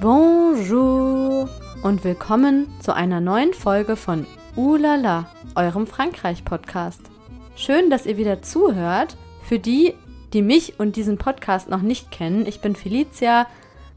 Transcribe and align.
Bonjour 0.00 1.48
und 1.82 2.04
willkommen 2.04 2.68
zu 2.80 2.94
einer 2.94 3.20
neuen 3.20 3.54
Folge 3.54 3.96
von 3.96 4.26
Oulala, 4.54 5.28
eurem 5.54 5.86
Frankreich-Podcast. 5.86 7.00
Schön, 7.56 7.90
dass 7.90 8.06
ihr 8.06 8.16
wieder 8.16 8.42
zuhört. 8.42 9.16
Für 9.42 9.58
die, 9.58 9.94
die 10.32 10.42
mich 10.42 10.78
und 10.78 10.96
diesen 10.96 11.18
Podcast 11.18 11.68
noch 11.68 11.82
nicht 11.82 12.10
kennen, 12.10 12.46
ich 12.46 12.60
bin 12.60 12.76
Felicia, 12.76 13.46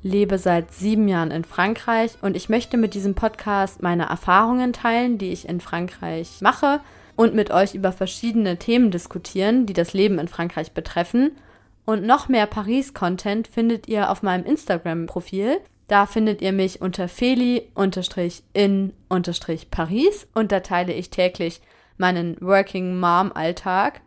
lebe 0.01 0.37
seit 0.37 0.73
sieben 0.73 1.07
Jahren 1.07 1.31
in 1.31 1.43
Frankreich 1.43 2.13
und 2.21 2.37
ich 2.37 2.49
möchte 2.49 2.77
mit 2.77 2.93
diesem 2.93 3.15
Podcast 3.15 3.83
meine 3.83 4.05
Erfahrungen 4.09 4.73
teilen, 4.73 5.17
die 5.17 5.31
ich 5.31 5.47
in 5.47 5.59
Frankreich 5.59 6.39
mache 6.41 6.79
und 7.15 7.35
mit 7.35 7.51
euch 7.51 7.75
über 7.75 7.91
verschiedene 7.91 8.57
Themen 8.57 8.91
diskutieren, 8.91 9.65
die 9.65 9.73
das 9.73 9.93
Leben 9.93 10.19
in 10.19 10.27
Frankreich 10.27 10.71
betreffen. 10.71 11.31
Und 11.89 12.05
noch 12.05 12.29
mehr 12.29 12.45
Paris-Content 12.45 13.47
findet 13.47 13.87
ihr 13.87 14.11
auf 14.11 14.21
meinem 14.21 14.45
Instagram-Profil. 14.45 15.57
Da 15.87 16.05
findet 16.05 16.39
ihr 16.39 16.51
mich 16.51 16.83
unter 16.83 17.07
feli-in-paris 17.07 17.71
und 20.35 20.51
da 20.51 20.59
teile 20.59 20.93
ich 20.93 21.09
täglich 21.09 21.61
meinen 21.97 22.39
Working 22.41 22.99
Mom 22.99 23.31
Alltag. 23.33 24.01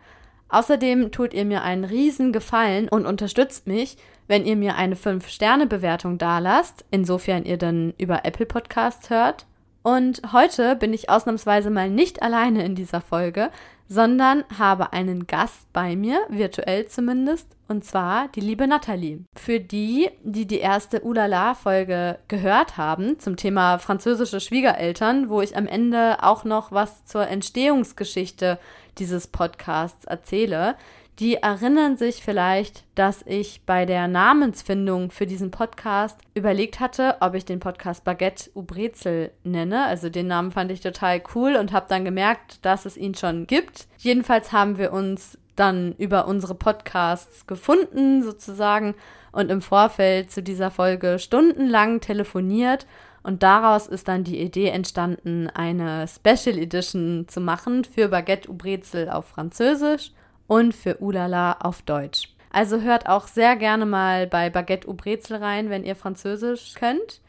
Außerdem 0.49 1.11
tut 1.11 1.35
ihr 1.35 1.45
mir 1.45 1.63
einen 1.63 1.83
riesen 1.83 2.33
Gefallen 2.33 2.89
und 2.89 3.05
unterstützt 3.05 3.67
mich, 3.67 3.97
wenn 4.29 4.47
ihr 4.47 4.55
mir 4.55 4.77
eine 4.77 4.95
5-Sterne-Bewertung 4.95 6.19
dalasst, 6.19 6.85
insofern 6.93 7.45
ihr 7.45 7.57
dann 7.57 7.95
über 7.99 8.25
Apple 8.25 8.47
Podcasts 8.47 9.11
hört. 9.11 9.47
Und 9.83 10.23
heute 10.33 10.77
bin 10.77 10.95
ich 10.95 11.11
ausnahmsweise 11.11 11.71
mal 11.71 11.91
nicht 11.91 12.23
alleine 12.23 12.65
in 12.65 12.77
dieser 12.77 13.01
Folge, 13.01 13.51
sondern 13.89 14.45
habe 14.59 14.93
einen 14.93 15.27
Gast 15.27 15.71
bei 15.73 15.97
mir, 15.97 16.21
virtuell 16.29 16.87
zumindest, 16.87 17.49
und 17.73 17.85
zwar 17.85 18.29
die 18.29 18.41
liebe 18.41 18.69
Nathalie. 18.69 19.25
Für 19.35 19.59
die, 19.59 20.11
die 20.23 20.47
die 20.47 20.61
erste 20.61 21.01
Ulala-Folge 21.01 22.19
gehört 22.29 22.77
haben 22.77 23.19
zum 23.19 23.37
Thema 23.37 23.79
französische 23.79 24.41
Schwiegereltern, 24.41 25.29
wo 25.29 25.41
ich 25.41 25.57
am 25.57 25.67
Ende 25.67 26.23
auch 26.23 26.45
noch 26.45 26.71
was 26.71 27.05
zur 27.05 27.27
Entstehungsgeschichte 27.27 28.59
dieses 28.99 29.27
Podcasts 29.27 30.05
erzähle, 30.05 30.77
die 31.19 31.37
erinnern 31.37 31.97
sich 31.97 32.23
vielleicht, 32.23 32.85
dass 32.95 33.23
ich 33.27 33.63
bei 33.67 33.85
der 33.85 34.09
Namensfindung 34.09 35.11
für 35.11 35.27
diesen 35.27 35.51
Podcast 35.51 36.19
überlegt 36.35 36.81
hatte, 36.81 37.17
ob 37.21 37.35
ich 37.35 37.45
den 37.45 37.61
Podcast 37.61 38.05
Baguette 38.05 38.51
ou 38.55 38.63
Brezel 38.63 39.31
nenne. 39.45 39.85
Also 39.85 40.09
den 40.09 40.27
Namen 40.27 40.53
fand 40.53 40.73
ich 40.73 40.81
total 40.81 41.23
cool 41.35 41.57
und 41.57 41.73
habe 41.73 41.87
dann 41.89 42.05
gemerkt, 42.05 42.65
dass 42.65 42.87
es 42.87 42.97
ihn 42.97 43.15
schon 43.15 43.47
gibt. 43.47 43.87
Jedenfalls 43.99 44.53
haben 44.53 44.79
wir 44.79 44.93
uns 44.93 45.39
dann 45.57 45.95
über 45.99 46.27
unsere 46.27 46.55
Podcasts 46.55 47.47
gefunden, 47.47 48.23
sozusagen, 48.23 48.95
und 49.33 49.51
im 49.51 49.63
Vorfeld 49.63 50.31
zu 50.31 50.43
dieser 50.43 50.71
Folge 50.71 51.19
stundenlang 51.19 52.01
telefoniert. 52.01 52.87
Und 53.23 53.43
daraus 53.43 53.87
ist 53.87 54.09
dann 54.09 54.25
die 54.25 54.41
Idee 54.41 54.69
entstanden, 54.69 55.49
eine 55.49 56.07
Special 56.09 56.59
Edition 56.59 57.27
zu 57.29 57.41
machen 57.41 57.85
für 57.85 58.09
Baguette 58.09 58.51
ou 58.51 58.55
Brezel 58.55 59.09
auf 59.09 59.27
Französisch 59.27 60.11
und 60.49 60.75
für 60.75 60.97
Ulala 60.99 61.53
auf 61.61 61.83
Deutsch. 61.83 62.35
Also 62.51 62.81
hört 62.81 63.09
auch 63.09 63.27
sehr 63.27 63.57
gerne 63.57 63.87
mal 63.87 64.27
bei 64.27 64.51
Baguette 64.51 64.89
ou 64.89 64.95
Brezel 64.95 65.37
rein, 65.37 65.71
wenn 65.71 65.85
ihr 65.85 65.97
Französisch 65.97 66.75
könnt. 66.75 67.21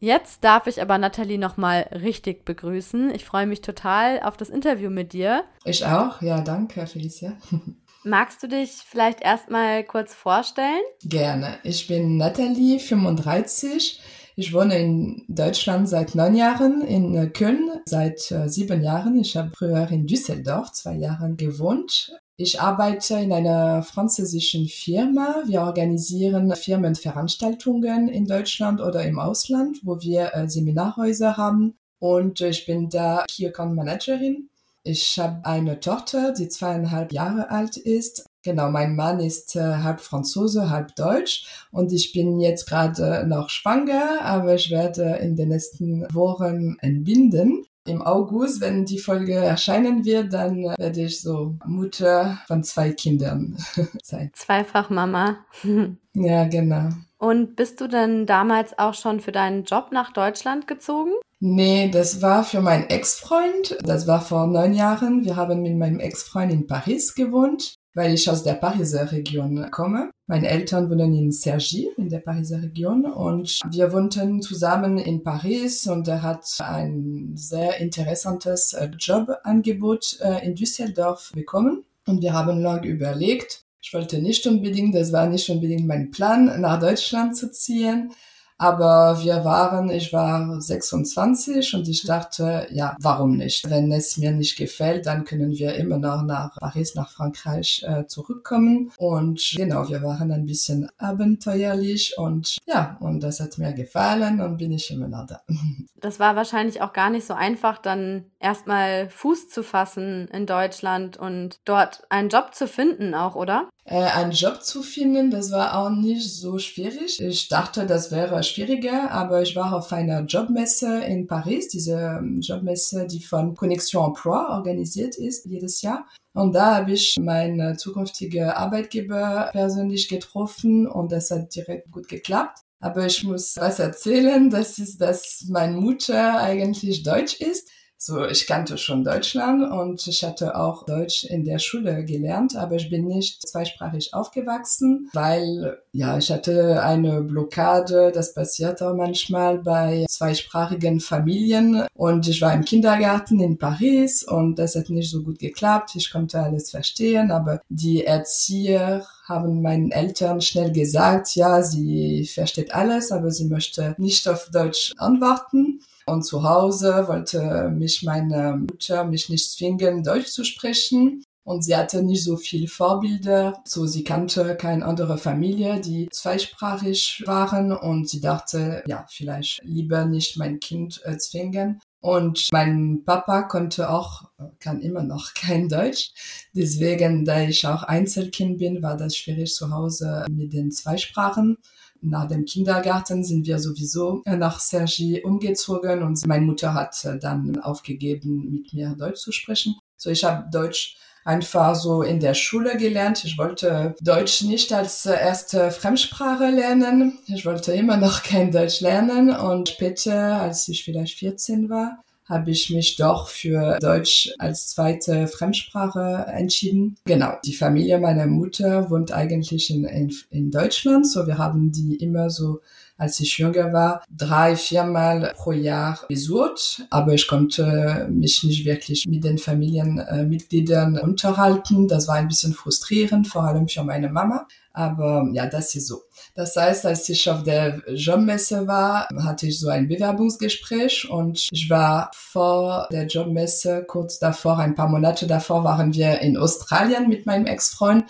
Jetzt 0.00 0.44
darf 0.44 0.66
ich 0.66 0.80
aber 0.80 0.96
Nathalie 0.96 1.38
nochmal 1.38 1.88
richtig 1.92 2.44
begrüßen. 2.44 3.10
Ich 3.14 3.24
freue 3.24 3.46
mich 3.46 3.62
total 3.62 4.20
auf 4.22 4.36
das 4.36 4.48
Interview 4.48 4.90
mit 4.90 5.12
dir. 5.12 5.44
Ich 5.64 5.84
auch, 5.84 6.22
ja, 6.22 6.40
danke, 6.40 6.86
Felicia. 6.86 7.32
Magst 8.04 8.42
du 8.42 8.46
dich 8.46 8.70
vielleicht 8.88 9.20
erstmal 9.22 9.82
kurz 9.82 10.14
vorstellen? 10.14 10.82
Gerne. 11.02 11.58
Ich 11.64 11.88
bin 11.88 12.16
Nathalie, 12.16 12.78
35. 12.78 14.00
Ich 14.36 14.54
wohne 14.54 14.78
in 14.78 15.24
Deutschland 15.26 15.88
seit 15.88 16.14
neun 16.14 16.36
Jahren, 16.36 16.80
in 16.82 17.32
Köln 17.32 17.68
seit 17.86 18.30
äh, 18.30 18.48
sieben 18.48 18.84
Jahren. 18.84 19.18
Ich 19.18 19.36
habe 19.36 19.50
früher 19.50 19.90
in 19.90 20.06
Düsseldorf 20.06 20.70
zwei 20.70 20.94
Jahre 20.94 21.34
gewohnt. 21.34 22.12
Ich 22.40 22.60
arbeite 22.60 23.16
in 23.16 23.32
einer 23.32 23.82
französischen 23.82 24.68
Firma. 24.68 25.42
Wir 25.46 25.62
organisieren 25.62 26.54
Firmenveranstaltungen 26.54 28.08
in 28.08 28.26
Deutschland 28.26 28.80
oder 28.80 29.02
im 29.02 29.18
Ausland, 29.18 29.80
wo 29.82 30.00
wir 30.00 30.32
äh, 30.34 30.48
Seminarhäuser 30.48 31.36
haben. 31.36 31.74
Und 31.98 32.40
ich 32.40 32.64
bin 32.64 32.90
da 32.90 33.24
Key 33.28 33.48
Account 33.48 33.74
Managerin. 33.74 34.50
Ich 34.84 35.18
habe 35.18 35.44
eine 35.44 35.80
Tochter, 35.80 36.32
die 36.32 36.48
zweieinhalb 36.48 37.12
Jahre 37.12 37.50
alt 37.50 37.76
ist. 37.76 38.24
Genau, 38.44 38.70
mein 38.70 38.94
Mann 38.94 39.18
ist 39.18 39.56
äh, 39.56 39.78
halb 39.78 40.00
Franzose, 40.00 40.70
halb 40.70 40.94
Deutsch 40.94 41.44
und 41.72 41.92
ich 41.92 42.12
bin 42.12 42.38
jetzt 42.38 42.68
gerade 42.68 43.26
noch 43.26 43.50
schwanger, 43.50 44.22
aber 44.22 44.54
ich 44.54 44.70
werde 44.70 45.16
in 45.16 45.34
den 45.34 45.48
nächsten 45.48 46.06
Wochen 46.14 46.76
entbinden 46.78 47.64
im 47.88 48.02
August, 48.02 48.60
wenn 48.60 48.84
die 48.84 48.98
Folge 48.98 49.34
erscheinen 49.34 50.04
wird, 50.04 50.32
dann 50.32 50.58
äh, 50.58 50.74
werde 50.78 51.02
ich 51.02 51.20
so 51.20 51.56
Mutter 51.66 52.38
von 52.46 52.62
zwei 52.62 52.92
Kindern 52.92 53.56
sein. 54.02 54.30
Zweifach 54.34 54.90
Mama. 54.90 55.38
ja, 56.14 56.46
genau. 56.46 56.90
Und 57.18 57.56
bist 57.56 57.80
du 57.80 57.88
denn 57.88 58.26
damals 58.26 58.78
auch 58.78 58.94
schon 58.94 59.20
für 59.20 59.32
deinen 59.32 59.64
Job 59.64 59.88
nach 59.90 60.12
Deutschland 60.12 60.68
gezogen? 60.68 61.12
Nee, 61.40 61.88
das 61.90 62.22
war 62.22 62.44
für 62.44 62.60
meinen 62.60 62.88
Ex-Freund. 62.88 63.76
Das 63.84 64.06
war 64.06 64.20
vor 64.20 64.46
neun 64.46 64.72
Jahren. 64.72 65.24
Wir 65.24 65.36
haben 65.36 65.62
mit 65.62 65.76
meinem 65.76 66.00
Ex-Freund 66.00 66.52
in 66.52 66.66
Paris 66.66 67.14
gewohnt 67.14 67.77
weil 67.94 68.14
ich 68.14 68.28
aus 68.30 68.42
der 68.42 68.54
Pariser 68.54 69.10
Region 69.10 69.70
komme. 69.70 70.10
Meine 70.26 70.48
Eltern 70.48 70.90
wohnen 70.90 71.14
in 71.14 71.32
Cergy, 71.32 71.88
in 71.96 72.08
der 72.08 72.20
Pariser 72.20 72.62
Region, 72.62 73.06
und 73.06 73.60
wir 73.70 73.92
wohnten 73.92 74.42
zusammen 74.42 74.98
in 74.98 75.22
Paris 75.22 75.86
und 75.86 76.06
er 76.06 76.22
hat 76.22 76.46
ein 76.58 77.32
sehr 77.34 77.78
interessantes 77.78 78.74
äh, 78.74 78.90
Jobangebot 78.98 80.18
äh, 80.20 80.44
in 80.46 80.54
Düsseldorf 80.54 81.32
bekommen. 81.34 81.84
Und 82.06 82.22
wir 82.22 82.32
haben 82.32 82.60
lange 82.60 82.86
überlegt. 82.86 83.64
Ich 83.80 83.94
wollte 83.94 84.20
nicht 84.20 84.46
unbedingt, 84.46 84.94
das 84.94 85.12
war 85.12 85.26
nicht 85.26 85.48
unbedingt 85.48 85.86
mein 85.86 86.10
Plan, 86.10 86.60
nach 86.60 86.80
Deutschland 86.80 87.36
zu 87.36 87.50
ziehen. 87.50 88.12
Aber 88.58 89.20
wir 89.22 89.44
waren, 89.44 89.88
ich 89.88 90.12
war 90.12 90.60
26 90.60 91.74
und 91.74 91.88
ich 91.88 92.04
dachte, 92.04 92.66
ja, 92.70 92.96
warum 93.00 93.36
nicht? 93.36 93.70
Wenn 93.70 93.92
es 93.92 94.16
mir 94.16 94.32
nicht 94.32 94.56
gefällt, 94.56 95.06
dann 95.06 95.24
können 95.24 95.52
wir 95.52 95.74
immer 95.76 95.98
noch 95.98 96.22
nach 96.22 96.56
Paris, 96.56 96.96
nach 96.96 97.10
Frankreich 97.10 97.84
äh, 97.86 98.06
zurückkommen. 98.06 98.90
Und 98.98 99.54
genau, 99.56 99.88
wir 99.88 100.02
waren 100.02 100.32
ein 100.32 100.44
bisschen 100.44 100.88
abenteuerlich 100.98 102.14
und 102.18 102.58
ja, 102.66 102.96
und 103.00 103.22
das 103.22 103.38
hat 103.38 103.58
mir 103.58 103.72
gefallen 103.72 104.40
und 104.40 104.56
bin 104.56 104.72
ich 104.72 104.90
immer 104.90 105.08
noch 105.08 105.26
da. 105.26 105.40
Das 106.00 106.20
war 106.20 106.36
wahrscheinlich 106.36 106.80
auch 106.80 106.92
gar 106.92 107.10
nicht 107.10 107.26
so 107.26 107.34
einfach, 107.34 107.78
dann 107.78 108.26
erstmal 108.38 109.10
Fuß 109.10 109.48
zu 109.48 109.64
fassen 109.64 110.28
in 110.28 110.46
Deutschland 110.46 111.16
und 111.16 111.58
dort 111.64 112.04
einen 112.08 112.28
Job 112.28 112.54
zu 112.54 112.68
finden 112.68 113.16
auch, 113.16 113.34
oder? 113.34 113.68
Äh, 113.90 114.02
einen 114.02 114.32
Job 114.32 114.62
zu 114.62 114.82
finden, 114.82 115.30
das 115.30 115.50
war 115.50 115.78
auch 115.78 115.88
nicht 115.88 116.30
so 116.30 116.58
schwierig. 116.58 117.18
Ich 117.22 117.48
dachte, 117.48 117.86
das 117.86 118.10
wäre 118.10 118.42
schwieriger, 118.42 119.10
aber 119.10 119.40
ich 119.40 119.56
war 119.56 119.72
auf 119.72 119.90
einer 119.94 120.20
Jobmesse 120.26 120.98
in 121.04 121.26
Paris, 121.26 121.68
diese 121.68 122.18
ähm, 122.18 122.42
Jobmesse, 122.42 123.06
die 123.06 123.22
von 123.22 123.54
Connexion 123.54 124.08
Emploi 124.08 124.50
organisiert 124.50 125.16
ist 125.16 125.46
jedes 125.46 125.80
Jahr. 125.80 126.06
Und 126.34 126.54
da 126.54 126.76
habe 126.76 126.92
ich 126.92 127.16
meinen 127.18 127.78
zukünftigen 127.78 128.50
Arbeitgeber 128.50 129.48
persönlich 129.52 130.08
getroffen 130.08 130.86
und 130.86 131.10
das 131.10 131.30
hat 131.30 131.54
direkt 131.54 131.90
gut 131.90 132.08
geklappt. 132.08 132.58
Aber 132.80 133.06
ich 133.06 133.24
muss 133.24 133.56
was 133.56 133.78
erzählen, 133.78 134.50
das 134.50 134.78
ist, 134.78 135.00
dass 135.00 135.46
meine 135.48 135.80
Mutter 135.80 136.38
eigentlich 136.38 137.02
Deutsch 137.04 137.40
ist. 137.40 137.70
So, 138.00 138.24
ich 138.24 138.46
kannte 138.46 138.78
schon 138.78 139.02
Deutschland 139.02 139.72
und 139.72 140.06
ich 140.06 140.22
hatte 140.22 140.56
auch 140.56 140.86
Deutsch 140.86 141.24
in 141.24 141.44
der 141.44 141.58
Schule 141.58 142.04
gelernt, 142.04 142.54
aber 142.54 142.76
ich 142.76 142.88
bin 142.90 143.08
nicht 143.08 143.42
zweisprachig 143.48 144.14
aufgewachsen, 144.14 145.10
weil 145.12 145.78
ja, 145.90 146.16
ich 146.16 146.30
hatte 146.30 146.80
eine 146.80 147.22
Blockade, 147.22 148.12
das 148.14 148.34
passiert 148.34 148.80
auch 148.82 148.94
manchmal 148.94 149.58
bei 149.58 150.06
zweisprachigen 150.08 151.00
Familien 151.00 151.88
und 151.94 152.28
ich 152.28 152.40
war 152.40 152.54
im 152.54 152.64
Kindergarten 152.64 153.40
in 153.40 153.58
Paris 153.58 154.22
und 154.22 154.60
das 154.60 154.76
hat 154.76 154.90
nicht 154.90 155.10
so 155.10 155.24
gut 155.24 155.40
geklappt. 155.40 155.96
Ich 155.96 156.12
konnte 156.12 156.38
alles 156.38 156.70
verstehen, 156.70 157.32
aber 157.32 157.60
die 157.68 158.04
Erzieher 158.04 159.04
haben 159.28 159.60
meinen 159.62 159.90
Eltern 159.90 160.40
schnell 160.40 160.72
gesagt, 160.72 161.36
ja, 161.36 161.62
sie 161.62 162.26
versteht 162.26 162.74
alles, 162.74 163.12
aber 163.12 163.30
sie 163.30 163.46
möchte 163.46 163.94
nicht 163.98 164.26
auf 164.28 164.50
Deutsch 164.50 164.94
antworten. 164.96 165.80
Und 166.06 166.22
zu 166.22 166.42
Hause 166.42 167.06
wollte 167.06 167.68
mich 167.68 168.02
meine 168.02 168.56
Mutter 168.56 169.04
mich 169.04 169.28
nicht 169.28 169.52
zwingen, 169.52 170.02
Deutsch 170.02 170.28
zu 170.28 170.44
sprechen. 170.44 171.22
Und 171.44 171.62
sie 171.64 171.74
hatte 171.76 172.02
nicht 172.02 172.24
so 172.24 172.36
viel 172.36 172.68
Vorbilder. 172.68 173.62
So, 173.66 173.86
sie 173.86 174.04
kannte 174.04 174.54
keine 174.56 174.84
andere 174.84 175.16
Familie, 175.16 175.80
die 175.80 176.08
zweisprachig 176.10 177.22
waren. 177.26 177.72
Und 177.72 178.08
sie 178.08 178.20
dachte, 178.20 178.82
ja, 178.86 179.06
vielleicht 179.08 179.60
lieber 179.62 180.04
nicht 180.04 180.36
mein 180.36 180.60
Kind 180.60 181.00
äh, 181.04 181.16
zwingen. 181.16 181.80
Und 182.00 182.48
mein 182.52 183.02
Papa 183.04 183.42
konnte 183.42 183.90
auch, 183.90 184.30
kann 184.60 184.80
immer 184.80 185.02
noch 185.02 185.34
kein 185.34 185.68
Deutsch. 185.68 186.12
Deswegen, 186.54 187.24
da 187.24 187.42
ich 187.42 187.66
auch 187.66 187.82
Einzelkind 187.82 188.58
bin, 188.58 188.82
war 188.82 188.96
das 188.96 189.16
schwierig 189.16 189.52
zu 189.52 189.70
Hause 189.70 190.24
mit 190.30 190.52
den 190.52 190.70
zwei 190.70 190.96
Sprachen. 190.96 191.58
Nach 192.00 192.28
dem 192.28 192.44
Kindergarten 192.44 193.24
sind 193.24 193.46
wir 193.46 193.58
sowieso 193.58 194.22
nach 194.24 194.60
Sergi 194.60 195.20
umgezogen 195.24 196.04
und 196.04 196.24
meine 196.28 196.46
Mutter 196.46 196.72
hat 196.72 196.96
dann 197.20 197.58
aufgegeben, 197.58 198.50
mit 198.52 198.72
mir 198.72 198.94
Deutsch 198.96 199.20
zu 199.20 199.32
sprechen. 199.32 199.74
So, 199.96 200.10
ich 200.10 200.22
habe 200.22 200.48
Deutsch 200.52 200.96
einfach 201.28 201.74
so 201.74 202.02
in 202.02 202.20
der 202.20 202.32
Schule 202.32 202.78
gelernt. 202.78 203.22
Ich 203.24 203.36
wollte 203.36 203.94
Deutsch 204.00 204.42
nicht 204.42 204.72
als 204.72 205.04
erste 205.04 205.70
Fremdsprache 205.70 206.48
lernen. 206.48 207.18
Ich 207.26 207.44
wollte 207.44 207.72
immer 207.72 207.98
noch 207.98 208.22
kein 208.24 208.50
Deutsch 208.50 208.80
lernen 208.80 209.30
und 209.30 209.68
später, 209.68 210.40
als 210.40 210.66
ich 210.68 210.84
vielleicht 210.84 211.18
14 211.18 211.68
war, 211.68 212.02
habe 212.24 212.50
ich 212.50 212.70
mich 212.70 212.96
doch 212.96 213.28
für 213.28 213.78
Deutsch 213.78 214.32
als 214.38 214.68
zweite 214.68 215.28
Fremdsprache 215.28 216.26
entschieden. 216.28 216.96
Genau. 217.04 217.34
Die 217.44 217.54
Familie 217.54 217.98
meiner 217.98 218.26
Mutter 218.26 218.90
wohnt 218.90 219.12
eigentlich 219.12 219.70
in, 219.70 219.84
in, 219.84 220.14
in 220.30 220.50
Deutschland, 220.50 221.06
so 221.06 221.26
wir 221.26 221.38
haben 221.38 221.72
die 221.72 221.96
immer 221.96 222.30
so 222.30 222.60
als 222.98 223.20
ich 223.20 223.38
jünger 223.38 223.72
war, 223.72 224.02
drei, 224.14 224.56
viermal 224.56 225.32
pro 225.36 225.52
Jahr 225.52 226.00
besucht. 226.08 226.82
Aber 226.90 227.14
ich 227.14 227.28
konnte 227.28 228.08
mich 228.10 228.42
nicht 228.42 228.66
wirklich 228.66 229.06
mit 229.06 229.24
den 229.24 229.38
Familienmitgliedern 229.38 230.98
unterhalten. 230.98 231.88
Das 231.88 232.08
war 232.08 232.16
ein 232.16 232.28
bisschen 232.28 232.52
frustrierend, 232.52 233.28
vor 233.28 233.44
allem 233.44 233.68
für 233.68 233.84
meine 233.84 234.10
Mama. 234.10 234.46
Aber 234.72 235.28
ja, 235.32 235.46
das 235.46 235.74
ist 235.74 235.86
so. 235.88 236.02
Das 236.34 236.54
heißt, 236.54 236.86
als 236.86 237.08
ich 237.08 237.28
auf 237.28 237.42
der 237.42 237.82
Jobmesse 237.88 238.66
war, 238.68 239.08
hatte 239.24 239.46
ich 239.46 239.58
so 239.58 239.68
ein 239.68 239.88
Bewerbungsgespräch 239.88 241.08
und 241.10 241.48
ich 241.50 241.68
war 241.68 242.10
vor 242.14 242.88
der 242.92 243.06
Jobmesse, 243.06 243.84
kurz 243.86 244.18
davor, 244.18 244.58
ein 244.58 244.76
paar 244.76 244.88
Monate 244.88 245.26
davor, 245.26 245.64
waren 245.64 245.94
wir 245.94 246.20
in 246.20 246.36
Australien 246.36 247.08
mit 247.08 247.26
meinem 247.26 247.46
Ex-Freund 247.46 248.04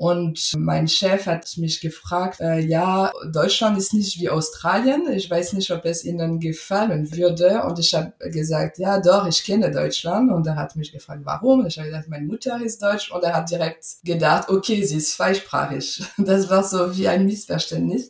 und 0.00 0.54
mein 0.56 0.88
Chef 0.88 1.26
hat 1.26 1.58
mich 1.58 1.78
gefragt, 1.82 2.40
äh, 2.40 2.58
ja, 2.60 3.12
Deutschland 3.30 3.76
ist 3.76 3.92
nicht 3.92 4.18
wie 4.18 4.30
Australien. 4.30 5.06
Ich 5.12 5.30
weiß 5.30 5.52
nicht, 5.52 5.70
ob 5.72 5.84
es 5.84 6.06
Ihnen 6.06 6.40
gefallen 6.40 7.14
würde. 7.14 7.64
Und 7.64 7.78
ich 7.78 7.92
habe 7.92 8.14
gesagt, 8.30 8.78
ja, 8.78 8.98
doch, 8.98 9.26
ich 9.26 9.44
kenne 9.44 9.70
Deutschland. 9.70 10.32
Und 10.32 10.46
er 10.46 10.56
hat 10.56 10.74
mich 10.74 10.90
gefragt, 10.90 11.20
warum? 11.24 11.66
Ich 11.66 11.76
habe 11.76 11.88
gesagt, 11.88 12.08
meine 12.08 12.24
Mutter 12.24 12.58
ist 12.64 12.82
Deutsch. 12.82 13.10
Und 13.10 13.22
er 13.24 13.34
hat 13.34 13.50
direkt 13.50 13.84
gedacht, 14.02 14.48
okay, 14.48 14.82
sie 14.84 14.96
ist 14.96 15.12
zweisprachig. 15.12 16.02
Das 16.16 16.48
war 16.48 16.64
so 16.64 16.96
wie 16.96 17.06
ein 17.06 17.26
Missverständnis. 17.26 18.08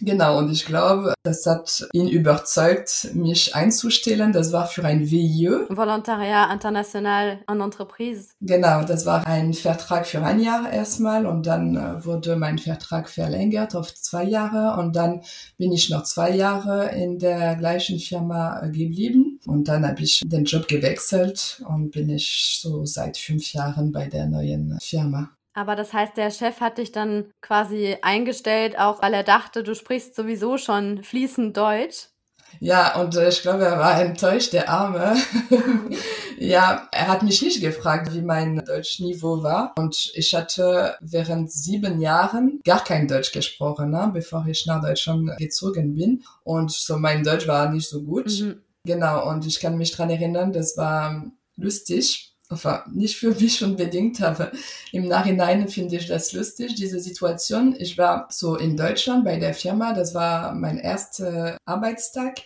Genau, 0.00 0.38
und 0.38 0.50
ich 0.50 0.64
glaube, 0.64 1.14
das 1.24 1.44
hat 1.44 1.88
ihn 1.92 2.06
überzeugt, 2.06 3.10
mich 3.14 3.54
einzustellen. 3.54 4.32
Das 4.32 4.52
war 4.52 4.66
für 4.66 4.84
ein 4.84 5.10
VIE. 5.10 5.66
Volontariat 5.68 6.52
International 6.52 7.40
en 7.48 7.60
Entreprise. 7.60 8.28
Genau, 8.40 8.84
das 8.84 9.06
war 9.06 9.26
ein 9.26 9.54
Vertrag 9.54 10.06
für 10.06 10.22
ein 10.22 10.40
Jahr 10.40 10.72
erstmal 10.72 11.26
und 11.26 11.46
dann 11.46 11.76
äh, 11.76 12.04
wurde 12.04 12.36
mein 12.36 12.58
Vertrag 12.58 13.08
verlängert 13.08 13.74
auf 13.74 13.92
zwei 13.94 14.24
Jahre 14.24 14.80
und 14.80 14.94
dann 14.94 15.22
bin 15.56 15.72
ich 15.72 15.90
noch 15.90 16.04
zwei 16.04 16.30
Jahre 16.30 16.90
in 16.90 17.18
der 17.18 17.56
gleichen 17.56 17.98
Firma 17.98 18.62
äh, 18.62 18.70
geblieben 18.70 19.40
und 19.46 19.66
dann 19.66 19.84
habe 19.86 20.02
ich 20.02 20.20
den 20.24 20.44
Job 20.44 20.68
gewechselt 20.68 21.62
und 21.68 21.90
bin 21.90 22.08
ich 22.08 22.58
so 22.60 22.84
seit 22.84 23.16
fünf 23.16 23.52
Jahren 23.52 23.90
bei 23.90 24.06
der 24.06 24.26
neuen 24.26 24.78
Firma. 24.80 25.30
Aber 25.58 25.74
das 25.74 25.92
heißt, 25.92 26.16
der 26.16 26.30
Chef 26.30 26.60
hat 26.60 26.78
dich 26.78 26.92
dann 26.92 27.32
quasi 27.40 27.96
eingestellt, 28.00 28.78
auch 28.78 29.02
weil 29.02 29.12
er 29.12 29.24
dachte, 29.24 29.64
du 29.64 29.74
sprichst 29.74 30.14
sowieso 30.14 30.56
schon 30.56 31.02
fließend 31.02 31.56
Deutsch. 31.56 32.10
Ja, 32.60 32.94
und 33.00 33.16
äh, 33.16 33.28
ich 33.28 33.42
glaube, 33.42 33.64
er 33.64 33.76
war 33.76 34.00
enttäuscht, 34.00 34.52
der 34.52 34.70
Arme. 34.70 35.16
ja, 36.38 36.88
er 36.92 37.08
hat 37.08 37.24
mich 37.24 37.42
nicht 37.42 37.60
gefragt, 37.60 38.14
wie 38.14 38.22
mein 38.22 38.64
Deutschniveau 38.64 39.42
war. 39.42 39.74
Und 39.76 40.12
ich 40.14 40.32
hatte 40.32 40.94
während 41.00 41.50
sieben 41.50 42.00
Jahren 42.00 42.60
gar 42.64 42.84
kein 42.84 43.08
Deutsch 43.08 43.32
gesprochen, 43.32 43.90
ne, 43.90 44.10
bevor 44.14 44.46
ich 44.46 44.64
nach 44.64 44.80
Deutschland 44.80 45.36
gezogen 45.38 45.96
bin. 45.96 46.22
Und 46.44 46.70
so 46.70 46.98
mein 46.98 47.24
Deutsch 47.24 47.48
war 47.48 47.68
nicht 47.68 47.88
so 47.88 48.04
gut. 48.04 48.30
Mhm. 48.40 48.62
Genau, 48.84 49.28
und 49.28 49.44
ich 49.44 49.58
kann 49.58 49.76
mich 49.76 49.90
dran 49.90 50.08
erinnern, 50.08 50.52
das 50.52 50.76
war 50.76 51.24
lustig 51.56 52.27
nicht 52.92 53.16
für 53.16 53.30
mich 53.32 53.62
unbedingt, 53.62 54.22
aber 54.22 54.50
im 54.92 55.08
Nachhinein 55.08 55.68
finde 55.68 55.96
ich 55.96 56.06
das 56.06 56.32
lustig, 56.32 56.74
diese 56.74 57.00
Situation. 57.00 57.74
Ich 57.78 57.98
war 57.98 58.26
so 58.30 58.56
in 58.56 58.76
Deutschland 58.76 59.24
bei 59.24 59.38
der 59.38 59.54
Firma, 59.54 59.92
das 59.92 60.14
war 60.14 60.54
mein 60.54 60.78
erster 60.78 61.58
Arbeitstag. 61.64 62.38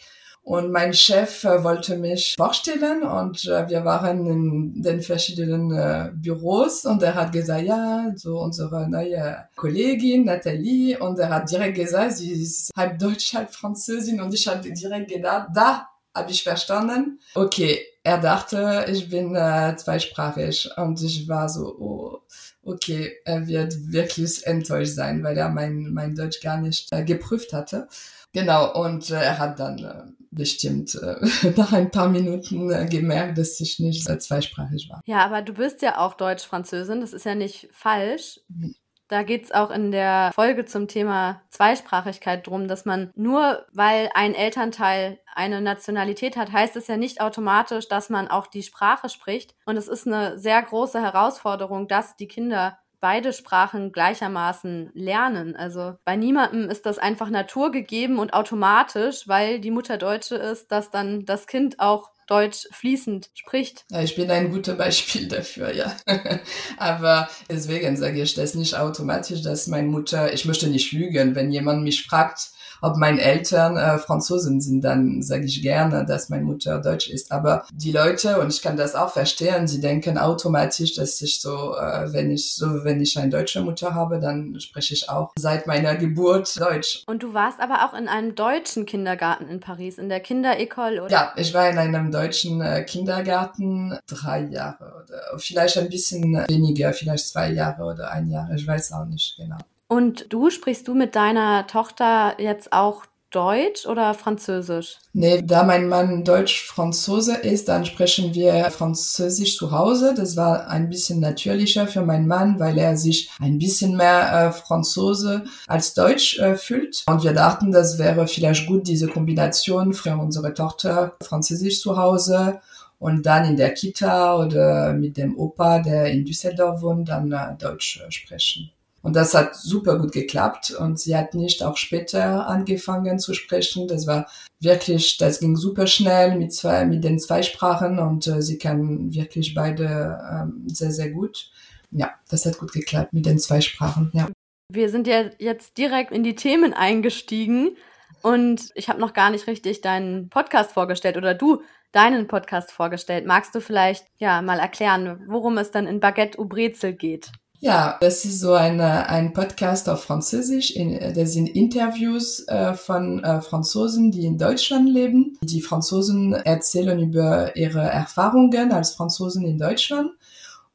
Und 0.45 0.73
mein 0.73 0.93
Chef 0.93 1.45
äh, 1.45 1.63
wollte 1.63 1.97
mich 1.97 2.35
vorstellen 2.37 3.05
und 3.05 3.45
äh, 3.45 3.69
wir 3.69 3.85
waren 3.85 4.27
in 4.27 4.83
den 4.83 5.01
verschiedenen 5.01 5.71
äh, 5.71 6.11
Büros 6.13 6.85
und 6.85 7.01
er 7.01 7.15
hat 7.15 7.31
gesagt, 7.31 7.63
ja, 7.63 8.11
so 8.17 8.41
unsere 8.41 8.91
neue 8.91 9.47
Kollegin 9.55 10.25
Nathalie 10.25 10.99
und 10.99 11.21
er 11.21 11.29
hat 11.29 11.49
direkt 11.49 11.77
gesagt, 11.77 12.17
sie 12.17 12.33
ist 12.33 12.73
halb 12.77 12.99
Deutsch, 12.99 13.35
halb 13.35 13.55
Französin 13.55 14.21
und 14.21 14.35
ich 14.35 14.49
habe 14.49 14.69
direkt 14.69 15.13
gedacht, 15.13 15.51
da 15.55 15.87
habe 16.15 16.31
ich 16.31 16.43
verstanden. 16.43 17.21
Okay, 17.35 17.81
er 18.03 18.19
dachte, 18.19 18.87
ich 18.91 19.09
bin 19.09 19.35
äh, 19.35 19.77
zweisprachig 19.77 20.71
und 20.77 21.01
ich 21.03 21.29
war 21.29 21.49
so, 21.49 21.77
oh, 21.79 22.23
okay, 22.63 23.13
er 23.25 23.47
wird 23.47 23.75
wirklich 23.93 24.47
enttäuscht 24.47 24.95
sein, 24.95 25.23
weil 25.23 25.37
er 25.37 25.49
mein, 25.49 25.93
mein 25.93 26.15
Deutsch 26.15 26.41
gar 26.41 26.59
nicht 26.59 26.93
äh, 26.93 27.05
geprüft 27.05 27.53
hatte. 27.53 27.89
Genau, 28.33 28.83
und 28.83 29.11
äh, 29.11 29.15
er 29.15 29.39
hat 29.39 29.61
dann 29.61 29.79
äh, 29.79 30.03
bestimmt 30.31 30.95
äh, 30.95 31.51
nach 31.57 31.73
ein 31.73 31.91
paar 31.91 32.09
Minuten 32.09 32.71
äh, 32.71 32.87
gemerkt, 32.87 33.39
dass 33.39 33.61
ich 33.61 33.79
nicht 33.79 34.09
äh, 34.09 34.19
zweisprachig 34.19 34.89
war. 34.91 35.01
Ja, 35.07 35.25
aber 35.25 35.43
du 35.43 35.53
bist 35.53 35.83
ja 35.83 35.99
auch 35.99 36.15
Deutsch-Französin, 36.15 37.01
das 37.01 37.13
ist 37.13 37.27
ja 37.27 37.35
nicht 37.35 37.69
falsch. 37.73 38.41
Mhm. 38.49 38.75
Da 39.13 39.25
geht 39.25 39.45
es 39.45 39.53
auch 39.53 39.71
in 39.71 39.91
der 39.91 40.31
Folge 40.35 40.65
zum 40.65 40.89
Thema 40.89 41.43
Zweisprachigkeit 41.51 42.47
drum, 42.47 42.67
dass 42.67 42.87
man 42.87 43.11
nur 43.15 43.67
weil 43.71 44.09
ein 44.15 44.35
Elternteil 44.35 45.19
eine 45.35 45.61
Nationalität 45.61 46.35
hat, 46.39 46.51
heißt 46.51 46.77
es 46.77 46.87
ja 46.87 46.97
nicht 46.97 47.21
automatisch, 47.21 47.89
dass 47.89 48.09
man 48.09 48.29
auch 48.29 48.47
die 48.47 48.63
Sprache 48.63 49.11
spricht. 49.11 49.55
Und 49.67 49.77
es 49.77 49.87
ist 49.87 50.07
eine 50.07 50.39
sehr 50.39 50.63
große 50.63 50.99
Herausforderung, 51.03 51.89
dass 51.89 52.17
die 52.17 52.27
Kinder 52.27 52.79
beide 53.01 53.35
Sprachen 53.35 53.93
gleichermaßen 53.93 54.93
lernen. 54.95 55.57
Also 55.57 55.97
bei 56.07 56.17
niemandem 56.17 56.71
ist 56.71 56.87
das 56.87 56.99
einfach 56.99 57.29
naturgegeben 57.29 58.19
und 58.19 58.33
automatisch, 58.33 59.29
weil 59.29 59.61
die 59.61 59.73
Mutter 59.73 59.99
Deutsche 59.99 60.37
ist, 60.37 60.73
dass 60.73 60.91
dann 60.91 61.27
das 61.27 61.47
Kind 61.47 61.81
auch 61.81 62.13
Deutsch 62.33 62.67
fließend 62.73 63.29
spricht. 63.35 63.85
Ja, 63.91 64.03
ich 64.03 64.17
bin 64.17 64.31
ein 64.31 64.51
gutes 64.51 64.79
Beispiel 64.79 65.29
dafür, 65.29 65.75
ja. 65.75 65.95
Aber 66.79 67.29
deswegen 67.51 67.95
sage 67.99 68.23
ich 68.23 68.33
das 68.33 68.55
nicht 68.55 68.75
automatisch, 68.75 69.43
dass 69.43 69.67
meine 69.67 69.89
Mutter, 69.89 70.33
ich 70.33 70.47
möchte 70.47 70.69
nicht 70.69 70.93
lügen, 70.93 71.35
wenn 71.35 71.53
jemand 71.53 71.83
mich 71.83 72.07
fragt, 72.07 72.53
ob 72.83 72.97
meine 72.97 73.21
Eltern 73.21 73.77
äh, 73.77 73.99
Franzosen 73.99 74.61
sind, 74.61 74.83
dann 74.83 75.23
sage 75.23 75.45
ich 75.45 75.63
gerne, 75.63 76.05
dass 76.05 76.29
meine 76.29 76.45
Mutter 76.45 76.81
Deutsch 76.81 77.09
ist. 77.09 77.31
Aber 77.31 77.65
die 77.73 77.93
Leute, 77.93 78.41
und 78.41 78.53
ich 78.53 78.61
kann 78.61 78.77
das 78.77 78.95
auch 78.95 79.11
verstehen, 79.11 79.69
sie 79.69 79.81
denken 79.81 80.19
automatisch, 80.19 80.95
dass 80.95 81.21
ich 81.23 81.41
so, 81.41 81.77
äh, 81.77 82.13
wenn 82.13 82.31
ich 82.31 82.55
so, 82.55 82.85
wenn 82.85 83.01
ich 83.01 83.17
eine 83.19 83.31
deutsche 83.31 83.61
Mutter 83.61 83.95
habe, 83.95 84.19
dann 84.19 84.59
spreche 84.61 84.95
ich 84.95 85.09
auch 85.09 85.33
seit 85.39 85.67
meiner 85.67 85.95
Geburt 85.97 86.61
Deutsch. 86.61 87.05
Und 87.07 87.23
du 87.23 87.33
warst 87.33 87.61
aber 87.61 87.87
auch 87.87 87.97
in 87.97 88.09
einem 88.09 88.35
deutschen 88.35 88.85
Kindergarten 88.85 89.47
in 89.47 89.61
Paris, 89.61 89.99
in 89.99 90.09
der 90.09 90.21
Kinderekole, 90.21 91.05
oder? 91.05 91.13
Ja, 91.13 91.33
ich 91.37 91.55
war 91.55 91.71
in 91.71 91.79
einem 91.79 92.11
deutschen 92.11 92.61
äh, 92.61 92.83
Kindergarten 92.85 93.97
drei 94.09 94.41
Jahre 94.43 95.05
oder 95.05 95.39
vielleicht 95.39 95.79
ein 95.79 95.89
bisschen 95.89 96.35
weniger, 96.49 96.93
vielleicht 96.93 97.29
zwei 97.29 97.53
Jahre 97.53 97.85
oder 97.85 98.11
ein 98.11 98.29
Jahr, 98.29 98.51
ich 98.55 98.67
weiß 98.67 98.93
auch 98.93 99.05
nicht 99.05 99.37
genau. 99.37 99.59
Und 99.93 100.33
du 100.33 100.49
sprichst 100.49 100.89
du 100.89 100.95
mit 100.95 101.15
deiner 101.17 101.67
Tochter 101.67 102.41
jetzt 102.41 102.73
auch 102.73 103.05
Deutsch 103.29 103.85
oder 103.85 104.15
Französisch? 104.15 104.97
Nee, 105.13 105.43
da 105.43 105.65
mein 105.65 105.87
Mann 105.87 106.25
Deutsch-Franzose 106.25 107.37
ist, 107.37 107.69
dann 107.69 107.85
sprechen 107.85 108.33
wir 108.33 108.71
Französisch 108.71 109.59
zu 109.59 109.71
Hause. 109.71 110.15
Das 110.17 110.35
war 110.35 110.69
ein 110.69 110.89
bisschen 110.89 111.21
natürlicher 111.21 111.87
für 111.87 112.01
meinen 112.01 112.27
Mann, 112.27 112.59
weil 112.59 112.79
er 112.79 112.97
sich 112.97 113.31
ein 113.39 113.59
bisschen 113.59 113.95
mehr 113.95 114.33
äh, 114.33 114.53
Franzose 114.53 115.45
als 115.67 115.93
Deutsch 115.93 116.39
äh, 116.39 116.55
fühlt. 116.55 117.03
Und 117.07 117.23
wir 117.23 117.35
dachten, 117.35 117.71
das 117.71 117.99
wäre 117.99 118.27
vielleicht 118.27 118.67
gut, 118.67 118.89
diese 118.89 119.09
Kombination 119.09 119.93
für 119.93 120.17
unsere 120.17 120.55
Tochter 120.55 121.19
Französisch 121.23 121.83
zu 121.83 121.99
Hause 121.99 122.63
und 122.99 123.27
dann 123.27 123.45
in 123.45 123.59
der 123.59 123.75
Kita 123.75 124.39
oder 124.39 124.95
mit 124.95 125.19
dem 125.19 125.37
Opa, 125.37 125.81
der 125.81 126.07
in 126.07 126.25
Düsseldorf 126.25 126.81
wohnt, 126.81 127.11
dann 127.11 127.31
äh, 127.31 127.57
Deutsch 127.59 128.01
äh, 128.01 128.11
sprechen. 128.11 128.72
Und 129.03 129.17
das 129.17 129.35
hat 129.35 129.57
super 129.57 129.99
gut 129.99 130.13
geklappt. 130.13 130.71
Und 130.71 130.99
sie 130.99 131.17
hat 131.17 131.35
nicht 131.35 131.63
auch 131.63 131.77
später 131.77 132.47
angefangen 132.47 133.19
zu 133.19 133.35
sprechen. 133.35 133.89
Das 133.89 134.07
war 134.07 134.29
wirklich, 134.61 135.19
das 135.19 135.41
ging 135.41 135.57
super 135.57 135.87
schnell 135.87 136.39
mit 136.39 136.55
zwei, 136.55 136.85
mit 136.85 137.03
den 137.03 137.19
zwei 137.19 137.43
Sprachen 137.43 137.99
und 137.99 138.29
äh, 138.29 138.41
sie 138.41 138.59
kann 138.59 139.13
wirklich 139.13 139.55
beide 139.55 140.21
ähm, 140.33 140.63
sehr, 140.69 140.93
sehr 140.93 141.11
gut. 141.11 141.51
Ja, 141.91 142.13
das 142.31 142.47
hat 142.47 142.59
gut 142.59 142.73
geklappt 142.73 143.13
mit 143.13 143.27
den 143.27 143.39
zwei 143.39 143.61
Sprachen, 143.61 144.11
ja. 144.15 144.29
Wir 144.69 144.89
sind 144.89 145.07
ja 145.07 145.25
jetzt 145.39 145.77
direkt 145.77 146.13
in 146.13 146.23
die 146.23 146.35
Themen 146.35 146.73
eingestiegen. 146.73 147.77
Und 148.23 148.71
ich 148.75 148.89
habe 148.89 149.01
noch 149.01 149.15
gar 149.15 149.31
nicht 149.31 149.47
richtig 149.47 149.81
deinen 149.81 150.29
Podcast 150.29 150.73
vorgestellt 150.73 151.17
oder 151.17 151.35
du 151.35 151.63
deinen 151.91 152.29
Podcast 152.29 152.71
vorgestellt. 152.71 153.27
Magst 153.27 153.55
du 153.55 153.61
vielleicht 153.61 154.07
ja 154.17 154.41
mal 154.43 154.59
erklären, 154.59 155.25
worum 155.29 155.59
es 155.59 155.71
dann 155.71 155.87
in 155.87 156.01
Baguette 156.01 156.39
ou 156.39 156.47
Brezel 156.47 156.95
geht? 156.95 157.33
Ja, 157.65 157.97
das 158.01 158.25
ist 158.25 158.41
so 158.41 158.55
eine, 158.55 159.09
ein 159.09 159.33
Podcast 159.33 159.89
auf 159.89 160.03
Französisch. 160.03 160.75
Das 161.15 161.33
sind 161.33 161.47
Interviews 161.47 162.41
äh, 162.49 162.75
von 162.75 163.23
äh, 163.23 163.41
Franzosen, 163.41 164.11
die 164.11 164.27
in 164.27 164.37
Deutschland 164.37 164.91
leben. 164.91 165.39
Die 165.43 165.61
Franzosen 165.61 166.33
erzählen 166.33 166.99
über 166.99 167.55
ihre 167.55 167.83
Erfahrungen 167.83 168.73
als 168.73 168.97
Franzosen 168.97 169.47
in 169.47 169.59
Deutschland. 169.59 170.11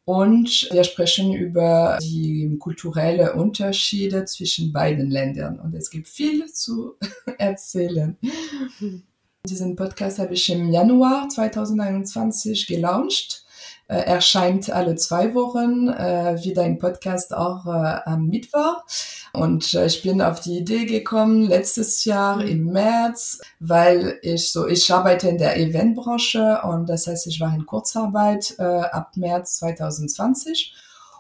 Und 0.05 0.69
wir 0.71 0.85
sprechen 0.85 1.33
über 1.33 1.97
die 2.01 2.55
kulturellen 2.57 3.37
Unterschiede 3.37 4.23
zwischen 4.23 4.71
beiden 4.71 5.11
Ländern. 5.11 5.59
Und 5.59 5.75
es 5.75 5.89
gibt 5.89 6.07
viel 6.07 6.45
zu 6.45 6.95
erzählen. 7.37 8.17
Diesen 9.45 9.75
Podcast 9.75 10.19
habe 10.19 10.35
ich 10.35 10.49
im 10.49 10.71
Januar 10.71 11.27
2021 11.27 12.65
gelauncht 12.65 13.43
erscheint 13.93 14.69
alle 14.69 14.95
zwei 14.95 15.33
Wochen 15.33 15.87
äh, 15.87 16.43
wieder 16.43 16.63
ein 16.63 16.77
Podcast 16.77 17.33
auch 17.33 17.65
äh, 17.65 17.99
am 18.05 18.27
Mittwoch. 18.27 18.83
Und 19.33 19.73
äh, 19.73 19.85
ich 19.85 20.01
bin 20.01 20.21
auf 20.21 20.39
die 20.41 20.57
Idee 20.57 20.85
gekommen 20.85 21.43
letztes 21.43 22.03
Jahr 22.05 22.43
im 22.43 22.65
März, 22.65 23.39
weil 23.59 24.19
ich 24.21 24.51
so, 24.51 24.67
ich 24.67 24.91
arbeite 24.91 25.29
in 25.29 25.37
der 25.37 25.57
Eventbranche 25.57 26.61
und 26.63 26.87
das 26.87 27.07
heißt, 27.07 27.27
ich 27.27 27.39
war 27.39 27.53
in 27.53 27.65
Kurzarbeit 27.65 28.55
äh, 28.59 28.63
ab 28.63 29.11
März 29.15 29.57
2020 29.57 30.73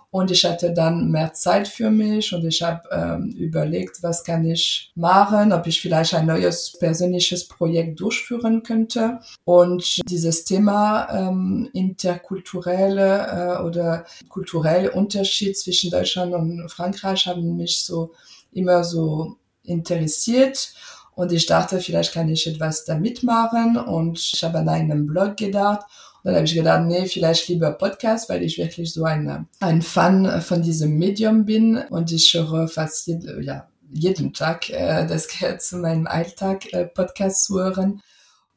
und 0.09 0.31
ich 0.31 0.45
hatte 0.45 0.73
dann 0.73 1.11
mehr 1.11 1.33
Zeit 1.33 1.67
für 1.67 1.91
mich 1.91 2.33
und 2.33 2.45
ich 2.45 2.61
habe 2.61 2.87
ähm, 2.91 3.31
überlegt, 3.37 4.01
was 4.03 4.23
kann 4.23 4.45
ich 4.45 4.91
machen, 4.95 5.51
ob 5.51 5.67
ich 5.67 5.81
vielleicht 5.81 6.13
ein 6.13 6.25
neues 6.25 6.77
persönliches 6.79 7.47
Projekt 7.47 7.99
durchführen 7.99 8.63
könnte. 8.63 9.19
Und 9.43 9.99
dieses 10.09 10.45
Thema 10.45 11.09
ähm, 11.11 11.69
interkulturelle 11.73 13.57
äh, 13.59 13.63
oder 13.63 14.05
kulturelle 14.29 14.91
Unterschied 14.91 15.57
zwischen 15.57 15.91
Deutschland 15.91 16.33
und 16.33 16.69
Frankreich 16.71 17.27
haben 17.27 17.57
mich 17.57 17.83
so 17.83 18.13
immer 18.53 18.85
so 18.85 19.35
interessiert. 19.63 20.73
Und 21.15 21.33
ich 21.33 21.47
dachte, 21.47 21.81
vielleicht 21.81 22.13
kann 22.13 22.29
ich 22.29 22.47
etwas 22.47 22.85
damit 22.85 23.23
machen. 23.23 23.75
Und 23.75 24.19
ich 24.19 24.41
habe 24.43 24.59
an 24.59 24.69
einen 24.69 25.05
Blog 25.05 25.35
gedacht 25.35 25.85
dann 26.23 26.35
habe 26.35 26.45
ich 26.45 26.55
gedacht, 26.55 26.85
nee, 26.85 27.05
vielleicht 27.05 27.47
lieber 27.47 27.71
Podcast, 27.71 28.29
weil 28.29 28.43
ich 28.43 28.57
wirklich 28.57 28.93
so 28.93 29.03
ein, 29.05 29.47
ein 29.59 29.81
Fan 29.81 30.41
von 30.41 30.61
diesem 30.61 30.97
Medium 30.97 31.45
bin 31.45 31.77
und 31.89 32.11
ich 32.11 32.33
höre 32.33 32.67
fast 32.67 33.07
jede, 33.07 33.41
ja, 33.41 33.67
jeden 33.91 34.33
Tag, 34.33 34.69
äh, 34.69 35.05
das 35.07 35.27
gehört 35.27 35.61
zu 35.61 35.77
meinem 35.77 36.07
Alltag, 36.07 36.71
äh, 36.73 36.85
Podcast 36.85 37.45
zu 37.45 37.59
hören. 37.59 38.01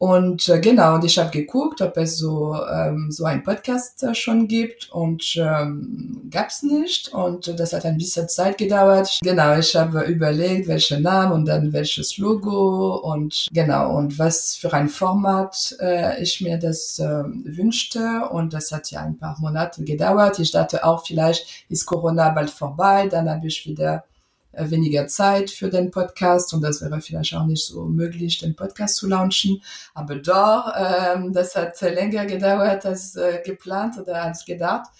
Und 0.02 0.49
äh, 0.49 0.61
genau, 0.61 0.95
und 0.95 1.04
ich 1.04 1.19
habe 1.19 1.30
geguckt, 1.30 1.83
ob 1.83 1.95
es 1.99 2.16
so 2.16 2.54
ähm, 2.54 3.11
so 3.11 3.26
ein 3.26 3.42
Podcast 3.42 4.02
äh, 4.02 4.14
schon 4.14 4.49
gibt 4.49 4.90
und 4.90 5.37
ähm, 5.37 6.23
gab's 6.30 6.62
nicht. 6.62 7.12
Und 7.12 7.49
äh, 7.49 7.54
das 7.54 7.75
hat 7.75 7.85
ein 7.85 7.99
bisschen 7.99 8.26
Zeit 8.26 8.57
gedauert. 8.57 9.19
Genau, 9.23 9.59
ich 9.59 9.76
habe 9.76 10.04
überlegt, 10.04 10.69
welchen 10.69 11.02
Namen 11.02 11.33
und 11.33 11.45
dann 11.45 11.75
welches 11.75 12.16
Logo 12.16 12.97
und 12.97 13.49
genau 13.52 13.95
und 13.95 14.19
was 14.19 14.57
für 14.57 14.73
ein 14.73 14.88
Format 14.88 15.76
äh, 15.80 16.23
ich 16.23 16.40
mir 16.40 16.57
das 16.57 16.99
äh, 16.99 17.23
wünschte. 17.45 18.26
Und 18.30 18.54
das 18.54 18.73
hat 18.73 18.90
ja 18.90 19.02
ein 19.02 19.19
paar 19.19 19.37
Monate 19.38 19.85
gedauert. 19.85 20.38
Ich 20.38 20.50
dachte 20.50 20.83
auch, 20.83 21.04
vielleicht 21.07 21.66
ist 21.69 21.85
Corona 21.85 22.30
bald 22.30 22.49
vorbei. 22.49 23.07
Dann 23.07 23.28
habe 23.28 23.49
ich 23.49 23.66
wieder 23.66 24.04
weniger 24.52 25.07
Zeit 25.07 25.50
für 25.50 25.71
den 25.71 25.90
Podcast 25.90 26.52
und 26.54 26.62
das 26.62 26.83
wäre 26.83 27.00
vielleicht 27.00 27.35
auch 27.35 27.47
nicht 27.47 27.64
so 27.64 27.85
möglich, 27.85 28.38
den 28.38 28.57
Podcast 28.57 28.97
zu 28.97 29.09
launchen. 29.09 29.62
Aber 29.95 30.16
doch, 30.16 30.73
ähm, 30.76 31.33
das 31.33 31.54
hat 31.54 31.80
länger 31.80 32.26
gedauert 32.26 32.85
als 32.87 33.16
äh, 33.16 33.40
geplant 33.45 33.99
oder 33.99 34.23
als 34.23 34.45
gedacht. 34.45 34.90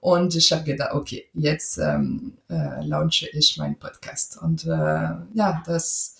Und 0.00 0.34
ich 0.34 0.50
habe 0.52 0.64
gedacht, 0.64 0.94
okay, 0.94 1.28
jetzt 1.34 1.78
ähm, 1.78 2.38
äh, 2.48 2.82
launche 2.84 3.28
ich 3.32 3.58
meinen 3.58 3.78
Podcast. 3.78 4.38
Und 4.40 4.64
äh, 4.64 4.68
ja, 4.68 5.62
das 5.66 6.16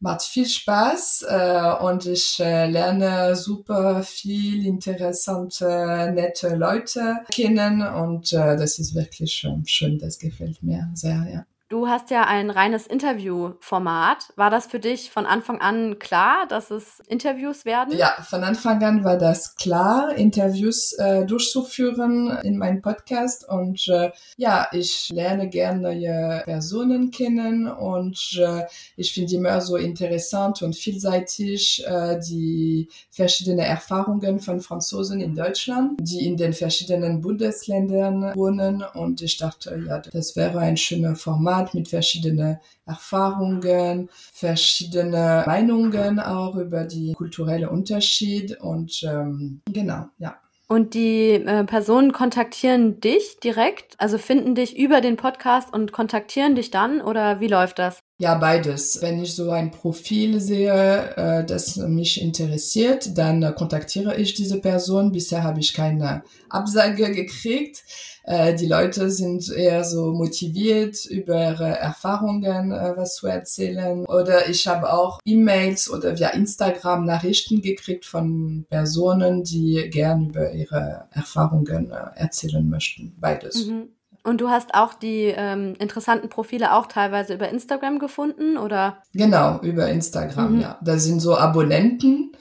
macht 0.00 0.22
viel 0.22 0.46
Spaß 0.46 1.24
äh, 1.28 1.82
und 1.82 2.04
ich 2.04 2.38
äh, 2.38 2.66
lerne 2.66 3.34
super 3.36 4.02
viel 4.02 4.66
interessante, 4.66 6.12
nette 6.14 6.54
Leute 6.56 7.20
kennen 7.32 7.80
und 7.80 8.32
äh, 8.34 8.56
das 8.56 8.78
ist 8.78 8.94
wirklich 8.94 9.44
äh, 9.44 9.56
schön, 9.64 9.98
das 9.98 10.18
gefällt 10.18 10.62
mir 10.62 10.90
sehr, 10.94 11.26
ja. 11.32 11.46
Du 11.74 11.88
hast 11.88 12.10
ja 12.10 12.22
ein 12.22 12.50
reines 12.50 12.86
Interviewformat. 12.86 14.32
War 14.36 14.48
das 14.48 14.66
für 14.66 14.78
dich 14.78 15.10
von 15.10 15.26
Anfang 15.26 15.60
an 15.60 15.98
klar, 15.98 16.46
dass 16.48 16.70
es 16.70 17.00
Interviews 17.08 17.64
werden? 17.64 17.98
Ja, 17.98 18.14
von 18.22 18.44
Anfang 18.44 18.80
an 18.84 19.02
war 19.02 19.18
das 19.18 19.56
klar, 19.56 20.14
Interviews 20.14 20.92
äh, 20.92 21.26
durchzuführen 21.26 22.38
in 22.44 22.58
meinem 22.58 22.80
Podcast. 22.80 23.48
Und 23.48 23.88
äh, 23.88 24.12
ja, 24.36 24.68
ich 24.70 25.08
lerne 25.12 25.48
gerne 25.48 25.80
neue 25.80 26.42
Personen 26.44 27.10
kennen 27.10 27.66
und 27.66 28.38
äh, 28.40 28.66
ich 28.96 29.12
finde 29.12 29.34
immer 29.34 29.60
so 29.60 29.74
interessant 29.74 30.62
und 30.62 30.76
vielseitig 30.76 31.84
äh, 31.88 32.20
die 32.20 32.88
verschiedenen 33.10 33.58
Erfahrungen 33.58 34.38
von 34.38 34.60
Franzosen 34.60 35.20
in 35.20 35.34
Deutschland, 35.34 35.98
die 36.00 36.24
in 36.24 36.36
den 36.36 36.52
verschiedenen 36.52 37.20
Bundesländern 37.20 38.32
wohnen. 38.36 38.84
Und 38.94 39.22
ich 39.22 39.38
dachte, 39.38 39.82
ja, 39.88 39.98
das 39.98 40.36
wäre 40.36 40.60
ein 40.60 40.76
schöner 40.76 41.16
Format 41.16 41.63
hat 41.64 41.74
mit 41.74 41.88
verschiedenen 41.88 42.58
Erfahrungen, 42.86 44.10
verschiedene 44.32 45.44
Meinungen 45.46 46.20
auch 46.20 46.56
über 46.56 46.84
die 46.84 47.14
kulturelle 47.14 47.70
Unterschied 47.70 48.60
und 48.60 49.02
ähm, 49.02 49.60
genau, 49.72 50.06
ja. 50.18 50.36
Und 50.66 50.94
die 50.94 51.32
äh, 51.32 51.64
Personen 51.64 52.12
kontaktieren 52.12 53.00
dich 53.00 53.38
direkt, 53.42 53.94
also 53.98 54.16
finden 54.18 54.54
dich 54.54 54.76
über 54.76 55.00
den 55.00 55.16
Podcast 55.16 55.72
und 55.72 55.92
kontaktieren 55.92 56.54
dich 56.54 56.70
dann 56.70 57.00
oder 57.00 57.40
wie 57.40 57.48
läuft 57.48 57.78
das? 57.78 58.03
Ja, 58.18 58.36
beides. 58.36 59.02
Wenn 59.02 59.20
ich 59.20 59.34
so 59.34 59.50
ein 59.50 59.72
Profil 59.72 60.40
sehe, 60.40 61.16
äh, 61.16 61.44
das 61.44 61.76
mich 61.76 62.22
interessiert, 62.22 63.18
dann 63.18 63.42
äh, 63.42 63.52
kontaktiere 63.52 64.16
ich 64.16 64.34
diese 64.34 64.60
Person. 64.60 65.10
Bisher 65.10 65.42
habe 65.42 65.58
ich 65.58 65.74
keine 65.74 66.22
Absage 66.48 67.10
gekriegt. 67.10 67.82
Äh, 68.22 68.54
die 68.54 68.68
Leute 68.68 69.10
sind 69.10 69.50
eher 69.50 69.82
so 69.82 70.12
motiviert, 70.12 71.04
über 71.06 71.50
ihre 71.50 71.76
Erfahrungen 71.76 72.70
äh, 72.70 72.92
was 72.96 73.16
zu 73.16 73.26
erzählen. 73.26 74.06
Oder 74.06 74.48
ich 74.48 74.68
habe 74.68 74.92
auch 74.92 75.18
E-Mails 75.24 75.90
oder 75.90 76.16
via 76.16 76.28
Instagram 76.28 77.04
Nachrichten 77.04 77.62
gekriegt 77.62 78.04
von 78.04 78.64
Personen, 78.70 79.42
die 79.42 79.90
gern 79.90 80.28
über 80.28 80.52
ihre 80.52 81.08
Erfahrungen 81.10 81.90
äh, 81.90 82.20
erzählen 82.20 82.68
möchten. 82.68 83.16
Beides. 83.18 83.66
Mhm. 83.66 83.88
Und 84.24 84.40
du 84.40 84.48
hast 84.48 84.74
auch 84.74 84.94
die 84.94 85.34
ähm, 85.36 85.74
interessanten 85.78 86.30
Profile 86.30 86.72
auch 86.72 86.86
teilweise 86.86 87.34
über 87.34 87.50
Instagram 87.50 87.98
gefunden, 87.98 88.56
oder? 88.56 89.02
Genau, 89.12 89.60
über 89.60 89.88
Instagram, 89.88 90.54
mhm. 90.54 90.60
ja. 90.62 90.78
Da 90.82 90.98
sind 90.98 91.20
so 91.20 91.36
Abonnenten, 91.36 92.32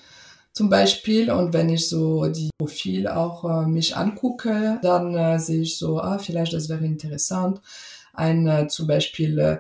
zum 0.54 0.70
Beispiel. 0.70 1.30
Und 1.30 1.54
wenn 1.54 1.68
ich 1.68 1.90
so 1.90 2.28
die 2.28 2.50
Profil 2.58 3.10
auch 3.10 3.44
äh, 3.44 3.68
mich 3.68 3.98
angucke, 3.98 4.80
dann 4.82 5.14
äh, 5.14 5.40
sehe 5.40 5.62
ich 5.62 5.78
so, 5.78 6.00
ah, 6.00 6.20
vielleicht 6.20 6.54
das 6.54 6.70
wäre 6.70 6.86
interessant. 6.86 7.60
Ein 8.14 8.48
äh, 8.48 8.68
zum 8.70 8.88
Beispiel 8.88 9.38
äh, 9.40 9.60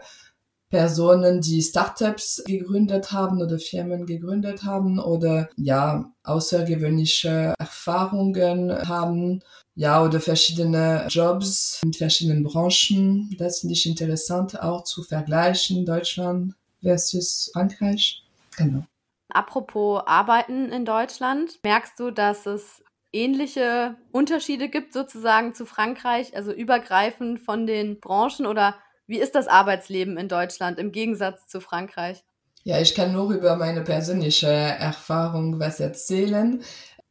Personen, 0.73 1.39
die 1.39 1.61
Startups 1.61 2.43
gegründet 2.47 3.11
haben 3.11 3.39
oder 3.43 3.59
Firmen 3.59 4.07
gegründet 4.07 4.63
haben 4.63 4.97
oder 4.97 5.47
ja, 5.55 6.11
außergewöhnliche 6.23 7.53
Erfahrungen 7.59 8.71
haben, 8.87 9.43
ja, 9.75 10.03
oder 10.03 10.19
verschiedene 10.19 11.05
Jobs 11.09 11.79
in 11.83 11.93
verschiedenen 11.93 12.43
Branchen. 12.43 13.35
Das 13.37 13.59
finde 13.59 13.73
ich 13.73 13.85
interessant 13.85 14.59
auch 14.59 14.83
zu 14.83 15.03
vergleichen, 15.03 15.85
Deutschland 15.85 16.55
versus 16.81 17.51
Frankreich. 17.53 18.23
Genau. 18.57 18.83
Apropos 19.31 20.01
Arbeiten 20.07 20.69
in 20.69 20.85
Deutschland, 20.85 21.59
merkst 21.63 21.99
du, 21.99 22.09
dass 22.09 22.47
es 22.47 22.83
ähnliche 23.11 23.95
Unterschiede 24.11 24.69
gibt 24.69 24.93
sozusagen 24.93 25.53
zu 25.53 25.67
Frankreich, 25.67 26.35
also 26.35 26.51
übergreifend 26.51 27.41
von 27.41 27.67
den 27.67 27.99
Branchen 27.99 28.47
oder 28.47 28.73
wie 29.07 29.19
ist 29.19 29.35
das 29.35 29.47
Arbeitsleben 29.47 30.17
in 30.17 30.27
Deutschland 30.27 30.79
im 30.79 30.91
Gegensatz 30.91 31.47
zu 31.47 31.59
Frankreich? 31.59 32.23
Ja, 32.63 32.79
ich 32.79 32.95
kann 32.95 33.11
nur 33.11 33.31
über 33.33 33.57
meine 33.57 33.81
persönliche 33.81 34.47
Erfahrung 34.47 35.59
was 35.59 35.79
erzählen. 35.79 36.63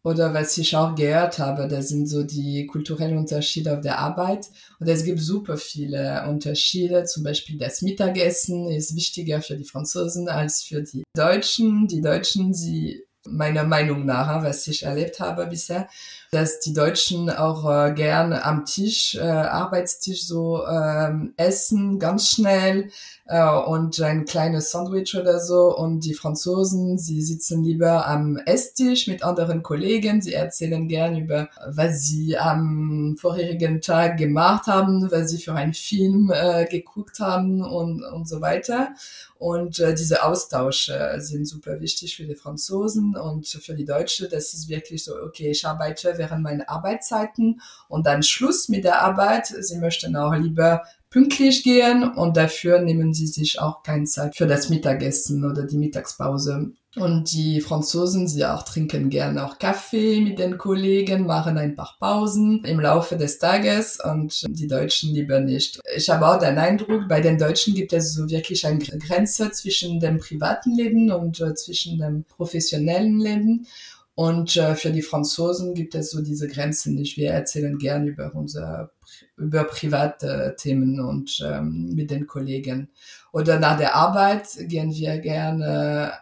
Oder 0.04 0.34
was 0.34 0.58
ich 0.58 0.74
auch 0.74 0.96
gehört 0.96 1.38
habe, 1.38 1.68
das 1.68 1.88
sind 1.88 2.08
so 2.08 2.24
die 2.24 2.66
kulturellen 2.66 3.18
Unterschiede 3.18 3.72
auf 3.72 3.82
der 3.82 3.98
Arbeit. 3.98 4.48
Und 4.80 4.88
es 4.88 5.04
gibt 5.04 5.20
super 5.20 5.56
viele 5.56 6.26
Unterschiede. 6.28 7.04
Zum 7.04 7.22
Beispiel 7.22 7.56
das 7.56 7.82
Mittagessen 7.82 8.68
ist 8.68 8.96
wichtiger 8.96 9.42
für 9.42 9.56
die 9.56 9.64
Franzosen 9.64 10.28
als 10.28 10.64
für 10.64 10.82
die 10.82 11.04
Deutschen. 11.14 11.86
Die 11.86 12.00
Deutschen, 12.00 12.52
sie 12.52 13.04
meiner 13.28 13.64
Meinung 13.64 14.04
nach, 14.04 14.42
was 14.42 14.66
ich 14.66 14.84
erlebt 14.84 15.20
habe 15.20 15.46
bisher, 15.46 15.88
dass 16.30 16.60
die 16.60 16.72
Deutschen 16.72 17.28
auch 17.28 17.70
äh, 17.70 17.92
gern 17.92 18.32
am 18.32 18.64
Tisch, 18.64 19.16
äh, 19.16 19.20
Arbeitstisch 19.20 20.26
so 20.26 20.66
ähm, 20.66 21.34
essen, 21.36 21.98
ganz 21.98 22.30
schnell 22.30 22.90
äh, 23.26 23.46
und 23.46 24.00
ein 24.00 24.24
kleines 24.24 24.70
Sandwich 24.70 25.14
oder 25.14 25.40
so. 25.40 25.76
Und 25.76 26.00
die 26.00 26.14
Franzosen, 26.14 26.96
sie 26.96 27.20
sitzen 27.20 27.62
lieber 27.62 28.06
am 28.06 28.38
Esstisch 28.38 29.08
mit 29.08 29.22
anderen 29.22 29.62
Kollegen. 29.62 30.22
Sie 30.22 30.32
erzählen 30.32 30.88
gern 30.88 31.16
über, 31.16 31.50
was 31.68 32.06
sie 32.06 32.38
am 32.38 33.16
vorherigen 33.20 33.82
Tag 33.82 34.16
gemacht 34.16 34.66
haben, 34.66 35.10
was 35.10 35.30
sie 35.30 35.38
für 35.38 35.52
einen 35.52 35.74
Film 35.74 36.32
äh, 36.34 36.64
geguckt 36.64 37.20
haben 37.20 37.62
und, 37.62 38.02
und 38.04 38.26
so 38.26 38.40
weiter. 38.40 38.94
Und 39.42 39.80
äh, 39.80 39.92
diese 39.92 40.22
Austausche 40.22 41.16
sind 41.18 41.48
super 41.48 41.80
wichtig 41.80 42.14
für 42.14 42.22
die 42.22 42.36
Franzosen 42.36 43.16
und 43.16 43.48
für 43.48 43.74
die 43.74 43.84
Deutschen. 43.84 44.28
Das 44.30 44.54
ist 44.54 44.68
wirklich 44.68 45.02
so, 45.02 45.16
okay, 45.20 45.50
ich 45.50 45.66
arbeite 45.66 46.16
während 46.16 46.44
meiner 46.44 46.70
Arbeitszeiten 46.70 47.60
und 47.88 48.06
dann 48.06 48.22
Schluss 48.22 48.68
mit 48.68 48.84
der 48.84 49.02
Arbeit. 49.02 49.48
Sie 49.48 49.78
möchten 49.78 50.14
auch 50.14 50.32
lieber 50.36 50.84
pünktlich 51.10 51.64
gehen 51.64 52.04
und 52.04 52.36
dafür 52.36 52.82
nehmen 52.82 53.14
sie 53.14 53.26
sich 53.26 53.58
auch 53.58 53.82
keine 53.82 54.04
Zeit 54.04 54.36
für 54.36 54.46
das 54.46 54.68
Mittagessen 54.68 55.44
oder 55.44 55.64
die 55.64 55.76
Mittagspause. 55.76 56.70
Und 56.96 57.32
die 57.32 57.62
Franzosen, 57.62 58.28
sie 58.28 58.44
auch 58.44 58.64
trinken 58.64 59.08
gerne 59.08 59.46
auch 59.46 59.58
Kaffee 59.58 60.20
mit 60.20 60.38
den 60.38 60.58
Kollegen, 60.58 61.24
machen 61.24 61.56
ein 61.56 61.74
paar 61.74 61.96
Pausen 61.98 62.62
im 62.64 62.80
Laufe 62.80 63.16
des 63.16 63.38
Tages 63.38 63.98
und 63.98 64.44
die 64.46 64.66
Deutschen 64.66 65.14
lieber 65.14 65.40
nicht. 65.40 65.80
Ich 65.96 66.10
habe 66.10 66.28
auch 66.28 66.38
den 66.38 66.58
Eindruck, 66.58 67.08
bei 67.08 67.22
den 67.22 67.38
Deutschen 67.38 67.74
gibt 67.74 67.94
es 67.94 68.12
so 68.12 68.28
wirklich 68.28 68.66
eine 68.66 68.78
Grenze 68.78 69.50
zwischen 69.52 70.00
dem 70.00 70.18
privaten 70.18 70.76
Leben 70.76 71.10
und 71.10 71.40
äh, 71.40 71.54
zwischen 71.54 71.98
dem 71.98 72.24
professionellen 72.24 73.18
Leben. 73.18 73.66
Und 74.14 74.58
äh, 74.58 74.74
für 74.74 74.90
die 74.90 75.00
Franzosen 75.00 75.72
gibt 75.72 75.94
es 75.94 76.10
so 76.10 76.20
diese 76.20 76.46
Grenzen 76.46 76.94
nicht. 76.94 77.16
Wir 77.16 77.30
erzählen 77.30 77.78
gern 77.78 78.06
über 78.06 78.34
unser 78.34 78.90
über 79.36 79.64
private 79.64 80.54
Themen 80.58 81.00
und 81.00 81.42
ähm, 81.44 81.92
mit 81.94 82.10
den 82.10 82.26
Kollegen. 82.26 82.90
Oder 83.32 83.58
nach 83.58 83.78
der 83.78 83.94
Arbeit 83.94 84.48
gehen 84.68 84.92
wir 84.92 85.18
gerne 85.18 86.12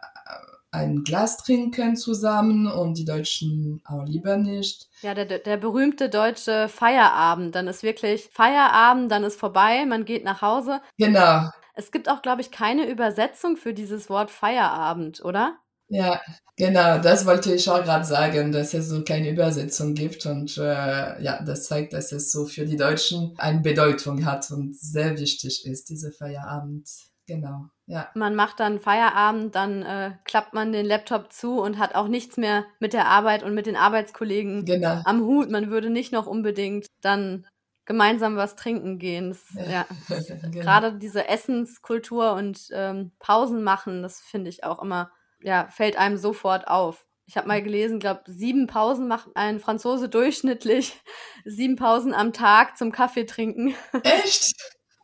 ein 0.73 1.03
Glas 1.03 1.39
trinken 1.39 1.97
zusammen 1.97 2.67
und 2.67 2.97
die 2.97 3.05
Deutschen 3.05 3.83
auch 3.85 4.05
lieber 4.05 4.37
nicht. 4.37 4.89
Ja, 5.03 5.15
der, 5.15 5.27
der 5.39 5.57
berühmte 5.57 6.09
deutsche 6.09 6.69
Feierabend. 6.69 7.55
Dann 7.55 7.67
ist 7.67 7.83
wirklich 7.83 8.29
Feierabend, 8.33 9.11
dann 9.11 9.25
ist 9.25 9.39
vorbei, 9.39 9.85
man 9.87 10.05
geht 10.05 10.25
nach 10.25 10.43
Hause. 10.43 10.81
Genau. 10.99 11.49
Es 11.75 11.91
gibt 11.91 12.09
auch, 12.09 12.23
glaube 12.23 12.41
ich, 12.43 12.51
keine 12.51 12.89
Übersetzung 12.89 13.57
für 13.57 13.75
dieses 13.75 14.11
Wort 14.11 14.31
Feierabend, 14.31 15.25
oder? 15.25 15.59
Ja, 15.89 16.21
genau, 16.57 16.99
das 16.99 17.27
wollte 17.27 17.53
ich 17.53 17.69
auch 17.69 17.83
gerade 17.83 18.05
sagen, 18.05 18.53
dass 18.53 18.75
es 18.75 18.89
so 18.89 19.03
keine 19.03 19.29
Übersetzung 19.31 19.95
gibt 19.95 20.25
und 20.25 20.57
äh, 20.57 21.21
ja, 21.21 21.43
das 21.43 21.67
zeigt, 21.67 21.95
dass 21.95 22.13
es 22.13 22.31
so 22.31 22.47
für 22.47 22.65
die 22.65 22.77
Deutschen 22.77 23.35
eine 23.39 23.61
Bedeutung 23.61 24.25
hat 24.25 24.49
und 24.53 24.79
sehr 24.79 25.19
wichtig 25.19 25.67
ist, 25.67 25.89
diese 25.89 26.13
Feierabend. 26.13 26.89
Genau, 27.27 27.67
ja. 27.87 28.09
Man 28.15 28.35
macht 28.35 28.61
dann 28.61 28.81
Feierabend, 28.81 29.55
dann 29.55 29.83
äh, 29.83 30.13
klappt 30.25 30.53
man 30.53 30.73
den 30.73 30.87
Laptop 30.87 31.33
zu 31.33 31.61
und 31.61 31.79
hat 31.79 31.95
auch 31.95 32.09
nichts 32.09 32.37
mehr 32.37 32.65
mit 32.81 32.93
der 32.93 33.07
Arbeit 33.07 33.43
und 33.43 33.55
mit 33.55 33.67
den 33.67 33.77
Arbeitskollegen 33.77 34.65
genau. 34.65 35.01
am 35.05 35.23
Hut. 35.23 35.51
Man 35.51 35.71
würde 35.71 35.91
nicht 35.91 36.13
noch 36.13 36.27
unbedingt 36.27 36.87
dann 37.01 37.47
gemeinsam 37.85 38.37
was 38.37 38.57
trinken 38.57 38.99
gehen. 38.99 39.31
Das, 39.31 39.45
ja. 39.55 39.71
ja 39.71 39.87
genau. 40.43 40.61
Gerade 40.61 40.93
diese 40.95 41.29
Essenskultur 41.29 42.33
und 42.33 42.69
ähm, 42.73 43.13
Pausen 43.19 43.63
machen, 43.63 44.03
das 44.03 44.21
finde 44.21 44.51
ich 44.51 44.65
auch 44.65 44.83
immer 44.83 45.11
ja, 45.43 45.69
fällt 45.71 45.97
einem 45.97 46.17
sofort 46.17 46.69
auf. 46.69 47.07
Ich 47.27 47.37
habe 47.37 47.49
mal 47.49 47.63
gelesen, 47.63 48.01
glaube 48.01 48.23
sieben 48.27 48.67
Pausen 48.67 49.07
macht 49.07 49.29
ein 49.35 49.61
Franzose 49.61 50.09
durchschnittlich. 50.09 51.01
Sieben 51.45 51.77
Pausen 51.77 52.13
am 52.13 52.33
Tag 52.33 52.77
zum 52.77 52.91
Kaffee 52.91 53.25
trinken. 53.25 53.75
Echt? 54.03 54.53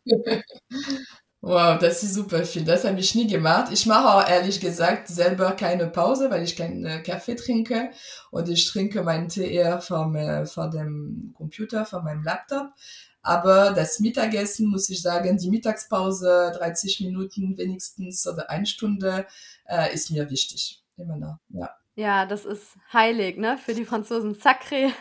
Wow, 1.48 1.78
das 1.78 2.02
ist 2.02 2.14
super 2.14 2.44
viel. 2.44 2.64
Das 2.64 2.82
habe 2.84 2.98
ich 2.98 3.14
nie 3.14 3.28
gemacht. 3.28 3.70
Ich 3.72 3.86
mache 3.86 4.16
auch 4.16 4.28
ehrlich 4.28 4.58
gesagt 4.58 5.06
selber 5.06 5.52
keine 5.52 5.86
Pause, 5.86 6.28
weil 6.28 6.42
ich 6.42 6.56
keinen 6.56 6.84
äh, 6.84 7.00
Kaffee 7.04 7.36
trinke. 7.36 7.92
Und 8.32 8.48
ich 8.48 8.66
trinke 8.66 9.04
meinen 9.04 9.28
Tee 9.28 9.52
eher 9.52 9.80
vor, 9.80 10.12
äh, 10.16 10.44
vor 10.44 10.68
dem 10.70 11.32
Computer, 11.36 11.86
vor 11.86 12.02
meinem 12.02 12.24
Laptop. 12.24 12.70
Aber 13.22 13.70
das 13.70 14.00
Mittagessen, 14.00 14.66
muss 14.66 14.90
ich 14.90 15.00
sagen, 15.00 15.38
die 15.38 15.50
Mittagspause, 15.50 16.50
30 16.58 17.02
Minuten 17.02 17.56
wenigstens 17.56 18.26
oder 18.26 18.50
eine 18.50 18.66
Stunde, 18.66 19.24
äh, 19.66 19.94
ist 19.94 20.10
mir 20.10 20.28
wichtig. 20.28 20.82
Immer 20.97 21.16
noch, 21.16 21.36
ja. 21.50 21.71
Ja, 21.99 22.26
das 22.26 22.45
ist 22.45 22.76
heilig, 22.93 23.39
ne? 23.39 23.56
Für 23.56 23.73
die 23.73 23.87
Franzosen 23.87 24.35
Sacré. 24.35 24.93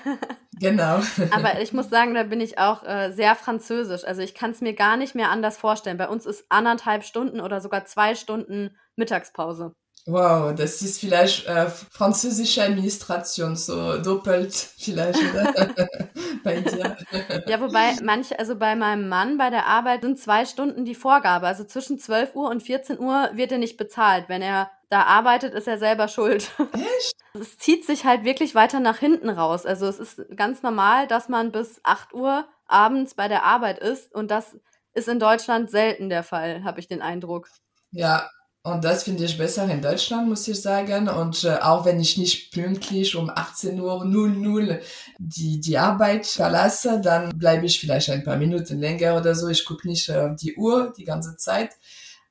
genau. 0.54 1.02
Aber 1.32 1.60
ich 1.62 1.74
muss 1.74 1.90
sagen, 1.90 2.14
da 2.14 2.24
bin 2.24 2.40
ich 2.40 2.58
auch 2.58 2.84
äh, 2.84 3.12
sehr 3.12 3.36
französisch. 3.36 4.06
Also 4.06 4.22
ich 4.22 4.34
kann 4.34 4.52
es 4.52 4.62
mir 4.62 4.74
gar 4.74 4.96
nicht 4.96 5.14
mehr 5.14 5.30
anders 5.30 5.58
vorstellen. 5.58 5.98
Bei 5.98 6.08
uns 6.08 6.26
ist 6.26 6.46
anderthalb 6.48 7.04
Stunden 7.04 7.42
oder 7.42 7.60
sogar 7.60 7.84
zwei 7.84 8.16
Stunden 8.16 8.78
Mittagspause. 8.96 9.74
Wow, 10.08 10.54
das 10.54 10.84
ist 10.84 11.00
vielleicht 11.00 11.48
äh, 11.48 11.68
französische 11.68 12.64
Administration, 12.64 13.56
so 13.56 13.98
doppelt 13.98 14.54
vielleicht 14.54 15.20
bei 16.44 16.62
dir. 16.62 16.96
Ja, 17.48 17.60
wobei 17.60 17.96
manche, 18.04 18.38
also 18.38 18.56
bei 18.56 18.76
meinem 18.76 19.10
Mann 19.10 19.38
bei 19.40 19.50
der 19.50 19.66
Arbeit 19.66 20.04
sind 20.04 20.20
zwei 20.20 20.46
Stunden 20.46 20.86
die 20.86 20.94
Vorgabe. 20.94 21.48
Also 21.48 21.64
zwischen 21.64 21.98
12 21.98 22.36
Uhr 22.36 22.50
und 22.50 22.62
14 22.62 23.00
Uhr 23.00 23.32
wird 23.34 23.52
er 23.52 23.58
nicht 23.58 23.78
bezahlt. 23.78 24.30
Wenn 24.30 24.44
er 24.44 24.70
da 24.90 25.04
arbeitet, 25.04 25.54
ist 25.54 25.68
er 25.68 25.78
selber 25.78 26.08
schuld. 26.08 26.52
Echt? 26.74 27.16
Es 27.38 27.58
zieht 27.58 27.86
sich 27.86 28.06
halt 28.06 28.24
wirklich 28.24 28.56
weiter 28.56 28.80
nach 28.80 28.98
hinten 28.98 29.30
raus. 29.30 29.66
Also 29.66 29.88
es 29.88 30.00
ist 30.00 30.24
ganz 30.38 30.64
normal, 30.64 31.06
dass 31.06 31.28
man 31.28 31.52
bis 31.52 31.82
8 31.84 32.14
Uhr 32.14 32.46
abends 32.66 33.14
bei 33.14 33.28
der 33.28 33.44
Arbeit 33.44 33.78
ist 33.78 34.16
und 34.16 34.32
das 34.32 34.56
ist 34.94 35.10
in 35.10 35.20
Deutschland 35.20 35.70
selten 35.70 36.08
der 36.08 36.24
Fall, 36.24 36.64
habe 36.64 36.80
ich 36.80 36.88
den 36.88 37.02
Eindruck. 37.02 37.50
Ja, 37.92 38.30
und 38.66 38.84
das 38.84 39.04
finde 39.04 39.26
ich 39.26 39.38
besser 39.38 39.70
in 39.70 39.82
Deutschland, 39.82 40.28
muss 40.28 40.48
ich 40.48 40.60
sagen. 40.60 41.08
Und 41.08 41.44
äh, 41.44 41.58
auch 41.58 41.86
wenn 41.86 42.00
ich 42.00 42.18
nicht 42.18 42.52
pünktlich 42.52 43.16
um 43.16 43.30
18 43.30 43.80
Uhr 43.80 44.04
00 44.04 44.82
die, 45.20 45.60
die 45.60 45.78
Arbeit 45.78 46.26
verlasse, 46.26 47.00
dann 47.00 47.38
bleibe 47.38 47.68
ich 47.68 47.80
vielleicht 47.80 48.10
ein 48.10 48.24
paar 48.24 48.38
Minuten 48.38 48.80
länger 48.80 49.18
oder 49.18 49.36
so. 49.36 49.50
Ich 49.50 49.66
gucke 49.66 49.88
nicht 49.88 50.10
auf 50.10 50.36
die 50.38 50.56
Uhr 50.56 50.92
die 50.98 51.04
ganze 51.04 51.38
Zeit. 51.38 51.76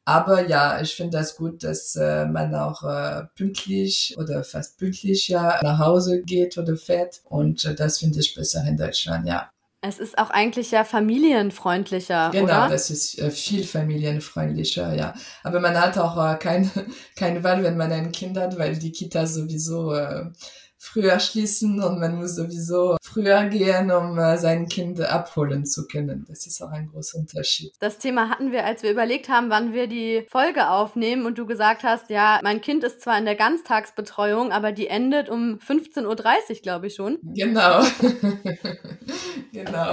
Aber 0.06 0.46
ja, 0.46 0.80
ich 0.80 0.94
finde 0.94 1.18
das 1.18 1.36
gut, 1.36 1.64
dass 1.64 1.96
äh, 1.96 2.26
man 2.26 2.54
auch 2.54 2.82
äh, 2.82 3.24
pünktlich 3.36 4.14
oder 4.18 4.44
fast 4.44 4.78
pünktlich 4.78 5.28
ja 5.28 5.60
nach 5.62 5.78
Hause 5.78 6.22
geht 6.22 6.58
oder 6.58 6.76
fährt. 6.76 7.22
Und 7.24 7.64
äh, 7.64 7.74
das 7.74 7.98
finde 7.98 8.20
ich 8.20 8.34
besser 8.34 8.64
in 8.66 8.76
Deutschland, 8.76 9.26
ja. 9.26 9.50
Es 9.86 9.98
ist 9.98 10.16
auch 10.16 10.30
eigentlich 10.30 10.70
ja 10.70 10.82
familienfreundlicher, 10.82 12.30
genau, 12.32 12.44
oder? 12.44 12.68
das 12.70 12.88
ist 12.88 13.18
äh, 13.18 13.30
viel 13.30 13.64
familienfreundlicher, 13.64 14.94
ja. 14.94 15.14
Aber 15.42 15.60
man 15.60 15.78
hat 15.78 15.98
auch 15.98 16.16
äh, 16.16 16.36
kein, 16.36 16.70
keine 17.16 17.42
Wahl, 17.42 17.62
wenn 17.62 17.76
man 17.76 17.92
ein 17.92 18.12
Kind 18.12 18.38
hat, 18.38 18.58
weil 18.58 18.78
die 18.78 18.92
Kita 18.92 19.26
sowieso 19.26 19.92
äh, 19.92 20.26
früher 20.78 21.18
schließen 21.18 21.82
und 21.82 21.98
man 21.98 22.16
muss 22.16 22.36
sowieso 22.36 22.96
früher 23.14 23.44
gehen, 23.44 23.90
um 23.90 24.18
äh, 24.18 24.36
sein 24.36 24.68
Kind 24.68 25.00
abholen 25.00 25.64
zu 25.64 25.86
können. 25.86 26.24
Das 26.28 26.46
ist 26.46 26.60
auch 26.60 26.70
ein 26.70 26.88
großer 26.88 27.18
Unterschied. 27.18 27.72
Das 27.78 27.98
Thema 27.98 28.28
hatten 28.28 28.50
wir, 28.50 28.64
als 28.64 28.82
wir 28.82 28.90
überlegt 28.90 29.28
haben, 29.28 29.50
wann 29.50 29.72
wir 29.72 29.86
die 29.86 30.26
Folge 30.28 30.68
aufnehmen 30.68 31.24
und 31.24 31.38
du 31.38 31.46
gesagt 31.46 31.84
hast, 31.84 32.10
ja, 32.10 32.40
mein 32.42 32.60
Kind 32.60 32.82
ist 32.82 33.00
zwar 33.00 33.16
in 33.18 33.24
der 33.24 33.36
Ganztagsbetreuung, 33.36 34.50
aber 34.50 34.72
die 34.72 34.88
endet 34.88 35.28
um 35.28 35.58
15.30 35.58 36.06
Uhr, 36.06 36.56
glaube 36.62 36.86
ich 36.88 36.94
schon. 36.94 37.18
Genau. 37.22 37.82
genau. 39.52 39.92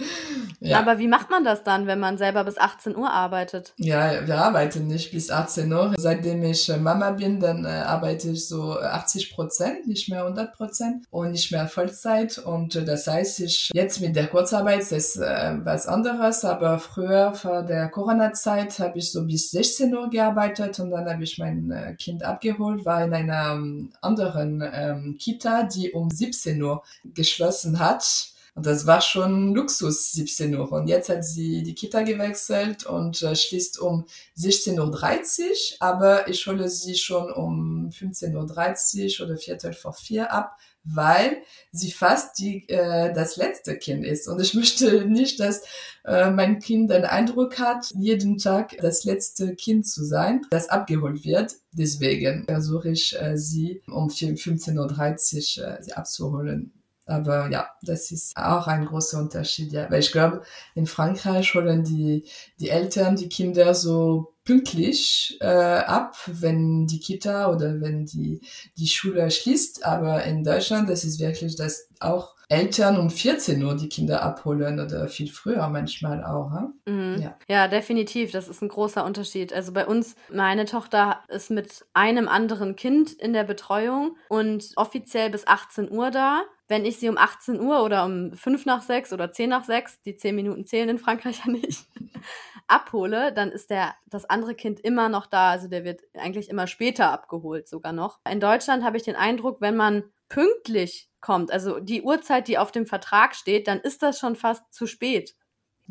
ja. 0.60 0.78
Aber 0.78 0.98
wie 0.98 1.08
macht 1.08 1.30
man 1.30 1.44
das 1.44 1.62
dann, 1.64 1.86
wenn 1.86 1.98
man 1.98 2.18
selber 2.18 2.44
bis 2.44 2.58
18 2.58 2.96
Uhr 2.96 3.10
arbeitet? 3.10 3.72
Ja, 3.76 4.26
wir 4.26 4.38
arbeiten 4.38 4.86
nicht 4.86 5.12
bis 5.12 5.30
18 5.30 5.72
Uhr. 5.72 5.94
Seitdem 5.96 6.42
ich 6.42 6.68
äh, 6.68 6.76
Mama 6.76 7.10
bin, 7.12 7.40
dann 7.40 7.64
äh, 7.64 7.68
arbeite 7.68 8.30
ich 8.30 8.46
so 8.46 8.78
80 8.78 9.34
Prozent, 9.34 9.86
nicht 9.86 10.08
mehr 10.08 10.24
100 10.24 10.52
Prozent 10.52 11.06
und 11.10 11.32
nicht 11.32 11.50
mehr 11.52 11.66
Vollzeit. 11.68 12.38
Und 12.38 12.49
äh, 12.56 12.84
das 12.84 13.06
heißt, 13.06 13.40
ich 13.40 13.70
jetzt 13.74 14.00
mit 14.00 14.16
der 14.16 14.26
Kurzarbeit 14.26 14.90
ist 14.92 15.16
äh, 15.16 15.56
was 15.64 15.86
anderes, 15.86 16.44
aber 16.44 16.78
früher 16.78 17.32
vor 17.34 17.62
der 17.62 17.88
Corona-Zeit 17.88 18.78
habe 18.78 18.98
ich 18.98 19.12
so 19.12 19.24
bis 19.26 19.50
16 19.50 19.94
Uhr 19.94 20.10
gearbeitet 20.10 20.78
und 20.80 20.90
dann 20.90 21.08
habe 21.08 21.24
ich 21.24 21.38
mein 21.38 21.70
äh, 21.70 21.94
Kind 21.94 22.22
abgeholt, 22.22 22.84
war 22.84 23.04
in 23.04 23.14
einer 23.14 23.52
ähm, 23.52 23.92
anderen 24.00 24.62
ähm, 24.72 25.16
Kita, 25.18 25.64
die 25.64 25.92
um 25.92 26.10
17 26.10 26.62
Uhr 26.62 26.82
geschlossen 27.04 27.78
hat. 27.78 28.30
Und 28.54 28.66
das 28.66 28.86
war 28.86 29.00
schon 29.00 29.54
Luxus, 29.54 30.12
17 30.12 30.54
Uhr. 30.56 30.70
Und 30.72 30.88
jetzt 30.88 31.08
hat 31.08 31.24
sie 31.24 31.62
die 31.62 31.74
Kita 31.74 32.02
gewechselt 32.02 32.84
und 32.84 33.22
äh, 33.22 33.36
schließt 33.36 33.78
um 33.78 34.06
16.30 34.36 35.40
Uhr, 35.40 35.54
aber 35.80 36.28
ich 36.28 36.46
hole 36.46 36.68
sie 36.68 36.96
schon 36.96 37.32
um 37.32 37.90
15.30 37.90 39.20
Uhr 39.20 39.26
oder 39.26 39.36
Viertel 39.36 39.72
vor 39.72 39.92
vier 39.92 40.32
ab, 40.32 40.58
weil 40.84 41.42
sie 41.72 41.90
fast 41.90 42.38
die, 42.38 42.68
äh, 42.68 43.12
das 43.12 43.36
letzte 43.36 43.76
Kind 43.76 44.04
ist. 44.04 44.28
Und 44.28 44.40
ich 44.40 44.54
möchte 44.54 45.04
nicht, 45.08 45.40
dass 45.40 45.62
äh, 46.04 46.30
mein 46.30 46.58
Kind 46.60 46.90
den 46.90 47.04
Eindruck 47.04 47.58
hat, 47.58 47.90
jeden 47.94 48.38
Tag 48.38 48.76
das 48.78 49.04
letzte 49.04 49.54
Kind 49.54 49.86
zu 49.86 50.04
sein, 50.04 50.42
das 50.50 50.68
abgeholt 50.68 51.24
wird. 51.24 51.54
Deswegen 51.72 52.44
versuche 52.46 52.90
ich, 52.90 53.20
äh, 53.20 53.36
sie 53.36 53.82
um 53.86 54.08
15.30 54.08 55.60
Uhr 55.60 55.68
äh, 55.68 55.82
sie 55.82 55.92
abzuholen. 55.92 56.79
Aber 57.10 57.50
ja, 57.50 57.68
das 57.82 58.10
ist 58.12 58.36
auch 58.36 58.66
ein 58.66 58.86
großer 58.86 59.18
Unterschied, 59.18 59.72
ja. 59.72 59.90
Weil 59.90 60.00
ich 60.00 60.12
glaube, 60.12 60.42
in 60.74 60.86
Frankreich 60.86 61.54
holen 61.54 61.84
die, 61.84 62.24
die 62.58 62.70
Eltern 62.70 63.16
die 63.16 63.28
Kinder 63.28 63.74
so 63.74 64.34
pünktlich 64.44 65.38
äh, 65.40 65.46
ab, 65.46 66.16
wenn 66.26 66.86
die 66.86 67.00
Kita 67.00 67.52
oder 67.52 67.80
wenn 67.80 68.06
die, 68.06 68.40
die 68.76 68.88
Schule 68.88 69.30
schließt. 69.30 69.84
Aber 69.84 70.24
in 70.24 70.44
Deutschland, 70.44 70.88
das 70.88 71.04
ist 71.04 71.20
wirklich, 71.20 71.56
dass 71.56 71.88
auch 72.00 72.34
Eltern 72.50 72.98
um 72.98 73.10
14 73.10 73.62
Uhr 73.62 73.76
die 73.76 73.88
Kinder 73.88 74.22
abholen 74.22 74.80
oder 74.80 75.06
viel 75.06 75.30
früher 75.30 75.68
manchmal 75.68 76.24
auch. 76.24 76.50
Mhm. 76.84 77.22
Ja. 77.22 77.36
ja, 77.46 77.68
definitiv. 77.68 78.32
Das 78.32 78.48
ist 78.48 78.60
ein 78.60 78.68
großer 78.68 79.04
Unterschied. 79.04 79.52
Also 79.52 79.72
bei 79.72 79.86
uns, 79.86 80.16
meine 80.32 80.64
Tochter 80.64 81.20
ist 81.28 81.50
mit 81.50 81.86
einem 81.94 82.26
anderen 82.26 82.74
Kind 82.74 83.12
in 83.12 83.32
der 83.32 83.44
Betreuung 83.44 84.16
und 84.28 84.72
offiziell 84.74 85.30
bis 85.30 85.46
18 85.46 85.92
Uhr 85.92 86.10
da 86.10 86.42
wenn 86.70 86.84
ich 86.84 86.98
sie 86.98 87.08
um 87.08 87.18
18 87.18 87.60
Uhr 87.60 87.82
oder 87.82 88.04
um 88.04 88.32
5 88.32 88.64
nach 88.64 88.82
6 88.82 89.12
oder 89.12 89.32
10 89.32 89.50
nach 89.50 89.64
6, 89.64 90.02
die 90.02 90.16
10 90.16 90.36
Minuten 90.36 90.66
zählen 90.66 90.88
in 90.88 90.98
Frankreich 90.98 91.42
ja 91.44 91.52
nicht, 91.52 91.86
abhole, 92.68 93.32
dann 93.32 93.50
ist 93.50 93.70
der, 93.70 93.94
das 94.06 94.24
andere 94.24 94.54
Kind 94.54 94.78
immer 94.78 95.08
noch 95.08 95.26
da. 95.26 95.50
Also 95.50 95.66
der 95.66 95.84
wird 95.84 96.02
eigentlich 96.14 96.48
immer 96.48 96.68
später 96.68 97.10
abgeholt 97.10 97.68
sogar 97.68 97.92
noch. 97.92 98.20
In 98.30 98.38
Deutschland 98.38 98.84
habe 98.84 98.96
ich 98.96 99.02
den 99.02 99.16
Eindruck, 99.16 99.60
wenn 99.60 99.76
man 99.76 100.04
pünktlich 100.28 101.10
kommt, 101.20 101.52
also 101.52 101.80
die 101.80 102.02
Uhrzeit, 102.02 102.48
die 102.48 102.56
auf 102.56 102.72
dem 102.72 102.86
Vertrag 102.86 103.34
steht, 103.34 103.66
dann 103.66 103.80
ist 103.80 104.02
das 104.02 104.18
schon 104.18 104.36
fast 104.36 104.72
zu 104.72 104.86
spät. 104.86 105.34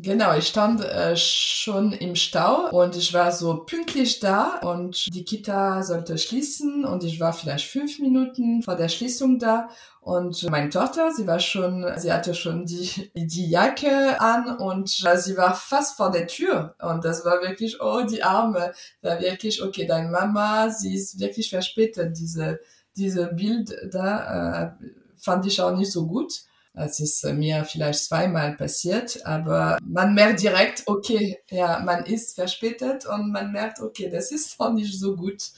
Genau, 0.02 0.34
ich 0.34 0.46
stand 0.46 0.82
äh, 0.82 1.14
schon 1.14 1.92
im 1.92 2.14
Stau 2.14 2.70
und 2.70 2.96
ich 2.96 3.12
war 3.12 3.32
so 3.32 3.64
pünktlich 3.64 4.18
da 4.18 4.58
und 4.62 5.14
die 5.14 5.24
Kita 5.26 5.82
sollte 5.82 6.16
schließen 6.16 6.86
und 6.86 7.04
ich 7.04 7.20
war 7.20 7.34
vielleicht 7.34 7.66
fünf 7.66 7.98
Minuten 7.98 8.62
vor 8.62 8.76
der 8.76 8.88
Schließung 8.88 9.38
da 9.38 9.68
und 10.00 10.48
meine 10.48 10.70
Tochter, 10.70 11.12
sie 11.12 11.26
war 11.26 11.38
schon, 11.38 11.84
sie 11.98 12.10
hatte 12.10 12.34
schon 12.34 12.64
die, 12.64 13.10
die 13.14 13.50
Jacke 13.50 14.18
an 14.18 14.56
und 14.56 15.04
äh, 15.04 15.18
sie 15.18 15.36
war 15.36 15.54
fast 15.54 15.98
vor 15.98 16.10
der 16.10 16.26
Tür 16.26 16.76
und 16.80 17.04
das 17.04 17.26
war 17.26 17.42
wirklich, 17.42 17.82
oh, 17.82 18.00
die 18.00 18.22
Arme, 18.22 18.72
war 19.02 19.20
wirklich, 19.20 19.62
okay, 19.62 19.86
deine 19.86 20.08
Mama, 20.08 20.70
sie 20.70 20.94
ist 20.94 21.20
wirklich 21.20 21.50
verspätet, 21.50 22.16
diese, 22.18 22.60
diese 22.96 23.26
Bild 23.34 23.76
da 23.92 24.62
äh, 24.62 24.70
fand 25.18 25.44
ich 25.44 25.60
auch 25.60 25.76
nicht 25.76 25.92
so 25.92 26.06
gut. 26.06 26.32
Es 26.84 27.00
ist 27.00 27.24
äh, 27.24 27.32
mir 27.32 27.64
vielleicht 27.64 28.04
zweimal 28.04 28.56
passiert, 28.56 29.24
aber 29.26 29.78
man 29.84 30.14
merkt 30.14 30.42
direkt, 30.42 30.82
okay, 30.86 31.38
ja, 31.50 31.80
man 31.80 32.04
ist 32.04 32.34
verspätet 32.34 33.06
und 33.06 33.32
man 33.32 33.52
merkt, 33.52 33.80
okay, 33.80 34.08
das 34.10 34.32
ist 34.32 34.54
auch 34.58 34.72
nicht 34.72 34.98
so 34.98 35.16
gut. 35.16 35.50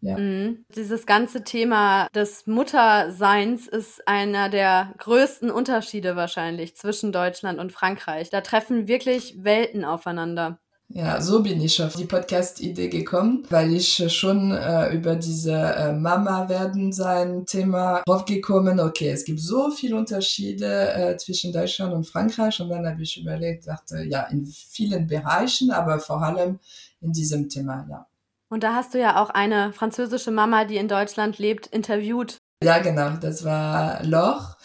Ja. 0.00 0.18
Mhm. 0.18 0.64
Dieses 0.74 1.06
ganze 1.06 1.42
Thema 1.42 2.08
des 2.14 2.46
Mutterseins 2.46 3.66
ist 3.66 4.06
einer 4.06 4.48
der 4.50 4.94
größten 4.98 5.50
Unterschiede 5.50 6.16
wahrscheinlich 6.16 6.76
zwischen 6.76 7.12
Deutschland 7.12 7.58
und 7.58 7.72
Frankreich. 7.72 8.30
Da 8.30 8.42
treffen 8.42 8.88
wirklich 8.88 9.42
Welten 9.42 9.84
aufeinander. 9.84 10.58
Ja, 10.88 11.20
so 11.20 11.42
bin 11.42 11.60
ich 11.60 11.82
auf 11.82 11.96
die 11.96 12.04
Podcast-Idee 12.04 12.88
gekommen, 12.88 13.44
weil 13.50 13.74
ich 13.74 14.04
schon 14.12 14.52
äh, 14.52 14.94
über 14.94 15.16
diese 15.16 15.52
äh, 15.52 15.92
Mama 15.92 16.48
werden 16.48 16.92
sein 16.92 17.44
Thema 17.44 18.02
draufgekommen. 18.06 18.78
Okay, 18.78 19.10
es 19.10 19.24
gibt 19.24 19.40
so 19.40 19.70
viele 19.70 19.96
Unterschiede 19.96 20.92
äh, 20.92 21.16
zwischen 21.16 21.52
Deutschland 21.52 21.92
und 21.92 22.06
Frankreich 22.06 22.60
und 22.60 22.68
dann 22.68 22.86
habe 22.86 23.02
ich 23.02 23.20
überlegt, 23.20 23.66
dachte, 23.66 24.04
ja, 24.04 24.22
in 24.30 24.46
vielen 24.46 25.08
Bereichen, 25.08 25.72
aber 25.72 25.98
vor 25.98 26.22
allem 26.22 26.60
in 27.00 27.12
diesem 27.12 27.48
Thema, 27.48 27.84
ja. 27.90 28.06
Und 28.48 28.62
da 28.62 28.74
hast 28.74 28.94
du 28.94 29.00
ja 29.00 29.20
auch 29.20 29.30
eine 29.30 29.72
französische 29.72 30.30
Mama, 30.30 30.64
die 30.64 30.76
in 30.76 30.86
Deutschland 30.86 31.38
lebt, 31.38 31.66
interviewt. 31.66 32.38
Ja, 32.62 32.78
genau, 32.78 33.10
das 33.20 33.44
war 33.44 34.02
Laure 34.04 34.55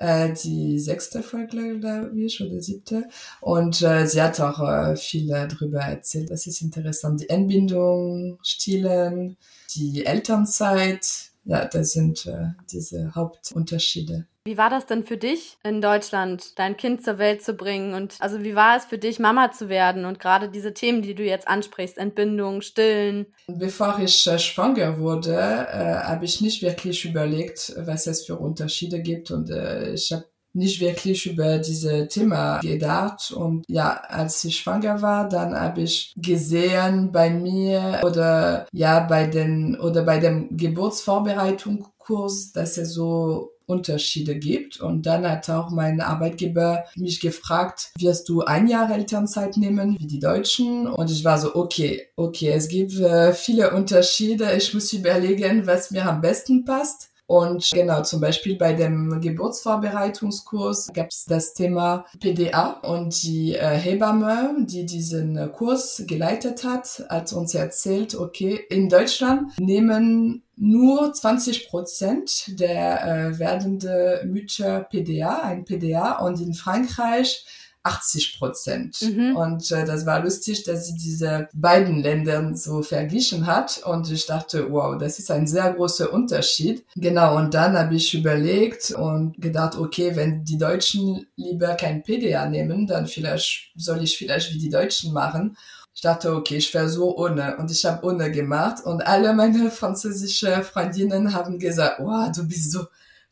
äh, 0.00 0.32
die 0.32 0.80
sechste 0.80 1.22
Folge, 1.22 1.78
glaube 1.78 2.18
ich, 2.18 2.40
oder 2.40 2.60
siebte. 2.60 3.08
Und 3.40 3.82
äh, 3.82 4.06
sie 4.06 4.20
hat 4.20 4.40
auch 4.40 4.60
äh, 4.60 4.96
viel 4.96 5.28
darüber 5.28 5.80
erzählt. 5.80 6.30
Das 6.30 6.46
ist 6.46 6.62
interessant. 6.62 7.20
Die 7.20 7.28
Entbindung, 7.28 8.38
Stillen, 8.42 9.36
die 9.74 10.04
Elternzeit. 10.04 11.06
Ja, 11.44 11.66
das 11.66 11.92
sind 11.92 12.26
äh, 12.26 12.48
diese 12.70 13.14
Hauptunterschiede. 13.14 14.26
Wie 14.46 14.56
war 14.56 14.70
das 14.70 14.86
denn 14.86 15.04
für 15.04 15.18
dich 15.18 15.58
in 15.64 15.82
Deutschland, 15.82 16.58
dein 16.58 16.78
Kind 16.78 17.04
zur 17.04 17.18
Welt 17.18 17.42
zu 17.42 17.52
bringen? 17.52 17.92
Und 17.92 18.16
also 18.20 18.42
wie 18.42 18.54
war 18.54 18.74
es 18.74 18.86
für 18.86 18.96
dich, 18.96 19.18
Mama 19.18 19.52
zu 19.52 19.68
werden? 19.68 20.06
Und 20.06 20.18
gerade 20.18 20.48
diese 20.48 20.72
Themen, 20.72 21.02
die 21.02 21.14
du 21.14 21.22
jetzt 21.22 21.46
ansprichst, 21.46 21.98
Entbindung, 21.98 22.62
Stillen. 22.62 23.26
Bevor 23.48 23.98
ich 24.02 24.26
äh, 24.26 24.38
schwanger 24.38 24.98
wurde, 24.98 25.34
äh, 25.36 25.94
habe 26.04 26.24
ich 26.24 26.40
nicht 26.40 26.62
wirklich 26.62 27.04
überlegt, 27.04 27.74
was 27.76 28.06
es 28.06 28.24
für 28.24 28.36
Unterschiede 28.36 29.02
gibt. 29.02 29.30
Und 29.30 29.50
äh, 29.50 29.92
ich 29.92 30.10
habe 30.10 30.24
nicht 30.54 30.80
wirklich 30.80 31.26
über 31.26 31.58
diese 31.58 32.08
Thema 32.08 32.60
gedacht. 32.60 33.32
Und 33.32 33.64
ja, 33.68 34.00
als 34.08 34.42
ich 34.44 34.56
schwanger 34.56 35.02
war, 35.02 35.28
dann 35.28 35.54
habe 35.54 35.82
ich 35.82 36.14
gesehen 36.16 37.12
bei 37.12 37.28
mir 37.28 38.00
oder 38.04 38.66
ja, 38.72 39.00
bei 39.00 39.26
den 39.26 39.78
oder 39.78 40.02
bei 40.02 40.18
dem 40.18 40.56
Geburtsvorbereitungskurs, 40.56 42.52
dass 42.52 42.78
es 42.78 42.94
so 42.94 43.50
Unterschiede 43.70 44.38
gibt. 44.38 44.80
Und 44.80 45.06
dann 45.06 45.28
hat 45.28 45.48
auch 45.48 45.70
mein 45.70 46.00
Arbeitgeber 46.00 46.84
mich 46.96 47.20
gefragt, 47.20 47.92
wirst 47.98 48.28
du 48.28 48.42
ein 48.42 48.66
Jahr 48.68 48.90
Elternzeit 48.90 49.56
nehmen 49.56 49.96
wie 49.98 50.06
die 50.06 50.18
Deutschen? 50.18 50.86
Und 50.86 51.10
ich 51.10 51.24
war 51.24 51.38
so, 51.38 51.54
okay, 51.54 52.08
okay, 52.16 52.50
es 52.50 52.68
gibt 52.68 52.98
äh, 52.98 53.32
viele 53.32 53.72
Unterschiede. 53.72 54.52
Ich 54.56 54.74
muss 54.74 54.92
überlegen, 54.92 55.66
was 55.66 55.90
mir 55.90 56.06
am 56.06 56.20
besten 56.20 56.64
passt. 56.64 57.09
Und 57.30 57.70
genau, 57.70 58.02
zum 58.02 58.20
Beispiel 58.20 58.56
bei 58.56 58.72
dem 58.72 59.20
Geburtsvorbereitungskurs 59.20 60.90
gab 60.92 61.10
es 61.10 61.26
das 61.26 61.54
Thema 61.54 62.04
PDA 62.18 62.80
und 62.82 63.22
die 63.22 63.54
äh, 63.54 63.76
Hebamme, 63.76 64.56
die 64.58 64.84
diesen 64.84 65.52
Kurs 65.52 66.02
geleitet 66.08 66.64
hat, 66.64 67.04
hat 67.08 67.32
uns 67.32 67.54
erzählt, 67.54 68.16
okay, 68.16 68.58
in 68.68 68.88
Deutschland 68.88 69.56
nehmen 69.60 70.42
nur 70.56 71.12
20 71.12 71.68
Prozent 71.68 72.58
der 72.58 73.04
äh, 73.06 73.38
werdende 73.38 74.24
Mütter 74.26 74.80
PDA, 74.80 75.42
ein 75.42 75.64
PDA 75.64 76.18
und 76.18 76.40
in 76.40 76.52
Frankreich 76.52 77.46
80 77.82 78.38
Prozent. 78.38 79.00
Mhm. 79.00 79.36
Und 79.36 79.70
äh, 79.72 79.84
das 79.84 80.04
war 80.04 80.22
lustig, 80.22 80.64
dass 80.64 80.86
sie 80.86 80.94
diese 80.94 81.48
beiden 81.54 82.02
Länder 82.02 82.54
so 82.54 82.82
verglichen 82.82 83.46
hat. 83.46 83.82
Und 83.84 84.10
ich 84.10 84.26
dachte, 84.26 84.70
wow, 84.70 84.98
das 84.98 85.18
ist 85.18 85.30
ein 85.30 85.46
sehr 85.46 85.72
großer 85.72 86.12
Unterschied. 86.12 86.84
Genau, 86.96 87.36
und 87.36 87.54
dann 87.54 87.76
habe 87.78 87.94
ich 87.94 88.14
überlegt 88.14 88.90
und 88.90 89.40
gedacht, 89.40 89.76
okay, 89.76 90.14
wenn 90.14 90.44
die 90.44 90.58
Deutschen 90.58 91.26
lieber 91.36 91.74
kein 91.74 92.02
PDA 92.02 92.46
nehmen, 92.48 92.86
dann 92.86 93.06
vielleicht 93.06 93.72
soll 93.76 94.02
ich 94.02 94.18
vielleicht 94.18 94.52
wie 94.52 94.58
die 94.58 94.70
Deutschen 94.70 95.12
machen. 95.12 95.56
Ich 95.94 96.02
dachte, 96.02 96.34
okay, 96.34 96.56
ich 96.56 96.70
versuche 96.70 97.16
ohne. 97.16 97.56
Und 97.56 97.70
ich 97.70 97.84
habe 97.84 98.06
ohne 98.06 98.30
gemacht. 98.30 98.84
Und 98.84 99.06
alle 99.06 99.32
meine 99.34 99.70
französische 99.70 100.62
Freundinnen 100.62 101.34
haben 101.34 101.58
gesagt, 101.58 102.00
wow, 102.00 102.30
du 102.34 102.46
bist 102.46 102.72
so 102.72 102.86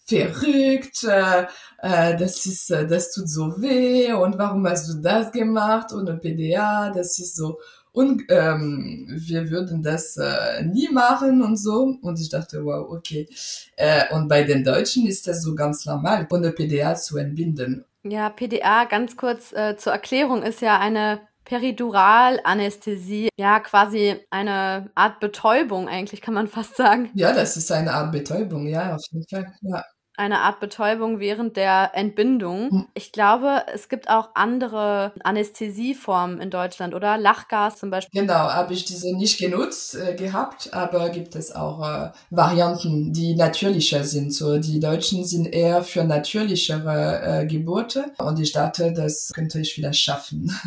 verrückt, 0.09 1.05
äh, 1.05 1.47
äh, 1.83 2.17
das 2.17 2.47
ist, 2.47 2.71
äh, 2.71 2.87
das 2.87 3.13
tut 3.13 3.29
so 3.29 3.61
weh 3.61 4.13
und 4.13 4.39
warum 4.39 4.67
hast 4.67 4.89
du 4.89 4.95
das 5.03 5.31
gemacht 5.31 5.93
ohne 5.93 6.17
PDA, 6.17 6.91
das 6.91 7.19
ist 7.19 7.37
so 7.37 7.59
und 7.93 8.23
ähm, 8.29 9.07
wir 9.09 9.51
würden 9.51 9.83
das 9.83 10.17
äh, 10.17 10.63
nie 10.65 10.89
machen 10.89 11.43
und 11.43 11.57
so 11.57 11.97
und 12.01 12.21
ich 12.21 12.31
dachte 12.31 12.65
wow 12.65 12.89
okay 12.91 13.29
äh, 13.77 14.05
und 14.15 14.29
bei 14.29 14.45
den 14.45 14.65
Deutschen 14.65 15.07
ist 15.07 15.27
das 15.27 15.43
so 15.43 15.55
ganz 15.55 15.85
normal 15.85 16.27
ohne 16.31 16.53
PDA 16.53 16.95
zu 16.95 17.19
entbinden. 17.19 17.85
Ja, 18.05 18.31
PDA 18.31 18.85
ganz 18.85 19.17
kurz 19.17 19.53
äh, 19.53 19.77
zur 19.77 19.93
Erklärung 19.93 20.43
ist 20.43 20.63
ja 20.63 20.79
eine 20.79 21.21
Periduralanästhesie, 21.45 23.31
ja 23.37 23.59
quasi 23.61 24.17
eine 24.31 24.91
Art 24.95 25.19
Betäubung 25.19 25.89
eigentlich, 25.89 26.21
kann 26.21 26.35
man 26.35 26.47
fast 26.47 26.77
sagen. 26.77 27.11
Ja, 27.15 27.33
das 27.33 27.57
ist 27.57 27.73
eine 27.73 27.93
Art 27.93 28.13
Betäubung, 28.13 28.67
ja, 28.67 28.95
auf 28.95 29.03
jeden 29.11 29.27
Fall. 29.27 29.53
Ja 29.63 29.83
eine 30.19 30.41
Art 30.41 30.61
Betäubung 30.61 31.21
während 31.21 31.57
der 31.57 31.93
Entbindung. 31.95 32.71
Hm. 32.71 32.87
Ich 32.95 33.13
glaube, 33.13 33.65
es 33.73 33.89
gibt 33.89 34.11
auch 34.11 34.31
andere 34.35 35.13
Anästhesieformen 35.23 36.41
in 36.41 36.51
Deutschland, 36.51 36.95
oder? 36.95 37.17
Lachgas 37.17 37.77
zum 37.77 37.91
Beispiel. 37.91 38.21
Genau, 38.21 38.35
habe 38.35 38.75
ich 38.75 38.85
diese 38.85 39.17
nicht 39.17 39.39
genutzt 39.39 39.95
äh, 39.95 40.15
gehabt, 40.15 40.75
aber 40.75 41.11
gibt 41.11 41.37
es 41.37 41.55
auch 41.55 41.81
äh, 41.89 42.11
Varianten, 42.31 43.13
die 43.13 43.35
natürlicher 43.35 44.05
sind. 44.05 44.35
So, 44.35 44.59
die 44.59 44.81
Deutschen 44.81 45.25
sind 45.25 45.47
eher 45.47 45.83
für 45.83 46.05
natürlichere 46.05 47.43
äh, 47.43 47.47
Geburte 47.47 48.07
und 48.19 48.41
ich 48.41 48.53
dachte, 48.53 48.93
das 48.93 49.33
könnte 49.35 49.61
ich 49.61 49.75
vielleicht 49.75 50.01
schaffen. 50.01 50.53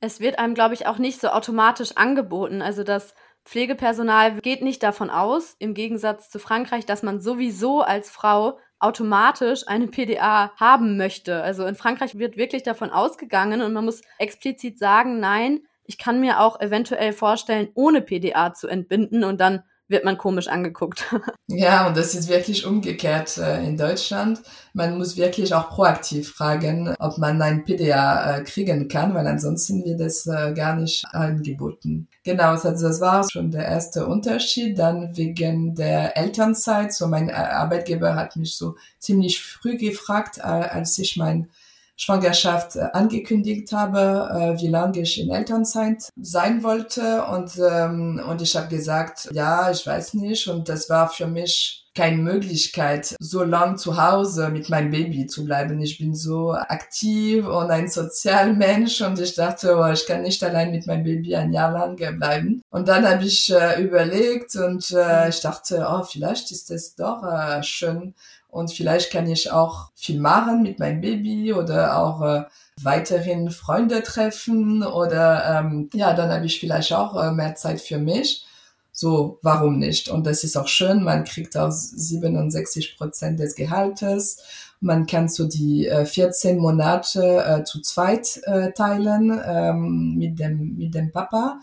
Es 0.00 0.20
wird 0.20 0.38
einem, 0.38 0.52
glaube 0.52 0.74
ich, 0.74 0.86
auch 0.86 0.98
nicht 0.98 1.18
so 1.18 1.28
automatisch 1.28 1.96
angeboten. 1.96 2.60
Also 2.60 2.84
das 2.84 3.14
Pflegepersonal 3.44 4.40
geht 4.40 4.62
nicht 4.62 4.82
davon 4.82 5.10
aus, 5.10 5.54
im 5.58 5.74
Gegensatz 5.74 6.30
zu 6.30 6.38
Frankreich, 6.38 6.86
dass 6.86 7.02
man 7.02 7.20
sowieso 7.20 7.80
als 7.80 8.10
Frau 8.10 8.58
automatisch 8.84 9.66
eine 9.66 9.88
PDA 9.88 10.52
haben 10.56 10.96
möchte. 10.96 11.42
Also 11.42 11.64
in 11.66 11.74
Frankreich 11.74 12.18
wird 12.18 12.36
wirklich 12.36 12.62
davon 12.62 12.90
ausgegangen 12.90 13.62
und 13.62 13.72
man 13.72 13.84
muss 13.84 14.02
explizit 14.18 14.78
sagen, 14.78 15.20
nein, 15.20 15.60
ich 15.84 15.98
kann 15.98 16.20
mir 16.20 16.40
auch 16.40 16.60
eventuell 16.60 17.12
vorstellen, 17.12 17.68
ohne 17.74 18.00
PDA 18.00 18.54
zu 18.54 18.68
entbinden 18.68 19.24
und 19.24 19.40
dann 19.40 19.62
wird 19.88 20.04
man 20.04 20.18
komisch 20.18 20.48
angeguckt. 20.48 21.04
Ja, 21.46 21.86
und 21.86 21.96
das 21.96 22.14
ist 22.14 22.28
wirklich 22.28 22.64
umgekehrt 22.64 23.36
äh, 23.36 23.62
in 23.64 23.76
Deutschland. 23.76 24.40
Man 24.72 24.96
muss 24.96 25.18
wirklich 25.18 25.54
auch 25.54 25.68
proaktiv 25.68 26.32
fragen, 26.32 26.94
ob 26.98 27.18
man 27.18 27.40
ein 27.42 27.64
PDA 27.64 28.38
äh, 28.38 28.44
kriegen 28.44 28.88
kann, 28.88 29.14
weil 29.14 29.26
ansonsten 29.26 29.84
wird 29.84 30.00
es 30.00 30.26
äh, 30.26 30.54
gar 30.54 30.74
nicht 30.74 31.04
angeboten. 31.12 32.08
Genau, 32.24 32.52
also 32.52 32.70
das 32.70 33.00
war 33.00 33.28
schon 33.28 33.50
der 33.50 33.66
erste 33.66 34.06
Unterschied. 34.06 34.78
Dann 34.78 35.14
wegen 35.16 35.74
der 35.74 36.16
Elternzeit. 36.16 36.94
So 36.94 37.06
mein 37.08 37.30
Arbeitgeber 37.30 38.14
hat 38.14 38.36
mich 38.36 38.56
so 38.56 38.76
ziemlich 38.98 39.42
früh 39.42 39.76
gefragt, 39.76 40.42
als 40.42 40.96
ich 40.98 41.18
mein 41.18 41.50
Schwangerschaft 41.96 42.76
äh, 42.76 42.86
angekündigt 42.92 43.72
habe, 43.72 44.56
äh, 44.58 44.60
wie 44.60 44.68
lange 44.68 45.00
ich 45.00 45.20
in 45.20 45.30
Elternzeit 45.30 46.08
sein 46.20 46.62
wollte. 46.62 47.24
Und, 47.24 47.52
ähm, 47.58 48.20
und 48.28 48.42
ich 48.42 48.56
habe 48.56 48.68
gesagt, 48.68 49.28
ja, 49.32 49.70
ich 49.70 49.86
weiß 49.86 50.14
nicht. 50.14 50.48
Und 50.48 50.68
das 50.68 50.90
war 50.90 51.08
für 51.08 51.26
mich 51.26 51.84
keine 51.96 52.16
Möglichkeit, 52.16 53.14
so 53.20 53.44
lang 53.44 53.78
zu 53.78 54.02
Hause 54.02 54.48
mit 54.48 54.68
meinem 54.68 54.90
Baby 54.90 55.26
zu 55.26 55.44
bleiben. 55.44 55.80
Ich 55.80 55.98
bin 55.98 56.14
so 56.14 56.52
aktiv 56.52 57.46
und 57.46 57.70
ein 57.70 57.88
Sozialmensch 57.88 59.00
und 59.02 59.20
ich 59.20 59.36
dachte, 59.36 59.76
oh, 59.76 59.92
ich 59.92 60.06
kann 60.06 60.22
nicht 60.22 60.42
allein 60.42 60.72
mit 60.72 60.86
meinem 60.86 61.04
Baby 61.04 61.36
ein 61.36 61.52
Jahr 61.52 61.70
lang 61.70 61.96
bleiben. 61.96 62.62
Und 62.70 62.88
dann 62.88 63.08
habe 63.08 63.24
ich 63.24 63.52
äh, 63.52 63.80
überlegt 63.80 64.56
und 64.56 64.90
äh, 64.90 65.28
ich 65.28 65.40
dachte, 65.40 65.86
oh, 65.88 66.02
vielleicht 66.02 66.50
ist 66.50 66.70
es 66.72 66.96
doch 66.96 67.22
äh, 67.22 67.62
schön, 67.62 68.14
und 68.54 68.72
vielleicht 68.72 69.10
kann 69.10 69.28
ich 69.28 69.50
auch 69.50 69.90
viel 69.96 70.20
machen 70.20 70.62
mit 70.62 70.78
meinem 70.78 71.00
Baby 71.00 71.52
oder 71.52 71.98
auch 71.98 72.22
äh, 72.22 72.44
weiterhin 72.80 73.50
Freunde 73.50 74.04
treffen 74.04 74.84
oder 74.84 75.58
ähm, 75.58 75.90
ja, 75.92 76.14
dann 76.14 76.30
habe 76.30 76.46
ich 76.46 76.60
vielleicht 76.60 76.92
auch 76.92 77.20
äh, 77.20 77.32
mehr 77.32 77.56
Zeit 77.56 77.80
für 77.80 77.98
mich. 77.98 78.46
So, 78.92 79.40
warum 79.42 79.80
nicht? 79.80 80.08
Und 80.08 80.24
das 80.24 80.44
ist 80.44 80.56
auch 80.56 80.68
schön, 80.68 81.02
man 81.02 81.24
kriegt 81.24 81.56
auch 81.56 81.72
67 81.72 82.96
Prozent 82.96 83.40
des 83.40 83.56
Gehaltes. 83.56 84.38
Man 84.78 85.06
kann 85.06 85.28
so 85.28 85.48
die 85.48 85.88
äh, 85.88 86.06
14 86.06 86.58
Monate 86.58 87.44
äh, 87.44 87.64
zu 87.64 87.80
zweit 87.80 88.40
äh, 88.44 88.70
teilen 88.70 89.36
ähm, 89.44 90.14
mit, 90.16 90.38
dem, 90.38 90.76
mit 90.76 90.94
dem 90.94 91.10
Papa. 91.10 91.58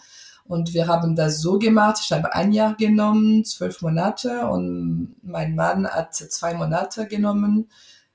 Und 0.51 0.73
wir 0.73 0.87
haben 0.87 1.15
das 1.15 1.39
so 1.39 1.59
gemacht. 1.59 1.99
Ich 2.03 2.11
habe 2.11 2.33
ein 2.35 2.51
Jahr 2.51 2.75
genommen, 2.75 3.45
zwölf 3.45 3.81
Monate 3.81 4.47
und 4.47 5.15
mein 5.23 5.55
Mann 5.55 5.87
hat 5.87 6.13
zwei 6.13 6.53
Monate 6.53 7.07
genommen 7.07 7.69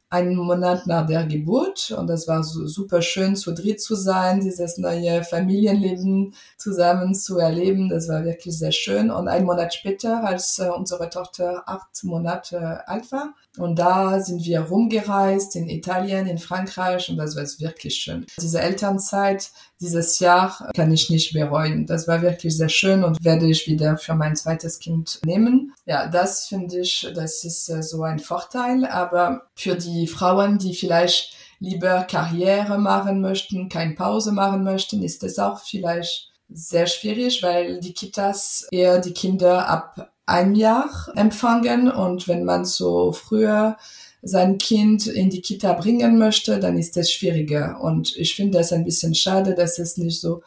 einen 0.09 0.37
Monat 0.37 0.87
nach 0.87 1.07
der 1.07 1.25
Geburt 1.25 1.91
und 1.91 2.07
das 2.07 2.29
war 2.29 2.45
so 2.45 2.67
super 2.67 3.03
schön 3.03 3.35
zu 3.35 3.53
dritt 3.53 3.81
zu 3.81 3.97
sein, 3.97 4.41
dieses 4.41 4.79
neue 4.79 5.25
Familienleben 5.25 6.35
zusammen 6.57 7.15
zu 7.15 7.39
erleben. 7.39 7.89
Das 7.89 8.09
war 8.09 8.25
wirklich 8.25 8.57
sehr 8.57 8.73
schön. 8.73 9.11
Und 9.11 9.27
einen 9.29 9.47
Monat 9.47 9.75
später, 9.75 10.25
als 10.25 10.59
äh, 10.59 10.69
unsere 10.69 11.11
Tochter 11.11 11.65
acht 11.67 12.05
Monate 12.05 12.87
alt 12.89 13.11
war, 13.11 13.35
und 13.59 13.79
da 13.79 14.21
sind 14.21 14.45
wir 14.45 14.61
rumgereist 14.61 15.57
in 15.57 15.69
Italien, 15.69 16.27
in 16.27 16.39
Frankreich 16.39 17.09
und 17.09 17.17
das 17.17 17.37
war 17.37 17.45
wirklich 17.59 17.97
schön. 17.97 18.27
Diese 18.41 18.61
Elternzeit 18.61 19.51
dieses 19.81 20.19
Jahr 20.21 20.71
kann 20.75 20.93
ich 20.93 21.11
nicht 21.11 21.33
bereuen. 21.33 21.87
Das 21.87 22.09
war 22.09 22.23
wirklich 22.23 22.57
sehr 22.57 22.69
schön 22.69 23.05
und 23.05 23.23
werde 23.25 23.49
ich 23.49 23.67
wieder 23.67 23.97
für 23.99 24.15
mein 24.15 24.37
zweites 24.37 24.79
Kind 24.79 25.21
nehmen. 25.25 25.73
Ja, 25.85 26.07
das 26.07 26.47
finde 26.47 26.81
ich, 26.81 27.11
das 27.15 27.45
ist 27.45 27.69
äh, 27.69 27.83
so 27.83 28.03
ein 28.03 28.19
Vorteil. 28.19 28.87
Aber 28.87 29.43
für 29.55 29.75
die 29.75 29.96
Frauen, 30.07 30.59
die 30.59 30.75
vielleicht 30.75 31.35
lieber 31.59 32.05
Karriere 32.05 32.79
machen 32.79 33.21
möchten, 33.21 33.69
keine 33.69 33.95
Pause 33.95 34.33
machen 34.33 34.63
möchten, 34.63 35.03
ist 35.03 35.25
es 35.25 35.39
auch 35.39 35.61
vielleicht 35.61 36.31
sehr 36.49 36.87
schwierig, 36.87 37.43
weil 37.43 37.81
die 37.81 37.93
Kitas 37.93 38.67
eher 38.71 39.01
die 39.01 39.13
Kinder 39.13 39.69
ab 39.69 40.13
ein 40.27 40.55
Jahr 40.55 40.91
empfangen 41.15 41.91
und 41.91 42.29
wenn 42.29 42.45
man 42.45 42.65
so 42.65 43.13
früher 43.13 43.77
sein 44.23 44.59
Kind 44.59 45.07
in 45.07 45.31
die 45.31 45.41
Kita 45.41 45.73
bringen 45.73 46.19
möchte, 46.19 46.59
dann 46.59 46.79
ist 46.79 46.97
das 46.97 47.13
schwieriger. 47.13 47.81
Und 47.81 48.17
ich 48.17 48.35
finde 48.35 48.59
das 48.59 48.73
ein 48.73 48.85
bisschen 48.85 49.15
schade, 49.15 49.55
dass 49.55 49.79
es 49.79 49.97
nicht 49.97 50.21
so 50.21 50.43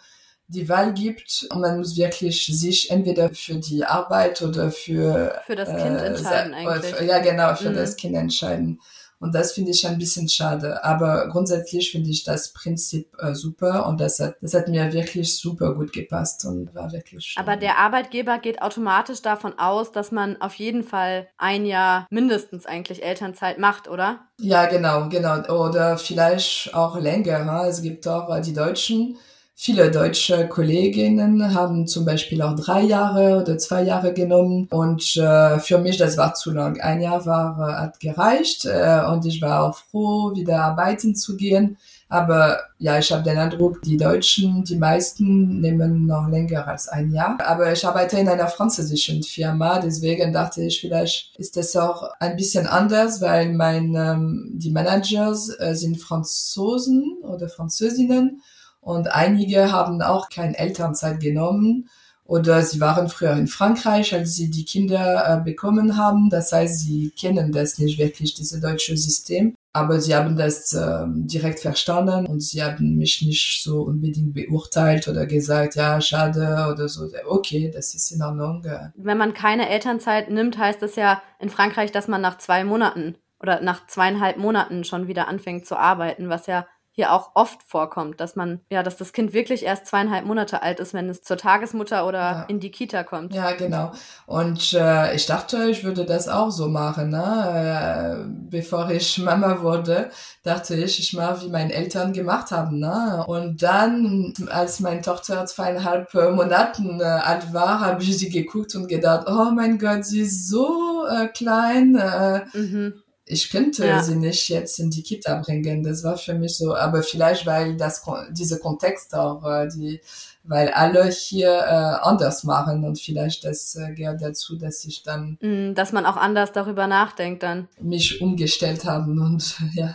die 0.48 0.68
Wahl 0.68 0.94
gibt 0.94 1.48
und 1.52 1.62
man 1.62 1.78
muss 1.78 1.96
wirklich 1.96 2.46
sich 2.48 2.90
entweder 2.90 3.30
für 3.30 3.56
die 3.56 3.86
Arbeit 3.86 4.42
oder 4.42 4.72
für 4.72 5.40
für 5.46 5.56
das 5.56 5.70
Kind 5.70 6.02
äh, 6.02 6.06
entscheiden 6.06 6.54
eigentlich. 6.56 7.08
Ja, 7.08 7.20
genau, 7.20 7.56
für 7.56 7.70
mhm. 7.70 7.76
das 7.76 7.96
Kind 7.96 8.16
entscheiden. 8.16 8.82
Und 9.20 9.36
das 9.36 9.52
finde 9.52 9.72
ich 9.72 9.86
ein 9.86 9.98
bisschen 9.98 10.30
schade. 10.30 10.84
Aber 10.84 11.28
grundsätzlich 11.28 11.92
finde 11.92 12.10
ich 12.10 12.24
das 12.24 12.54
Prinzip 12.54 13.12
äh, 13.20 13.34
super 13.34 13.86
und 13.88 14.00
das 14.00 14.20
hat, 14.20 14.36
das 14.42 14.54
hat 14.54 14.68
mir 14.70 14.94
wirklich 14.94 15.36
super 15.38 15.76
gut 15.76 15.92
gepasst 15.92 16.46
und 16.46 16.74
war 16.74 16.92
wirklich 16.92 17.26
schön. 17.26 17.44
Aber 17.44 17.58
der 17.58 17.78
Arbeitgeber 17.78 18.40
geht 18.40 18.62
automatisch 18.62 19.22
davon 19.22 19.60
aus, 19.60 19.92
dass 19.92 20.12
man 20.12 20.42
auf 20.42 20.54
jeden 20.56 20.84
Fall 20.84 21.28
ein 21.38 21.66
Jahr 21.66 22.08
mindestens 22.10 22.66
eigentlich 22.66 23.04
Elternzeit 23.04 23.60
macht, 23.60 23.90
oder? 23.90 24.22
Ja, 24.40 24.66
genau, 24.68 25.10
genau. 25.10 25.42
Oder 25.50 25.98
vielleicht 25.98 26.74
auch 26.74 26.98
länger. 26.98 27.66
Es 27.68 27.82
gibt 27.82 28.08
auch 28.08 28.34
äh, 28.34 28.42
die 28.42 28.54
Deutschen, 28.54 29.18
Viele 29.62 29.92
deutsche 29.92 30.48
Kolleginnen 30.48 31.54
haben 31.54 31.86
zum 31.86 32.06
Beispiel 32.06 32.42
auch 32.42 32.56
drei 32.56 32.80
Jahre 32.84 33.42
oder 33.42 33.58
zwei 33.58 33.84
Jahre 33.84 34.14
genommen 34.14 34.70
und 34.72 35.18
äh, 35.18 35.60
für 35.60 35.80
mich 35.80 35.98
das 35.98 36.16
war 36.16 36.34
zu 36.34 36.52
lang. 36.52 36.80
Ein 36.80 37.02
Jahr 37.02 37.26
war 37.26 37.60
äh, 37.60 37.74
hat 37.74 38.00
gereicht 38.00 38.64
äh, 38.64 39.02
und 39.12 39.26
ich 39.26 39.42
war 39.42 39.66
auch 39.66 39.76
froh, 39.76 40.34
wieder 40.34 40.64
arbeiten 40.64 41.14
zu 41.14 41.36
gehen. 41.36 41.76
Aber 42.08 42.58
ja, 42.78 43.00
ich 43.00 43.12
habe 43.12 43.24
den 43.24 43.38
Eindruck, 43.38 43.82
die 43.82 43.98
Deutschen, 43.98 44.64
die 44.64 44.78
meisten 44.78 45.60
nehmen 45.60 46.06
noch 46.06 46.30
länger 46.30 46.66
als 46.66 46.88
ein 46.88 47.12
Jahr. 47.12 47.38
Aber 47.46 47.70
ich 47.74 47.86
arbeite 47.86 48.18
in 48.18 48.30
einer 48.30 48.48
französischen 48.48 49.24
Firma, 49.24 49.82
deswegen 49.82 50.32
dachte 50.32 50.64
ich, 50.64 50.80
vielleicht 50.80 51.38
ist 51.38 51.58
das 51.58 51.76
auch 51.76 52.10
ein 52.22 52.38
bisschen 52.38 52.66
anders, 52.66 53.20
weil 53.20 53.52
mein 53.52 53.94
ähm, 53.94 54.52
die 54.54 54.72
Managers 54.72 55.50
äh, 55.60 55.76
sind 55.76 55.98
Franzosen 55.98 57.18
oder 57.24 57.50
Französinnen 57.50 58.42
und 58.82 59.12
einige 59.12 59.72
haben 59.72 60.02
auch 60.02 60.30
keine 60.30 60.58
Elternzeit 60.58 61.20
genommen 61.20 61.90
oder 62.30 62.62
sie 62.62 62.80
waren 62.80 63.10
früher 63.10 63.34
in 63.34 63.48
Frankreich, 63.48 64.14
als 64.14 64.36
sie 64.36 64.52
die 64.52 64.64
Kinder 64.64 65.24
äh, 65.26 65.44
bekommen 65.44 65.98
haben. 65.98 66.30
Das 66.30 66.52
heißt, 66.52 66.82
sie 66.82 67.12
kennen 67.20 67.52
das 67.52 67.80
nicht 67.80 67.98
wirklich, 67.98 68.36
dieses 68.36 68.62
deutsche 68.62 68.96
System. 68.96 69.56
Aber 69.74 70.00
sie 70.00 70.14
haben 70.14 70.38
das 70.38 70.72
äh, 70.74 71.06
direkt 71.08 71.60
verstanden 71.60 72.28
und 72.28 72.42
sie 72.42 72.62
haben 72.62 72.98
mich 72.98 73.24
nicht 73.24 73.64
so 73.64 73.82
unbedingt 73.82 74.36
beurteilt 74.36 75.08
oder 75.08 75.26
gesagt, 75.26 75.74
ja, 75.74 76.00
schade 76.02 76.68
oder 76.72 76.88
so. 76.88 77.10
Okay, 77.28 77.72
das 77.74 77.96
ist 77.96 78.12
in 78.12 78.22
Ordnung. 78.22 78.64
Wenn 78.96 79.18
man 79.18 79.34
keine 79.34 79.68
Elternzeit 79.68 80.30
nimmt, 80.30 80.56
heißt 80.60 80.84
das 80.84 80.96
ja 80.96 81.24
in 81.40 81.50
Frankreich, 81.50 81.92
dass 81.92 82.08
man 82.08 82.22
nach 82.22 82.38
zwei 82.38 82.64
Monaten 82.64 83.16
oder 83.42 83.62
nach 83.62 83.88
zweieinhalb 83.88 84.38
Monaten 84.38 84.84
schon 84.84 85.08
wieder 85.08 85.28
anfängt 85.28 85.66
zu 85.66 85.78
arbeiten, 85.78 86.30
was 86.30 86.46
ja 86.46 86.68
hier 86.92 87.14
auch 87.14 87.32
oft 87.34 87.64
vorkommt, 87.64 88.20
dass 88.20 88.36
man, 88.36 88.60
ja, 88.70 88.84
dass 88.84 88.98
das 88.98 89.14
Kind 89.14 89.32
wirklich 89.32 89.64
erst 89.64 89.88
zweieinhalb 89.88 90.26
Monate 90.26 90.62
alt 90.62 90.80
ist, 90.80 90.94
wenn 90.94 91.08
es 91.08 91.22
zur 91.22 91.38
Tagesmutter 91.38 92.06
oder 92.06 92.20
ja. 92.20 92.46
in 92.50 92.60
die 92.60 92.72
Kita 92.72 93.04
kommt. 93.04 93.34
Ja, 93.34 93.54
genau. 93.54 93.92
Und 94.26 94.74
äh, 94.74 95.16
ich 95.16 95.26
dachte, 95.26 95.70
ich 95.70 95.84
würde 95.84 96.06
das 96.06 96.28
auch 96.28 96.52
so 96.52 96.68
machen. 96.68 97.10
Ne? 97.10 98.26
Äh, 98.26 98.30
bevor 98.50 98.90
ich 98.90 99.18
Mama 99.24 99.62
wurde, 99.62 100.10
dachte 100.44 100.76
ich, 100.76 101.00
ich 101.00 101.14
mache, 101.14 101.46
wie 101.46 101.50
meine 101.50 101.74
Eltern 101.74 102.12
gemacht 102.12 102.52
haben. 102.52 102.80
Ne? 102.80 103.24
Und 103.28 103.62
dann, 103.64 104.34
als 104.50 104.80
meine 104.80 105.02
Tochter 105.02 105.46
zweieinhalb 105.46 106.14
Monaten 106.14 107.00
äh, 107.00 107.04
alt 107.04 107.54
war, 107.54 107.80
habe 107.80 108.02
ich 108.04 108.18
sie 108.18 108.30
geguckt 108.30 108.76
und 108.76 108.88
gedacht, 108.88 109.28
oh 109.30 109.52
mein 109.52 109.78
Gott, 109.78 110.06
sie 110.06 110.22
ist 110.22 110.50
so 110.50 111.06
äh, 111.08 111.28
klein. 111.28 111.96
Äh, 111.96 112.42
mhm 112.58 113.04
ich 113.32 113.52
könnte 113.52 113.86
ja. 113.86 114.02
sie 114.02 114.16
nicht 114.16 114.50
jetzt 114.50 114.80
in 114.80 114.90
die 114.90 115.04
Kita 115.04 115.36
bringen. 115.36 115.84
Das 115.84 116.04
war 116.04 116.18
für 116.18 116.34
mich 116.34 116.58
so, 116.58 116.76
aber 116.76 117.04
vielleicht 117.04 117.46
weil 117.46 117.78
das 117.78 118.04
diese 118.32 118.60
Kontext 118.60 119.14
auch, 119.14 119.46
äh, 119.46 119.68
die, 119.68 120.02
weil 120.44 120.70
alle 120.70 121.06
hier 121.06 121.52
äh, 121.52 122.08
anders 122.08 122.44
machen 122.44 122.84
und 122.84 123.00
vielleicht 123.00 123.46
das 123.46 123.76
äh, 123.76 123.94
gehört 123.94 124.24
dazu, 124.24 124.58
dass 124.58 124.84
ich 124.84 125.04
dann, 125.04 125.38
mm, 125.42 125.76
dass 125.76 125.92
man 125.92 126.08
auch 126.08 126.18
anders 126.18 126.54
darüber 126.54 126.88
nachdenkt 126.88 127.44
dann, 127.44 127.68
mich 127.80 128.20
umgestellt 128.20 128.86
haben 128.86 129.22
und 129.22 129.58
ja. 129.74 129.94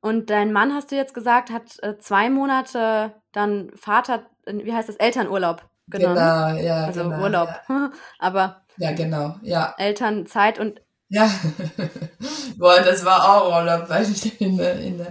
Und 0.00 0.28
dein 0.28 0.52
Mann, 0.52 0.74
hast 0.74 0.92
du 0.92 0.96
jetzt 0.96 1.14
gesagt, 1.14 1.50
hat 1.50 1.82
äh, 1.82 1.98
zwei 1.98 2.28
Monate 2.28 3.14
dann 3.32 3.70
Vater, 3.74 4.26
wie 4.46 4.72
heißt 4.72 4.90
das, 4.90 4.96
Elternurlaub 4.96 5.64
genommen. 5.88 6.16
Genau, 6.16 6.56
ja. 6.62 6.84
Also 6.84 7.04
genau, 7.04 7.22
Urlaub. 7.22 7.48
Ja. 7.68 7.90
Aber. 8.18 8.62
Ja, 8.76 8.92
genau, 8.92 9.36
ja. 9.42 9.74
Elternzeit 9.78 10.60
und 10.60 10.82
ja, 11.08 11.30
boah, 12.58 12.80
das 12.80 13.04
war 13.04 13.28
auch 13.42 13.60
Urlaub, 13.60 13.88
weil 13.88 14.10
ich 14.10 14.40
in, 14.40 14.58
in, 14.58 15.06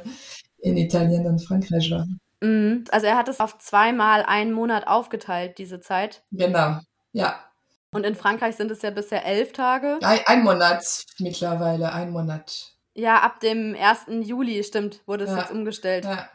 in 0.60 0.78
Italien 0.78 1.26
und 1.28 1.40
Frankreich 1.46 1.90
war. 1.92 2.06
Mhm. 2.42 2.86
Also 2.92 3.08
er 3.08 3.18
hat 3.18 3.28
es 3.30 3.40
auf 3.40 3.58
zweimal 3.58 4.24
einen 4.24 4.54
Monat 4.54 4.88
aufgeteilt, 4.88 5.58
diese 5.58 5.80
Zeit. 5.82 6.24
Genau, 6.32 6.80
ja. 7.14 7.44
Und 7.92 8.06
in 8.06 8.16
Frankreich 8.16 8.56
sind 8.56 8.70
es 8.70 8.82
ja 8.82 8.92
bisher 8.92 9.26
elf 9.26 9.54
Tage. 9.54 9.98
Ein, 10.04 10.20
ein 10.26 10.44
Monat 10.44 11.06
mittlerweile, 11.20 11.94
ein 11.94 12.12
Monat. 12.12 12.74
Ja, 12.94 13.22
ab 13.22 13.40
dem 13.40 13.76
1. 13.80 14.28
Juli, 14.28 14.64
stimmt, 14.64 15.02
wurde 15.06 15.24
es 15.24 15.32
Ja. 15.32 15.40
jetzt 15.40 15.52
umgestellt. 15.52 16.06
Ja. 16.06 16.30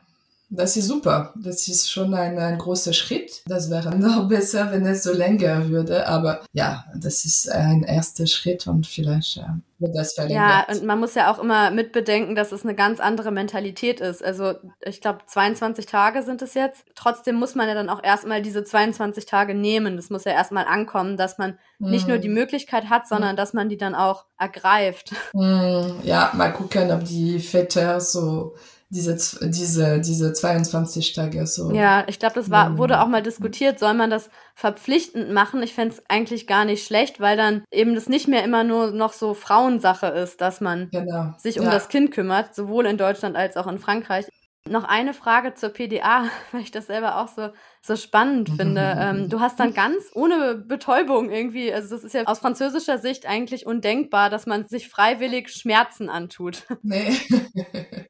Das 0.55 0.77
ist 0.77 0.87
super. 0.89 1.33
Das 1.37 1.67
ist 1.67 1.91
schon 1.91 2.13
ein, 2.13 2.39
ein 2.39 2.59
großer 2.59 2.93
Schritt. 2.93 3.43
Das 3.47 3.71
wäre 3.71 3.91
noch 3.99 4.29
besser, 4.29 4.71
wenn 4.71 4.85
es 4.87 5.03
so 5.03 5.13
länger 5.13 5.69
würde. 5.71 6.07
Aber 6.07 6.41
ja, 6.53 6.85
das 6.95 7.25
ist 7.25 7.51
ein 7.51 7.83
erster 7.85 8.27
Schritt 8.27 8.67
und 8.67 8.87
vielleicht 8.87 9.39
äh, 9.39 9.45
wird 9.79 9.97
das 9.97 10.15
Ja, 10.17 10.23
verlängert. 10.25 10.69
und 10.69 10.85
man 10.85 11.01
muss 11.01 11.15
ja 11.15 11.33
auch 11.33 11.39
immer 11.39 11.71
mitbedenken, 11.71 12.35
dass 12.35 12.53
es 12.53 12.65
eine 12.65 12.75
ganz 12.75 13.01
andere 13.01 13.31
Mentalität 13.31 14.01
ist. 14.01 14.23
Also 14.23 14.53
ich 14.81 15.01
glaube, 15.01 15.21
22 15.27 15.87
Tage 15.87 16.23
sind 16.23 16.43
es 16.43 16.53
jetzt. 16.53 16.85
Trotzdem 16.95 17.37
muss 17.37 17.55
man 17.55 17.67
ja 17.67 17.75
dann 17.75 17.89
auch 17.89 18.03
erstmal 18.05 18.43
diese 18.43 18.63
22 18.63 19.25
Tage 19.25 19.55
nehmen. 19.55 19.97
Das 19.97 20.11
muss 20.11 20.25
ja 20.25 20.33
erstmal 20.33 20.67
ankommen, 20.67 21.17
dass 21.17 21.39
man 21.39 21.59
nicht 21.79 22.07
nur 22.07 22.19
die 22.19 22.29
Mm. 22.29 22.35
Möglichkeit 22.35 22.91
hat, 22.91 23.09
sondern 23.09 23.37
dass 23.37 23.55
man 23.55 23.69
die 23.69 23.77
dann 23.79 23.95
auch 23.95 24.27
ergreift. 24.39 25.13
Mm, 25.33 26.01
Ja, 26.05 26.31
mal 26.35 26.53
gucken, 26.53 26.91
ob 26.93 27.05
die 27.05 27.41
Väter 27.41 28.01
so 28.01 28.55
diese, 28.93 29.17
diese, 29.49 30.01
diese 30.01 30.33
22 30.35 31.15
Tage 31.15 31.47
so. 31.47 31.73
Ja, 31.73 32.05
ich 32.09 32.19
glaube, 32.19 32.35
das 32.35 32.51
war, 32.51 32.71
Mm. 32.71 32.79
wurde 32.79 33.01
auch 33.01 33.07
mal 33.09 33.23
diskutiert, 33.23 33.79
soll 33.79 33.95
man 33.95 34.11
das 34.11 34.29
verpflichtend 34.55 35.33
machen? 35.33 35.63
Ich 35.63 35.73
fände 35.75 35.95
es 35.95 36.03
eigentlich 36.09 36.47
gar 36.47 36.65
nicht 36.67 36.87
schlecht, 36.87 37.19
weil 37.19 37.37
dann 37.39 37.65
eben 37.73 37.95
das 37.95 38.09
nicht 38.09 38.29
mehr 38.29 38.45
immer 38.45 38.65
nur 38.65 38.91
noch 38.93 39.15
so 39.15 39.33
Frauensache 39.35 40.07
ist, 40.09 40.41
dass 40.43 40.61
man 40.61 40.91
Genau. 40.91 41.33
sich 41.39 41.59
um 41.59 41.65
ja. 41.67 41.71
das 41.71 41.89
Kind 41.89 42.11
kümmert, 42.11 42.55
sowohl 42.55 42.85
in 42.87 42.99
Deutschland 42.99 43.35
als 43.35 43.57
auch 43.57 43.67
in 43.67 43.79
Frankreich. 43.79 44.27
Noch 44.69 44.85
eine 44.85 45.13
Frage 45.13 45.55
zur 45.55 45.71
PDA, 45.71 46.27
weil 46.53 46.61
ich 46.61 46.71
das 46.71 46.87
selber 46.87 47.17
auch 47.17 47.27
so, 47.29 47.49
so 47.85 47.97
spannend 47.97 48.49
finde. 48.51 48.83
Ähm, 49.03 49.29
du 49.29 49.41
hast 49.41 49.59
dann 49.59 49.75
ganz 49.75 50.05
ohne 50.15 50.55
Betäubung 50.55 51.31
irgendwie, 51.31 51.73
also 51.73 51.97
das 51.97 52.05
ist 52.05 52.15
ja 52.15 52.23
aus 52.27 52.39
französischer 52.39 52.99
Sicht 52.99 53.27
eigentlich 53.27 53.67
undenkbar, 53.67 54.31
dass 54.31 54.47
man 54.47 54.69
sich 54.69 54.89
freiwillig 54.89 55.49
Schmerzen 55.51 56.09
antut. 56.09 56.63
Nee. 56.83 57.17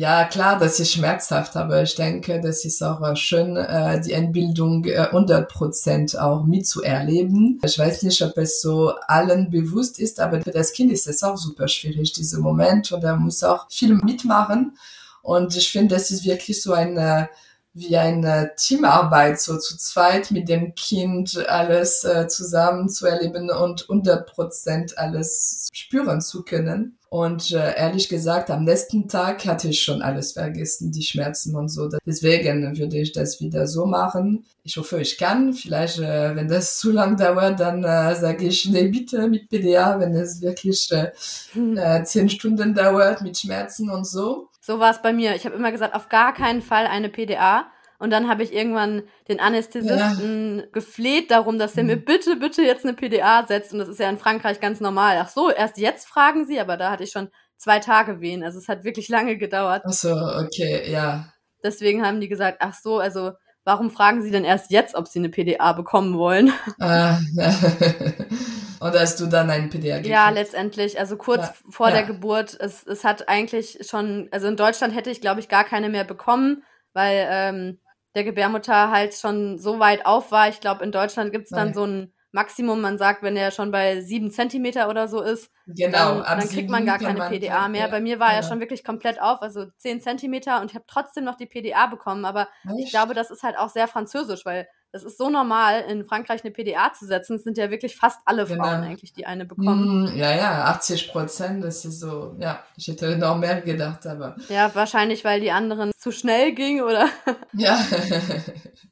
ja, 0.00 0.24
klar, 0.24 0.58
das 0.58 0.80
ist 0.80 0.92
schmerzhaft, 0.92 1.56
aber 1.56 1.82
ich 1.82 1.94
denke, 1.94 2.40
das 2.40 2.64
ist 2.64 2.82
auch 2.82 3.06
äh, 3.06 3.14
schön, 3.16 3.54
äh, 3.58 4.00
die 4.00 4.12
Entbildung 4.12 4.82
äh, 4.86 5.10
100% 5.12 6.16
auch 6.16 6.46
mitzuerleben. 6.46 7.60
Ich 7.62 7.78
weiß 7.78 8.04
nicht, 8.04 8.22
ob 8.22 8.38
es 8.38 8.62
so 8.62 8.94
allen 9.08 9.50
bewusst 9.50 9.98
ist, 9.98 10.18
aber 10.18 10.40
für 10.40 10.52
das 10.52 10.72
Kind 10.72 10.90
ist 10.90 11.06
es 11.06 11.22
auch 11.22 11.36
super 11.36 11.68
schwierig, 11.68 12.14
dieser 12.14 12.40
Moment, 12.40 12.90
und 12.92 13.04
er 13.04 13.16
muss 13.16 13.44
auch 13.44 13.66
viel 13.68 13.94
mitmachen. 13.94 14.78
Und 15.20 15.54
ich 15.54 15.70
finde, 15.70 15.96
das 15.96 16.10
ist 16.10 16.24
wirklich 16.24 16.62
so 16.62 16.72
eine, 16.72 17.28
wie 17.72 17.96
eine 17.96 18.52
Teamarbeit, 18.56 19.40
so 19.40 19.56
zu 19.58 19.76
zweit 19.78 20.30
mit 20.30 20.48
dem 20.48 20.74
Kind 20.74 21.46
alles 21.48 22.04
äh, 22.04 22.26
zusammen 22.26 22.88
zu 22.88 23.06
erleben 23.06 23.50
und 23.50 23.86
100% 23.86 24.96
alles 24.96 25.68
spüren 25.72 26.20
zu 26.20 26.42
können. 26.42 26.96
Und 27.10 27.50
äh, 27.50 27.76
ehrlich 27.76 28.08
gesagt, 28.08 28.50
am 28.50 28.62
nächsten 28.62 29.08
Tag 29.08 29.44
hatte 29.44 29.68
ich 29.68 29.82
schon 29.82 30.00
alles 30.00 30.32
vergessen, 30.32 30.92
die 30.92 31.02
Schmerzen 31.02 31.56
und 31.56 31.68
so. 31.68 31.88
Deswegen 32.06 32.78
würde 32.78 32.98
ich 32.98 33.10
das 33.10 33.40
wieder 33.40 33.66
so 33.66 33.84
machen. 33.84 34.44
Ich 34.62 34.76
hoffe, 34.76 35.00
ich 35.00 35.18
kann. 35.18 35.52
Vielleicht, 35.52 35.98
äh, 35.98 36.36
wenn 36.36 36.46
das 36.46 36.78
zu 36.78 36.92
lang 36.92 37.16
dauert, 37.16 37.58
dann 37.58 37.82
äh, 37.82 38.14
sage 38.14 38.46
ich, 38.46 38.68
nee, 38.68 38.86
bitte 38.86 39.26
mit 39.26 39.48
PDA, 39.48 39.98
wenn 39.98 40.14
es 40.14 40.40
wirklich 40.40 40.88
äh, 40.92 41.10
äh, 41.56 42.04
zehn 42.04 42.28
Stunden 42.30 42.74
dauert 42.74 43.22
mit 43.22 43.36
Schmerzen 43.36 43.90
und 43.90 44.06
so. 44.06 44.49
So 44.70 44.78
war 44.78 44.92
es 44.92 45.02
bei 45.02 45.12
mir. 45.12 45.34
Ich 45.34 45.44
habe 45.46 45.56
immer 45.56 45.72
gesagt, 45.72 45.94
auf 45.94 46.08
gar 46.08 46.32
keinen 46.32 46.62
Fall 46.62 46.86
eine 46.86 47.08
PDA. 47.08 47.66
Und 47.98 48.10
dann 48.10 48.28
habe 48.28 48.44
ich 48.44 48.54
irgendwann 48.54 49.02
den 49.28 49.40
Anästhesisten 49.40 50.62
gefleht 50.72 51.32
darum, 51.32 51.58
dass 51.58 51.76
er 51.76 51.82
mir 51.82 51.96
Mhm. 51.96 52.04
bitte, 52.04 52.36
bitte 52.36 52.62
jetzt 52.62 52.84
eine 52.84 52.94
PDA 52.94 53.44
setzt. 53.48 53.72
Und 53.72 53.80
das 53.80 53.88
ist 53.88 53.98
ja 53.98 54.08
in 54.08 54.16
Frankreich 54.16 54.60
ganz 54.60 54.78
normal. 54.78 55.18
Ach 55.20 55.28
so, 55.28 55.50
erst 55.50 55.76
jetzt 55.76 56.06
fragen 56.06 56.46
sie, 56.46 56.60
aber 56.60 56.76
da 56.76 56.92
hatte 56.92 57.02
ich 57.02 57.10
schon 57.10 57.30
zwei 57.56 57.80
Tage 57.80 58.20
Wehen. 58.20 58.44
Also 58.44 58.60
es 58.60 58.68
hat 58.68 58.84
wirklich 58.84 59.08
lange 59.08 59.36
gedauert. 59.36 59.82
Ach 59.84 59.92
so, 59.92 60.12
okay, 60.14 60.88
ja. 60.88 61.26
Deswegen 61.64 62.06
haben 62.06 62.20
die 62.20 62.28
gesagt, 62.28 62.58
ach 62.60 62.74
so, 62.80 63.00
also 63.00 63.32
warum 63.64 63.90
fragen 63.90 64.22
sie 64.22 64.30
denn 64.30 64.44
erst 64.44 64.70
jetzt, 64.70 64.94
ob 64.94 65.08
sie 65.08 65.18
eine 65.18 65.28
PDA 65.28 65.72
bekommen 65.72 66.16
wollen? 66.16 66.52
Äh, 66.78 67.14
und 68.80 68.94
hast 68.98 69.20
du 69.20 69.26
dann 69.26 69.50
einen 69.50 69.70
PDA 69.70 69.96
gekriegt? 69.96 70.06
Ja, 70.06 70.30
letztendlich, 70.30 70.98
also 70.98 71.16
kurz 71.16 71.46
Ja, 71.46 71.54
vor 71.70 71.88
ja. 71.88 71.94
der 71.94 72.04
Geburt, 72.04 72.56
es, 72.58 72.86
es 72.86 73.04
hat 73.04 73.28
eigentlich 73.28 73.78
schon, 73.88 74.28
also 74.30 74.48
in 74.48 74.56
Deutschland 74.56 74.94
hätte 74.94 75.10
ich, 75.10 75.20
glaube 75.20 75.40
ich, 75.40 75.48
gar 75.48 75.64
keine 75.64 75.88
mehr 75.88 76.04
bekommen, 76.04 76.64
weil 76.92 77.26
ähm, 77.30 77.78
der 78.14 78.24
Gebärmutterhals 78.24 79.20
schon 79.20 79.58
so 79.58 79.78
weit 79.78 80.06
auf 80.06 80.32
war. 80.32 80.48
Ich 80.48 80.60
glaube, 80.60 80.84
in 80.84 80.92
Deutschland 80.92 81.32
gibt's 81.32 81.50
dann 81.50 81.68
Nein. 81.68 81.74
so 81.74 81.84
ein 81.84 82.12
Maximum, 82.32 82.80
man 82.80 82.98
sagt, 82.98 83.22
wenn 83.22 83.36
er 83.36 83.50
schon 83.50 83.70
bei 83.70 84.00
sieben 84.00 84.30
Zentimeter 84.30 84.88
oder 84.88 85.08
so 85.08 85.20
ist, 85.20 85.50
Genau, 85.66 86.20
dann, 86.22 86.38
dann 86.40 86.48
kriegt 86.48 86.68
man 86.70 86.84
gar 86.84 86.98
keine 86.98 87.20
PDA 87.20 87.68
mehr. 87.68 87.82
ja, 87.82 87.86
Bei 87.88 88.00
mir 88.00 88.18
war 88.18 88.32
er 88.32 88.38
genau. 88.40 88.48
schon 88.48 88.60
wirklich 88.60 88.82
komplett 88.84 89.20
auf, 89.20 89.40
also 89.42 89.66
zehn 89.78 90.00
Zentimeter 90.00 90.60
und 90.60 90.70
ich 90.70 90.74
habe 90.74 90.84
trotzdem 90.88 91.24
noch 91.24 91.36
die 91.36 91.46
PDA 91.46 91.86
bekommen, 91.86 92.24
aber 92.24 92.48
ich 92.76 92.84
Echt? 92.84 92.92
glaube, 92.92 93.14
das 93.14 93.30
ist 93.30 93.42
halt 93.42 93.56
auch 93.56 93.68
sehr 93.68 93.86
französisch, 93.88 94.44
weil 94.44 94.66
das 94.92 95.04
ist 95.04 95.18
so 95.18 95.30
normal, 95.30 95.82
in 95.88 96.04
Frankreich 96.04 96.42
eine 96.42 96.50
PDA 96.52 96.92
zu 96.92 97.06
setzen. 97.06 97.36
Es 97.36 97.44
sind 97.44 97.56
ja 97.56 97.70
wirklich 97.70 97.96
fast 97.96 98.18
alle 98.24 98.44
Genau. 98.46 98.64
Frauen 98.64 98.82
eigentlich, 98.82 99.12
die 99.12 99.24
eine 99.26 99.44
bekommen. 99.46 99.92
Mm, 100.04 100.16
ja, 100.16 100.34
ja, 100.34 100.64
80 100.64 101.12
Prozent, 101.12 101.62
das 101.62 101.84
ist 101.84 102.00
so, 102.00 102.34
ja, 102.40 102.64
ich 102.76 102.88
hätte 102.88 103.16
noch 103.16 103.36
mehr 103.38 103.60
gedacht, 103.60 104.04
aber 104.06 104.34
Ja, 104.48 104.74
wahrscheinlich, 104.74 105.24
weil 105.24 105.40
die 105.40 105.52
anderen 105.52 105.92
zu 105.96 106.10
schnell 106.10 106.52
ging 106.54 106.82
oder. 106.82 107.08
ja. 107.52 107.78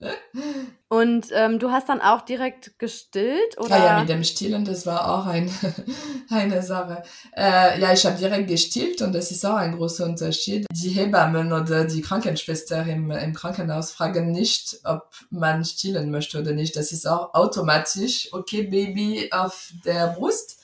Und 0.90 1.26
ähm, 1.32 1.58
du 1.58 1.70
hast 1.70 1.90
dann 1.90 2.00
auch 2.00 2.22
direkt 2.22 2.78
gestillt 2.78 3.58
oder? 3.58 3.74
Ah 3.74 3.84
ja, 3.84 4.00
mit 4.00 4.08
dem 4.08 4.24
Stillen, 4.24 4.64
das 4.64 4.86
war 4.86 5.12
auch 5.12 5.26
ein, 5.26 5.50
eine 6.30 6.62
Sache. 6.62 7.02
Äh, 7.36 7.78
ja, 7.78 7.92
ich 7.92 8.06
habe 8.06 8.16
direkt 8.16 8.48
gestillt 8.48 9.02
und 9.02 9.14
das 9.14 9.30
ist 9.30 9.44
auch 9.44 9.56
ein 9.56 9.76
großer 9.76 10.06
Unterschied. 10.06 10.66
Die 10.72 10.88
Hebammen 10.88 11.52
oder 11.52 11.84
die 11.84 12.00
Krankenschwester 12.00 12.86
im, 12.86 13.10
im 13.10 13.34
Krankenhaus 13.34 13.92
fragen 13.92 14.32
nicht, 14.32 14.80
ob 14.84 15.10
man 15.28 15.62
stillen 15.66 16.10
möchte 16.10 16.40
oder 16.40 16.52
nicht. 16.52 16.74
Das 16.74 16.90
ist 16.90 17.06
auch 17.06 17.34
automatisch, 17.34 18.30
okay, 18.32 18.62
Baby 18.62 19.28
auf 19.30 19.72
der 19.84 20.08
Brust. 20.08 20.58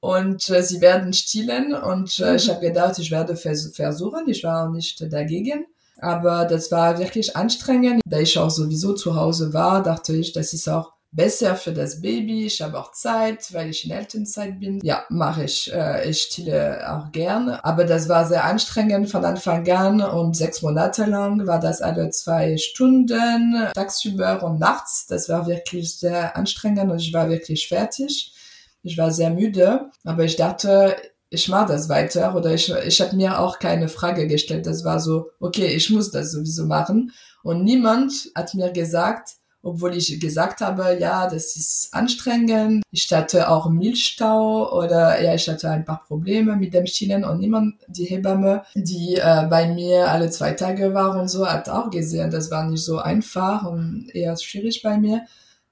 Und 0.00 0.48
äh, 0.48 0.62
sie 0.62 0.80
werden 0.80 1.12
stillen 1.12 1.74
und 1.74 2.18
äh, 2.20 2.36
ich 2.36 2.48
habe 2.48 2.60
gedacht, 2.60 2.98
ich 2.98 3.10
werde 3.10 3.36
vers 3.36 3.70
versuchen. 3.74 4.28
Ich 4.28 4.44
war 4.44 4.64
auch 4.66 4.72
nicht 4.72 5.12
dagegen. 5.12 5.66
Aber 5.98 6.44
das 6.44 6.70
war 6.70 6.98
wirklich 6.98 7.36
anstrengend. 7.36 8.00
Da 8.06 8.18
ich 8.18 8.38
auch 8.38 8.50
sowieso 8.50 8.94
zu 8.94 9.16
Hause 9.16 9.52
war, 9.52 9.82
dachte 9.82 10.14
ich, 10.14 10.32
das 10.32 10.52
ist 10.52 10.68
auch 10.68 10.92
besser 11.10 11.56
für 11.56 11.72
das 11.72 12.00
Baby. 12.00 12.46
Ich 12.46 12.60
habe 12.60 12.78
auch 12.78 12.92
Zeit, 12.92 13.52
weil 13.52 13.70
ich 13.70 13.84
in 13.84 13.90
Elternzeit 13.90 14.60
bin. 14.60 14.80
Ja, 14.82 15.04
mache 15.08 15.44
ich. 15.44 15.72
Äh, 15.72 16.08
ich 16.08 16.22
stille 16.22 16.84
auch 16.90 17.10
gerne. 17.12 17.64
Aber 17.64 17.84
das 17.84 18.08
war 18.08 18.26
sehr 18.26 18.44
anstrengend 18.44 19.10
von 19.10 19.24
Anfang 19.24 19.68
an 19.70 20.00
und 20.00 20.36
sechs 20.36 20.62
Monate 20.62 21.06
lang 21.06 21.46
war 21.46 21.60
das 21.60 21.80
alle 21.80 22.10
zwei 22.10 22.56
Stunden, 22.58 23.68
tagsüber 23.74 24.42
und 24.42 24.58
nachts. 24.60 25.06
Das 25.06 25.28
war 25.28 25.46
wirklich 25.46 25.98
sehr 25.98 26.36
anstrengend 26.36 26.90
und 26.90 27.00
ich 27.00 27.12
war 27.12 27.28
wirklich 27.28 27.68
fertig. 27.68 28.34
Ich 28.82 28.96
war 28.96 29.10
sehr 29.10 29.30
müde, 29.30 29.90
aber 30.04 30.24
ich 30.24 30.36
dachte, 30.36 30.96
ich 31.30 31.48
mache 31.48 31.72
das 31.72 31.88
weiter 31.88 32.34
oder 32.34 32.54
ich, 32.54 32.72
ich 32.86 33.00
habe 33.00 33.16
mir 33.16 33.38
auch 33.38 33.58
keine 33.58 33.88
Frage 33.88 34.26
gestellt. 34.26 34.66
Das 34.66 34.84
war 34.84 35.00
so, 35.00 35.30
okay, 35.40 35.66
ich 35.66 35.90
muss 35.90 36.10
das 36.10 36.32
sowieso 36.32 36.64
machen. 36.66 37.12
Und 37.42 37.64
niemand 37.64 38.12
hat 38.34 38.54
mir 38.54 38.72
gesagt, 38.72 39.38
obwohl 39.62 39.96
ich 39.96 40.18
gesagt 40.20 40.60
habe, 40.60 40.96
ja, 40.98 41.28
das 41.28 41.56
ist 41.56 41.88
anstrengend. 41.92 42.82
Ich 42.90 43.12
hatte 43.12 43.50
auch 43.50 43.68
Milchstau 43.68 44.72
oder 44.72 45.20
ja, 45.20 45.34
ich 45.34 45.48
hatte 45.48 45.68
ein 45.70 45.84
paar 45.84 46.04
Probleme 46.06 46.56
mit 46.56 46.72
dem 46.74 46.86
Stillen 46.86 47.24
und 47.24 47.40
niemand, 47.40 47.74
die 47.88 48.04
Hebamme, 48.04 48.62
die 48.74 49.16
äh, 49.16 49.46
bei 49.50 49.72
mir 49.72 50.08
alle 50.10 50.30
zwei 50.30 50.52
Tage 50.52 50.94
war 50.94 51.20
und 51.20 51.28
so, 51.28 51.46
hat 51.46 51.68
auch 51.68 51.90
gesehen, 51.90 52.30
das 52.30 52.50
war 52.50 52.68
nicht 52.68 52.84
so 52.84 52.98
einfach 52.98 53.64
und 53.66 54.08
eher 54.14 54.36
schwierig 54.36 54.82
bei 54.82 54.96
mir. 54.96 55.26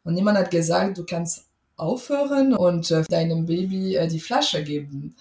Und 0.04 0.14
niemand 0.14 0.38
hat 0.38 0.50
gesagt, 0.50 0.98
du 0.98 1.04
kannst 1.04 1.46
aufhören 1.76 2.54
und 2.54 2.90
äh, 2.90 3.02
deinem 3.08 3.46
Baby 3.46 3.96
äh, 3.96 4.08
die 4.08 4.20
Flasche 4.20 4.62
geben. 4.64 5.14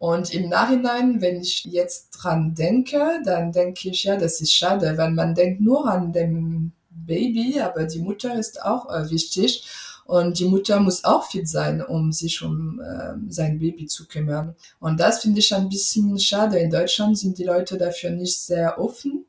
Und 0.00 0.32
im 0.32 0.48
Nachhinein, 0.48 1.20
wenn 1.20 1.42
ich 1.42 1.64
jetzt 1.66 2.12
dran 2.12 2.54
denke, 2.54 3.20
dann 3.22 3.52
denke 3.52 3.90
ich, 3.90 4.04
ja, 4.04 4.16
das 4.16 4.40
ist 4.40 4.54
schade, 4.54 4.96
weil 4.96 5.10
man 5.10 5.34
denkt 5.34 5.60
nur 5.60 5.86
an 5.86 6.10
dem 6.14 6.72
Baby, 6.88 7.60
aber 7.60 7.84
die 7.84 8.00
Mutter 8.00 8.34
ist 8.34 8.62
auch 8.62 8.88
äh, 8.88 9.10
wichtig. 9.10 9.62
Und 10.06 10.38
die 10.38 10.46
Mutter 10.46 10.80
muss 10.80 11.04
auch 11.04 11.26
fit 11.26 11.46
sein, 11.46 11.82
um 11.82 12.12
sich 12.12 12.40
um 12.40 12.80
äh, 12.80 13.12
sein 13.28 13.58
Baby 13.58 13.84
zu 13.84 14.08
kümmern. 14.08 14.56
Und 14.78 14.98
das 14.98 15.20
finde 15.20 15.40
ich 15.40 15.54
ein 15.54 15.68
bisschen 15.68 16.18
schade. 16.18 16.58
In 16.58 16.70
Deutschland 16.70 17.18
sind 17.18 17.36
die 17.36 17.44
Leute 17.44 17.76
dafür 17.76 18.08
nicht 18.08 18.38
sehr 18.40 18.80
offen. 18.80 19.26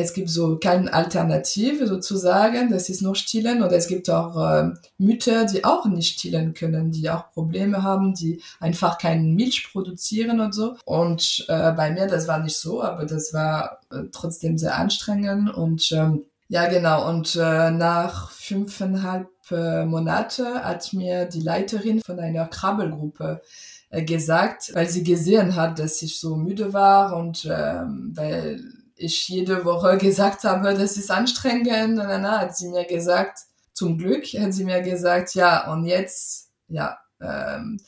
Es 0.00 0.12
gibt 0.12 0.30
so 0.30 0.58
keine 0.58 0.92
Alternative 0.92 1.86
sozusagen, 1.86 2.70
das 2.70 2.88
ist 2.88 3.02
nur 3.02 3.14
stillen. 3.14 3.62
Oder 3.62 3.76
es 3.76 3.88
gibt 3.88 4.08
auch 4.10 4.36
äh, 4.36 4.70
Mütter, 4.98 5.44
die 5.44 5.64
auch 5.64 5.86
nicht 5.86 6.18
stillen 6.18 6.54
können, 6.54 6.90
die 6.90 7.10
auch 7.10 7.30
Probleme 7.32 7.82
haben, 7.82 8.14
die 8.14 8.42
einfach 8.60 8.98
keine 8.98 9.22
Milch 9.22 9.68
produzieren 9.72 10.40
und 10.40 10.54
so. 10.54 10.76
Und 10.84 11.44
äh, 11.48 11.72
bei 11.72 11.90
mir, 11.90 12.06
das 12.06 12.28
war 12.28 12.38
nicht 12.38 12.56
so, 12.56 12.82
aber 12.82 13.06
das 13.06 13.32
war 13.32 13.80
äh, 13.90 14.04
trotzdem 14.12 14.58
sehr 14.58 14.76
anstrengend. 14.76 15.52
Und 15.54 15.90
ähm, 15.92 16.24
ja, 16.48 16.66
genau. 16.68 17.08
Und 17.08 17.36
äh, 17.36 17.70
nach 17.70 18.30
fünfeinhalb 18.30 19.28
äh, 19.50 19.84
Monate 19.84 20.64
hat 20.64 20.92
mir 20.92 21.26
die 21.26 21.40
Leiterin 21.40 22.00
von 22.00 22.18
einer 22.18 22.46
Krabbelgruppe 22.46 23.42
äh, 23.90 24.02
gesagt, 24.02 24.74
weil 24.74 24.88
sie 24.88 25.02
gesehen 25.02 25.56
hat, 25.56 25.78
dass 25.78 26.02
ich 26.02 26.20
so 26.20 26.36
müde 26.36 26.72
war 26.72 27.16
und 27.16 27.48
ähm, 27.50 28.12
weil 28.14 28.60
ich 28.98 29.28
jede 29.28 29.64
Woche 29.64 29.96
gesagt 29.96 30.44
habe, 30.44 30.74
das 30.74 30.96
ist 30.96 31.10
anstrengend. 31.10 31.98
Und 31.98 32.08
dann 32.08 32.30
hat 32.30 32.56
sie 32.56 32.68
mir 32.68 32.84
gesagt, 32.84 33.40
zum 33.72 33.96
Glück 33.96 34.24
hat 34.24 34.52
sie 34.52 34.64
mir 34.64 34.82
gesagt, 34.82 35.34
ja, 35.34 35.72
und 35.72 35.86
jetzt, 35.86 36.50
ja, 36.68 36.98
ähm, 37.20 37.80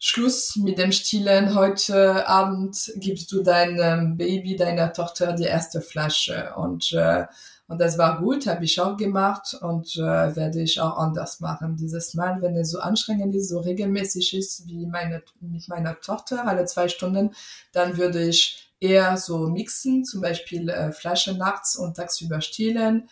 Schluss 0.00 0.54
mit 0.56 0.78
dem 0.78 0.92
Stillen. 0.92 1.54
Heute 1.56 2.28
Abend 2.28 2.92
gibst 2.96 3.32
du 3.32 3.42
deinem 3.42 4.16
Baby, 4.16 4.54
deiner 4.56 4.92
Tochter 4.92 5.32
die 5.32 5.44
erste 5.44 5.80
Flasche. 5.80 6.54
Und, 6.56 6.92
äh, 6.92 7.26
und 7.66 7.80
das 7.80 7.98
war 7.98 8.20
gut, 8.20 8.46
habe 8.46 8.64
ich 8.64 8.80
auch 8.80 8.96
gemacht 8.96 9.54
und 9.60 9.96
äh, 9.96 10.36
werde 10.36 10.62
ich 10.62 10.80
auch 10.80 10.96
anders 10.96 11.40
machen. 11.40 11.76
Dieses 11.76 12.14
Mal, 12.14 12.40
wenn 12.40 12.56
es 12.56 12.70
so 12.70 12.78
anstrengend 12.78 13.34
ist, 13.34 13.48
so 13.48 13.58
regelmäßig 13.58 14.34
ist 14.34 14.68
wie 14.68 14.86
meine, 14.86 15.22
mit 15.40 15.68
meiner 15.68 16.00
Tochter, 16.00 16.46
alle 16.46 16.64
zwei 16.66 16.88
Stunden, 16.88 17.34
dann 17.72 17.96
würde 17.98 18.22
ich 18.22 18.67
eher 18.80 19.16
so 19.16 19.48
mixen, 19.48 20.04
zum 20.04 20.20
Beispiel 20.20 20.68
äh, 20.68 20.92
Flasche 20.92 21.34
nachts 21.34 21.76
und 21.76 21.96
tagsüber 21.96 22.40
stillen. 22.40 23.08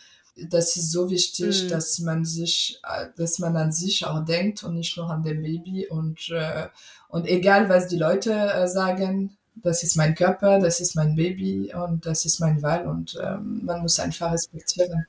Das 0.49 0.77
ist 0.77 0.91
so 0.91 1.09
wichtig, 1.09 1.65
mm. 1.65 1.67
dass 1.69 1.99
man 1.99 2.23
sich, 2.23 2.79
äh, 2.83 3.07
dass 3.17 3.39
man 3.39 3.57
an 3.57 3.71
sich 3.71 4.05
auch 4.05 4.23
denkt 4.23 4.63
und 4.63 4.75
nicht 4.75 4.95
nur 4.97 5.09
an 5.09 5.23
dem 5.23 5.41
Baby 5.41 5.87
und 5.87 6.29
äh, 6.29 6.67
und 7.09 7.25
egal 7.25 7.69
was 7.69 7.87
die 7.87 7.97
Leute 7.97 8.33
äh, 8.33 8.67
sagen, 8.67 9.37
das 9.55 9.83
ist 9.83 9.95
mein 9.95 10.13
Körper, 10.13 10.59
das 10.59 10.79
ist 10.79 10.95
mein 10.95 11.15
Baby 11.15 11.73
und 11.73 12.05
das 12.05 12.25
ist 12.25 12.39
mein 12.39 12.61
Wahl 12.61 12.85
und 12.87 13.17
ähm, 13.21 13.61
man 13.63 13.81
muss 13.81 13.99
einfach 13.99 14.31
respektieren. 14.31 15.07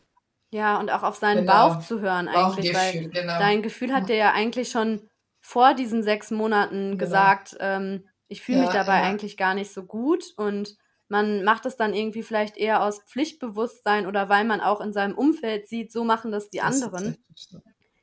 Ja, 0.51 0.79
und 0.79 0.91
auch 0.91 1.03
auf 1.03 1.17
seinen 1.17 1.41
genau. 1.41 1.69
Bauch 1.69 1.81
zu 1.81 2.01
hören 2.01 2.29
eigentlich, 2.29 2.75
weil 2.75 3.09
genau. 3.11 3.39
dein 3.39 3.63
Gefühl 3.63 3.93
hat 3.93 4.09
dir 4.09 4.17
ja 4.17 4.33
eigentlich 4.33 4.71
schon 4.71 5.03
vor 5.41 5.75
diesen 5.75 6.03
sechs 6.03 6.31
Monaten 6.31 6.93
genau. 6.93 6.97
gesagt, 6.97 7.57
ähm, 7.61 8.05
ich 8.29 8.43
fühle 8.43 8.59
ja, 8.59 8.64
mich 8.64 8.72
dabei 8.72 8.99
ja. 8.99 9.03
eigentlich 9.03 9.37
gar 9.37 9.55
nicht 9.55 9.72
so 9.72 9.85
gut 9.85 10.33
und 10.37 10.76
man 11.09 11.43
macht 11.43 11.64
es 11.64 11.76
dann 11.76 11.95
irgendwie 11.95 12.22
vielleicht 12.22 12.57
eher 12.57 12.83
aus 12.83 13.01
Pflichtbewusstsein 13.03 14.07
oder 14.07 14.29
weil 14.29 14.45
man 14.45 14.61
auch 14.61 14.81
in 14.81 14.93
seinem 14.93 15.16
Umfeld 15.16 15.66
sieht, 15.66 15.91
so 15.91 16.05
machen 16.05 16.31
das 16.31 16.51
die 16.51 16.59
das 16.59 16.83
anderen. 16.83 17.16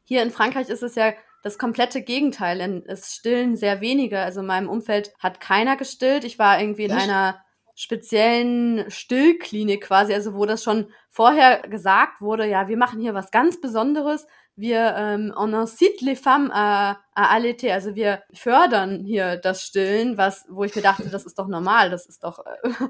Hier 0.03 0.23
in 0.23 0.31
Frankreich 0.31 0.69
ist 0.69 0.83
es 0.83 0.95
ja 0.95 1.13
das 1.43 1.59
komplette 1.59 2.01
Gegenteil. 2.01 2.83
Es 2.87 3.13
stillen 3.13 3.55
sehr 3.55 3.79
wenige. 3.81 4.19
Also 4.19 4.39
in 4.39 4.47
meinem 4.47 4.69
Umfeld 4.69 5.13
hat 5.19 5.39
keiner 5.39 5.77
gestillt. 5.77 6.23
Ich 6.23 6.39
war 6.39 6.59
irgendwie 6.59 6.85
in 6.85 6.91
Echt? 6.91 7.03
einer 7.03 7.39
speziellen 7.75 8.89
Stillklinik 8.89 9.83
quasi, 9.83 10.13
also 10.13 10.33
wo 10.33 10.45
das 10.45 10.63
schon 10.63 10.91
vorher 11.09 11.59
gesagt 11.67 12.21
wurde, 12.21 12.47
ja, 12.47 12.67
wir 12.67 12.77
machen 12.77 13.01
hier 13.01 13.13
was 13.13 13.31
ganz 13.31 13.59
Besonderes 13.59 14.25
wir 14.55 14.95
ähm, 14.97 15.33
on 15.35 15.53
incite 15.53 16.01
les 16.01 16.15
femmes 16.15 16.51
à, 16.51 16.97
à 17.13 17.33
allaiter, 17.33 17.73
also 17.73 17.95
wir 17.95 18.23
fördern 18.33 19.03
hier 19.03 19.37
das 19.37 19.63
Stillen, 19.63 20.17
was, 20.17 20.45
wo 20.49 20.63
ich 20.63 20.75
mir 20.75 20.81
dachte, 20.81 21.09
das 21.09 21.25
ist 21.25 21.37
doch 21.37 21.47
normal, 21.47 21.89
das 21.89 22.05
ist 22.05 22.23
doch, 22.23 22.39
äh, 22.39 22.69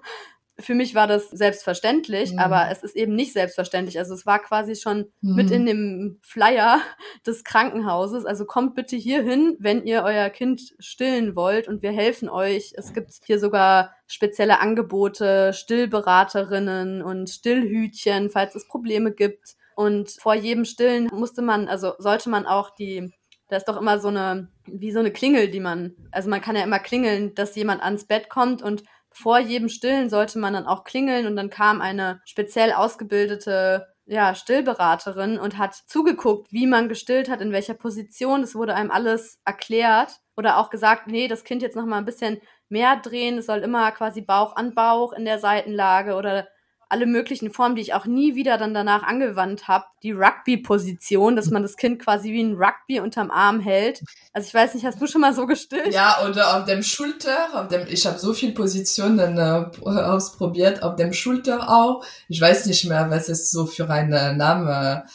für 0.58 0.74
mich 0.74 0.96
war 0.96 1.06
das 1.06 1.30
selbstverständlich, 1.32 2.32
mhm. 2.34 2.40
aber 2.40 2.70
es 2.72 2.82
ist 2.82 2.96
eben 2.96 3.14
nicht 3.14 3.34
selbstverständlich. 3.34 4.00
Also 4.00 4.14
es 4.14 4.26
war 4.26 4.40
quasi 4.40 4.76
schon 4.76 5.12
mhm. 5.22 5.36
mit 5.36 5.52
in 5.52 5.66
dem 5.66 6.20
Flyer 6.22 6.80
des 7.28 7.44
Krankenhauses. 7.44 8.26
Also 8.26 8.46
kommt 8.46 8.74
bitte 8.74 8.96
hier 8.96 9.22
hin, 9.22 9.58
wenn 9.60 9.84
ihr 9.86 10.04
euer 10.04 10.30
Kind 10.30 10.62
stillen 10.80 11.36
wollt 11.36 11.68
und 11.68 11.82
wir 11.82 11.92
helfen 11.92 12.30
euch. 12.30 12.74
Es 12.78 12.94
gibt 12.94 13.12
hier 13.26 13.40
sogar 13.40 13.94
spezielle 14.08 14.62
Angebote, 14.62 15.52
Stillberaterinnen 15.52 17.02
und 17.02 17.30
Stillhütchen, 17.30 18.30
falls 18.30 18.56
es 18.56 18.68
Probleme 18.68 19.12
gibt. 19.12 19.56
Und 19.76 20.12
vor 20.20 20.34
jedem 20.34 20.66
Stillen 20.66 21.10
musste 21.14 21.42
man, 21.42 21.68
also 21.68 21.94
sollte 22.00 22.30
man 22.30 22.46
auch 22.46 22.72
die, 22.72 23.12
da 23.50 23.58
ist 23.58 23.68
doch 23.68 23.80
immer 23.80 24.00
so 24.00 24.08
eine, 24.08 24.50
wie 24.66 24.92
so 24.92 25.00
eine 25.00 25.12
Klingel, 25.12 25.50
die 25.50 25.60
man, 25.60 25.96
also 26.12 26.30
man 26.30 26.42
kann 26.42 26.56
ja 26.56 26.64
immer 26.64 26.80
klingeln, 26.80 27.36
dass 27.36 27.56
jemand 27.56 27.84
ans 27.84 28.06
Bett 28.06 28.30
kommt 28.30 28.62
und 28.62 28.84
vor 29.12 29.40
jedem 29.40 29.70
Stillen 29.70 30.10
sollte 30.10 30.40
man 30.40 30.54
dann 30.54 30.66
auch 30.66 30.84
klingeln 30.84 31.26
und 31.26 31.36
dann 31.36 31.50
kam 31.50 31.82
eine 31.82 32.22
speziell 32.26 32.74
ausgebildete 32.74 33.88
ja, 34.06 34.36
Stillberaterin 34.36 35.40
und 35.40 35.58
hat 35.58 35.74
zugeguckt, 35.74 36.52
wie 36.52 36.68
man 36.68 36.90
gestillt 36.90 37.30
hat, 37.30 37.42
in 37.42 37.52
welcher 37.52 37.74
Position. 37.74 38.44
Es 38.44 38.56
wurde 38.56 38.76
einem 38.76 38.92
alles 38.92 39.40
erklärt 39.46 40.20
oder 40.38 40.58
auch 40.58 40.70
gesagt, 40.70 41.08
nee, 41.08 41.28
das 41.28 41.44
Kind 41.44 41.62
jetzt 41.62 41.76
noch 41.76 41.86
mal 41.86 41.98
ein 41.98 42.06
bisschen 42.06 42.40
mehr 42.70 42.98
drehen. 42.98 43.40
Es 43.40 43.48
soll 43.48 43.60
immer 43.60 43.92
quasi 43.92 44.22
Bauch 44.22 44.56
an 44.56 44.76
Bauch 44.76 45.14
in 45.14 45.26
der 45.26 45.40
Seitenlage 45.40 46.16
oder 46.16 46.48
alle 46.90 47.06
möglichen 47.06 47.52
Formen, 47.52 47.76
die 47.76 47.82
ich 47.82 47.94
auch 47.94 48.06
nie 48.06 48.36
wieder 48.36 48.58
dann 48.58 48.74
danach 48.74 49.04
angewandt 49.04 49.68
habe. 49.68 49.86
Die 50.04 50.12
Rugby-Position, 50.12 51.36
dass 51.36 51.50
man 51.50 51.62
das 51.62 51.78
Kind 51.78 52.02
quasi 52.02 52.32
wie 52.32 52.44
ein 52.44 52.56
Rugby 52.56 53.00
unterm 53.00 53.32
Arm 53.32 53.60
hält. 53.60 54.04
Also 54.34 54.48
ich 54.48 54.54
weiß 54.54 54.74
nicht, 54.74 54.86
hast 54.86 55.02
du 55.02 55.08
schon 55.08 55.22
mal 55.22 55.34
so 55.34 55.46
gestillt? 55.46 55.94
Ja, 55.94 56.26
oder 56.28 56.58
auf 56.58 56.66
dem 56.66 56.84
Schulter, 56.84 57.50
auf 57.54 57.68
dem, 57.68 57.88
ich 57.88 58.06
habe 58.06 58.20
so 58.20 58.34
viele 58.34 58.54
Positionen 58.54 59.38
äh, 59.38 59.66
ausprobiert, 59.84 60.84
auf 60.84 60.96
dem 60.96 61.14
Schulter 61.14 61.70
auch. 61.70 62.06
Ich 62.28 62.40
weiß 62.40 62.66
nicht 62.66 62.86
mehr, 62.86 63.10
was 63.10 63.30
es 63.30 63.52
so 63.52 63.66
für 63.66 63.90
ein 63.90 64.10
Name 64.10 65.06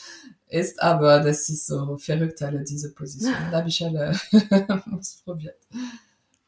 ist, 0.49 0.83
aber 0.83 1.21
das 1.21 1.49
ist 1.49 1.67
so 1.67 1.97
verrückt, 1.97 2.43
alle 2.43 2.63
diese 2.65 2.93
Positionen. 2.93 3.51
Da 3.51 3.59
habe 3.59 3.69
ich 3.69 3.85
alle 3.85 4.19
ausprobiert. 4.93 5.57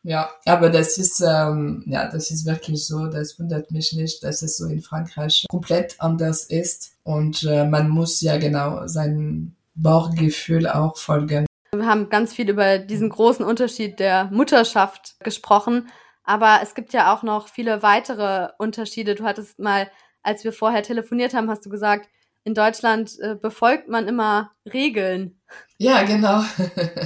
Ja, 0.04 0.30
aber 0.46 0.68
das 0.68 0.98
ist, 0.98 1.20
ähm, 1.20 1.84
ja, 1.86 2.08
das 2.10 2.32
ist 2.32 2.44
wirklich 2.44 2.86
so, 2.86 3.06
das 3.06 3.38
wundert 3.38 3.70
mich 3.70 3.92
nicht, 3.92 4.24
dass 4.24 4.42
es 4.42 4.56
so 4.56 4.66
in 4.66 4.80
Frankreich 4.80 5.46
komplett 5.48 5.94
anders 6.00 6.44
ist 6.44 6.96
und 7.04 7.44
äh, 7.44 7.64
man 7.64 7.88
muss 7.88 8.20
ja 8.20 8.36
genau 8.36 8.88
sein 8.88 9.54
Bauchgefühl 9.76 10.66
auch 10.66 10.96
folgen. 10.96 11.46
Wir 11.74 11.86
haben 11.86 12.10
ganz 12.10 12.34
viel 12.34 12.50
über 12.50 12.78
diesen 12.78 13.10
großen 13.10 13.44
Unterschied 13.44 14.00
der 14.00 14.24
Mutterschaft 14.32 15.14
gesprochen, 15.20 15.88
aber 16.24 16.58
es 16.62 16.74
gibt 16.74 16.92
ja 16.92 17.14
auch 17.14 17.22
noch 17.22 17.48
viele 17.48 17.82
weitere 17.82 18.48
Unterschiede. 18.58 19.14
Du 19.14 19.24
hattest 19.24 19.60
mal, 19.60 19.88
als 20.22 20.42
wir 20.42 20.52
vorher 20.52 20.82
telefoniert 20.82 21.32
haben, 21.32 21.48
hast 21.48 21.64
du 21.64 21.70
gesagt, 21.70 22.08
in 22.44 22.54
Deutschland 22.54 23.18
äh, 23.20 23.34
befolgt 23.34 23.88
man 23.88 24.08
immer 24.08 24.50
Regeln. 24.72 25.40
Ja, 25.78 26.02
genau. 26.02 26.42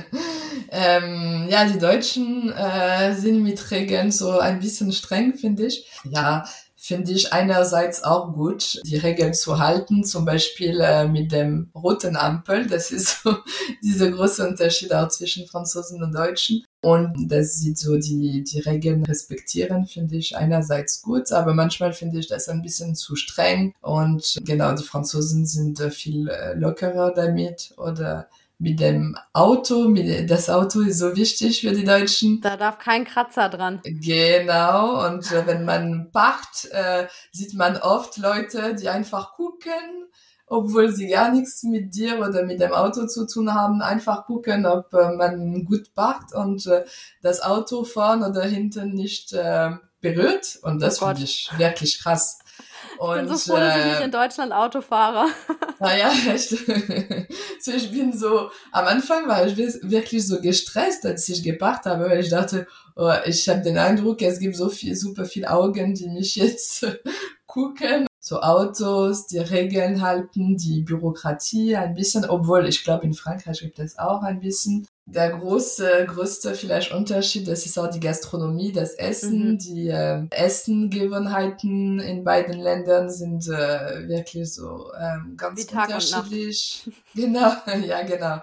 ähm, 0.70 1.46
ja, 1.48 1.64
die 1.64 1.78
Deutschen 1.78 2.52
äh, 2.52 3.14
sind 3.14 3.42
mit 3.42 3.70
Regeln 3.70 4.10
so 4.12 4.38
ein 4.38 4.60
bisschen 4.60 4.92
streng, 4.92 5.34
finde 5.34 5.66
ich. 5.66 5.90
Ja, 6.04 6.44
finde 6.86 7.12
ich 7.12 7.32
einerseits 7.32 8.04
auch 8.04 8.32
gut, 8.32 8.80
die 8.84 8.96
Regeln 8.96 9.34
zu 9.34 9.58
halten, 9.58 10.04
zum 10.04 10.24
Beispiel 10.24 10.80
äh, 10.80 11.08
mit 11.08 11.32
dem 11.32 11.68
roten 11.74 12.16
Ampel. 12.16 12.68
Das 12.68 12.92
ist 12.92 13.22
so 13.22 13.36
dieser 13.82 14.10
große 14.10 14.46
Unterschied 14.46 14.94
auch 14.94 15.08
zwischen 15.08 15.46
Franzosen 15.48 16.00
und 16.02 16.14
Deutschen. 16.14 16.64
Und 16.82 17.28
das 17.28 17.56
sieht 17.56 17.78
so 17.78 17.96
die, 17.96 18.44
die 18.44 18.60
Regeln 18.60 19.04
respektieren, 19.04 19.86
finde 19.86 20.16
ich 20.16 20.36
einerseits 20.36 21.02
gut, 21.02 21.32
aber 21.32 21.52
manchmal 21.52 21.92
finde 21.92 22.20
ich 22.20 22.28
das 22.28 22.48
ein 22.48 22.62
bisschen 22.62 22.94
zu 22.94 23.16
streng. 23.16 23.74
Und 23.80 24.36
genau, 24.44 24.72
die 24.72 24.84
Franzosen 24.84 25.44
sind 25.44 25.82
viel 25.92 26.28
äh, 26.28 26.54
lockerer 26.54 27.12
damit 27.12 27.74
oder 27.76 28.28
mit 28.58 28.80
dem 28.80 29.16
Auto. 29.32 29.88
Mit, 29.88 30.30
das 30.30 30.48
Auto 30.48 30.80
ist 30.80 30.98
so 30.98 31.14
wichtig 31.16 31.60
für 31.60 31.72
die 31.72 31.84
Deutschen. 31.84 32.40
Da 32.40 32.56
darf 32.56 32.78
kein 32.78 33.04
Kratzer 33.04 33.48
dran. 33.48 33.80
Genau. 33.84 35.06
Und 35.06 35.30
äh, 35.32 35.46
wenn 35.46 35.64
man 35.64 36.10
parkt, 36.12 36.68
äh, 36.70 37.06
sieht 37.32 37.54
man 37.54 37.76
oft 37.76 38.16
Leute, 38.16 38.74
die 38.74 38.88
einfach 38.88 39.34
gucken, 39.34 40.06
obwohl 40.46 40.92
sie 40.92 41.08
gar 41.08 41.32
nichts 41.32 41.64
mit 41.64 41.94
dir 41.94 42.18
oder 42.20 42.44
mit 42.44 42.60
dem 42.60 42.72
Auto 42.72 43.06
zu 43.06 43.26
tun 43.26 43.52
haben, 43.52 43.82
einfach 43.82 44.26
gucken, 44.26 44.64
ob 44.64 44.92
äh, 44.94 45.10
man 45.10 45.64
gut 45.64 45.94
parkt 45.94 46.32
und 46.34 46.66
äh, 46.66 46.84
das 47.20 47.42
Auto 47.42 47.84
vorne 47.84 48.28
oder 48.28 48.44
hinten 48.44 48.94
nicht 48.94 49.32
äh, 49.32 49.72
berührt. 50.00 50.58
Und 50.62 50.80
das 50.80 51.02
oh 51.02 51.06
finde 51.06 51.24
ich 51.24 51.50
wirklich 51.56 52.00
krass. 52.00 52.38
Und, 52.98 53.16
ich 53.16 53.26
bin 53.26 53.36
so 53.36 53.52
froh, 53.52 53.58
dass 53.58 53.76
ich 53.78 53.84
nicht 53.84 54.00
in 54.00 54.10
Deutschland 54.10 54.52
Auto 54.52 54.80
fahre. 54.80 55.26
Naja, 55.78 56.10
echt. 56.32 56.48
so, 57.60 57.70
ich 57.70 57.92
bin 57.92 58.10
so, 58.10 58.50
am 58.72 58.86
Anfang 58.86 59.28
war 59.28 59.46
ich 59.46 59.58
wirklich 59.58 60.26
so 60.26 60.40
gestresst, 60.40 61.04
als 61.04 61.28
ich 61.28 61.42
geparkt 61.42 61.84
habe, 61.84 62.08
weil 62.08 62.20
ich 62.20 62.30
dachte, 62.30 62.66
oh, 62.94 63.12
ich 63.26 63.46
habe 63.50 63.60
den 63.60 63.76
Eindruck, 63.76 64.22
es 64.22 64.38
gibt 64.38 64.56
so 64.56 64.70
viel, 64.70 64.96
super 64.96 65.26
viele 65.26 65.50
Augen, 65.50 65.92
die 65.92 66.08
mich 66.08 66.36
jetzt 66.36 66.86
gucken. 67.46 68.06
So 68.20 68.40
Autos, 68.40 69.26
die 69.26 69.38
Regeln 69.38 70.00
halten, 70.00 70.56
die 70.56 70.80
Bürokratie 70.80 71.76
ein 71.76 71.92
bisschen, 71.92 72.24
obwohl 72.24 72.66
ich 72.66 72.82
glaube, 72.82 73.04
in 73.04 73.12
Frankreich 73.12 73.60
gibt 73.60 73.78
es 73.78 73.98
auch 73.98 74.22
ein 74.22 74.40
bisschen 74.40 74.88
der 75.08 75.30
große, 75.30 76.04
größte 76.08 76.54
vielleicht 76.54 76.90
Unterschied, 76.92 77.46
das 77.46 77.64
ist 77.64 77.78
auch 77.78 77.88
die 77.88 78.00
Gastronomie, 78.00 78.72
das 78.72 78.94
Essen. 78.94 79.52
Mhm. 79.52 79.58
Die 79.58 79.88
äh, 79.88 80.24
Essengewohnheiten 80.30 82.00
in 82.00 82.24
beiden 82.24 82.58
Ländern 82.58 83.08
sind 83.08 83.46
äh, 83.46 84.08
wirklich 84.08 84.52
so 84.52 84.90
ähm, 85.00 85.36
ganz 85.36 85.60
Wie 85.60 85.76
unterschiedlich. 85.76 86.90
Genau, 87.14 87.52
ja 87.86 88.02
genau. 88.02 88.40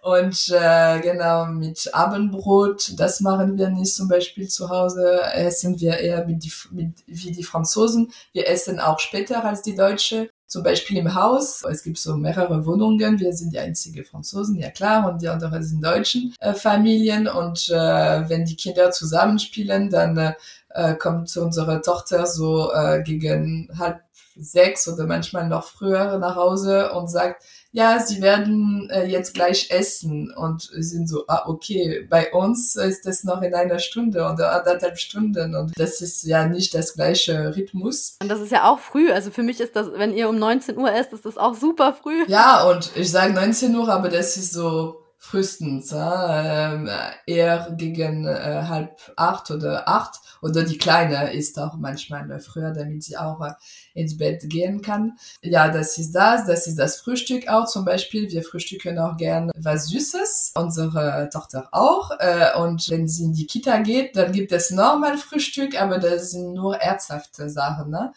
Und 0.00 0.48
äh, 0.48 1.00
genau 1.00 1.46
mit 1.46 1.94
Abendbrot, 1.94 2.98
das 2.98 3.20
machen 3.20 3.58
wir 3.58 3.68
nicht 3.68 3.94
zum 3.94 4.08
Beispiel 4.08 4.48
zu 4.48 4.70
Hause, 4.70 5.20
essen 5.34 5.78
wir 5.78 5.98
eher 5.98 6.26
mit 6.26 6.42
die, 6.42 6.52
mit, 6.70 6.94
wie 7.06 7.32
die 7.32 7.44
Franzosen. 7.44 8.10
Wir 8.32 8.48
essen 8.48 8.80
auch 8.80 9.00
später 9.00 9.44
als 9.44 9.60
die 9.60 9.74
Deutsche. 9.74 10.30
Zum 10.46 10.62
Beispiel 10.62 10.98
im 10.98 11.14
Haus, 11.14 11.64
es 11.64 11.82
gibt 11.82 11.98
so 11.98 12.16
mehrere 12.16 12.64
Wohnungen, 12.64 13.18
wir 13.18 13.32
sind 13.32 13.52
die 13.52 13.58
einzige 13.58 14.04
Franzosen, 14.04 14.58
ja 14.58 14.70
klar, 14.70 15.10
und 15.10 15.20
die 15.20 15.28
anderen 15.28 15.62
sind 15.62 15.84
deutschen 15.84 16.34
äh, 16.40 16.54
Familien. 16.54 17.26
Und 17.26 17.68
äh, 17.68 18.28
wenn 18.28 18.44
die 18.44 18.56
Kinder 18.56 18.90
zusammenspielen, 18.90 19.90
dann 19.90 20.34
äh, 20.70 20.94
kommt 20.94 21.36
unsere 21.36 21.80
Tochter 21.80 22.26
so 22.26 22.72
äh, 22.72 23.02
gegen 23.02 23.68
halb 23.76 24.05
sechs 24.38 24.86
oder 24.88 25.06
manchmal 25.06 25.48
noch 25.48 25.64
früher 25.64 26.18
nach 26.18 26.36
Hause 26.36 26.92
und 26.92 27.08
sagt, 27.08 27.42
ja, 27.72 27.98
sie 27.98 28.22
werden 28.22 28.88
äh, 28.90 29.04
jetzt 29.04 29.34
gleich 29.34 29.70
essen 29.70 30.32
und 30.34 30.62
sind 30.62 31.08
so, 31.08 31.24
ah, 31.28 31.44
okay, 31.46 32.06
bei 32.08 32.32
uns 32.32 32.76
ist 32.76 33.06
das 33.06 33.24
noch 33.24 33.42
in 33.42 33.54
einer 33.54 33.78
Stunde 33.78 34.20
oder 34.20 34.52
anderthalb 34.52 34.98
Stunden 34.98 35.54
und 35.54 35.72
das 35.76 36.00
ist 36.00 36.22
ja 36.24 36.46
nicht 36.46 36.74
das 36.74 36.94
gleiche 36.94 37.54
Rhythmus. 37.54 38.16
Und 38.22 38.30
das 38.30 38.40
ist 38.40 38.52
ja 38.52 38.70
auch 38.70 38.78
früh, 38.78 39.10
also 39.10 39.30
für 39.30 39.42
mich 39.42 39.60
ist 39.60 39.76
das, 39.76 39.88
wenn 39.94 40.14
ihr 40.14 40.28
um 40.28 40.38
19 40.38 40.78
Uhr 40.78 40.92
esst, 40.92 41.12
ist 41.12 41.26
das 41.26 41.36
auch 41.36 41.54
super 41.54 41.92
früh. 41.92 42.24
Ja, 42.28 42.64
und 42.64 42.92
ich 42.94 43.10
sage 43.10 43.32
19 43.34 43.74
Uhr, 43.74 43.88
aber 43.88 44.08
das 44.08 44.36
ist 44.36 44.52
so 44.52 45.05
frühestens, 45.26 45.90
ja, 45.90 46.72
ähm, 46.72 46.88
eher 47.26 47.74
gegen 47.76 48.26
äh, 48.26 48.64
halb 48.68 49.00
acht 49.16 49.50
oder 49.50 49.88
acht 49.88 50.20
oder 50.40 50.62
die 50.62 50.78
Kleine 50.78 51.32
ist 51.32 51.58
auch 51.58 51.74
manchmal 51.76 52.38
früher, 52.38 52.70
damit 52.70 53.02
sie 53.02 53.16
auch 53.16 53.40
äh, 53.40 53.52
ins 53.94 54.16
Bett 54.16 54.48
gehen 54.48 54.82
kann. 54.82 55.16
Ja, 55.42 55.68
das 55.68 55.98
ist 55.98 56.12
das. 56.12 56.46
Das 56.46 56.66
ist 56.66 56.78
das 56.78 57.00
Frühstück 57.00 57.48
auch 57.48 57.66
zum 57.66 57.84
Beispiel. 57.84 58.30
Wir 58.30 58.42
frühstücken 58.42 58.98
auch 58.98 59.16
gern 59.16 59.50
was 59.56 59.88
Süßes. 59.88 60.52
Unsere 60.54 61.28
Tochter 61.32 61.68
auch. 61.72 62.12
Äh, 62.20 62.56
und 62.58 62.88
wenn 62.88 63.08
sie 63.08 63.24
in 63.24 63.32
die 63.32 63.46
Kita 63.46 63.78
geht, 63.78 64.16
dann 64.16 64.32
gibt 64.32 64.52
es 64.52 64.70
normal 64.70 65.18
Frühstück, 65.18 65.80
aber 65.80 65.98
das 65.98 66.30
sind 66.30 66.52
nur 66.52 66.76
herzhafte 66.76 67.50
Sachen, 67.50 67.90
ne? 67.90 68.12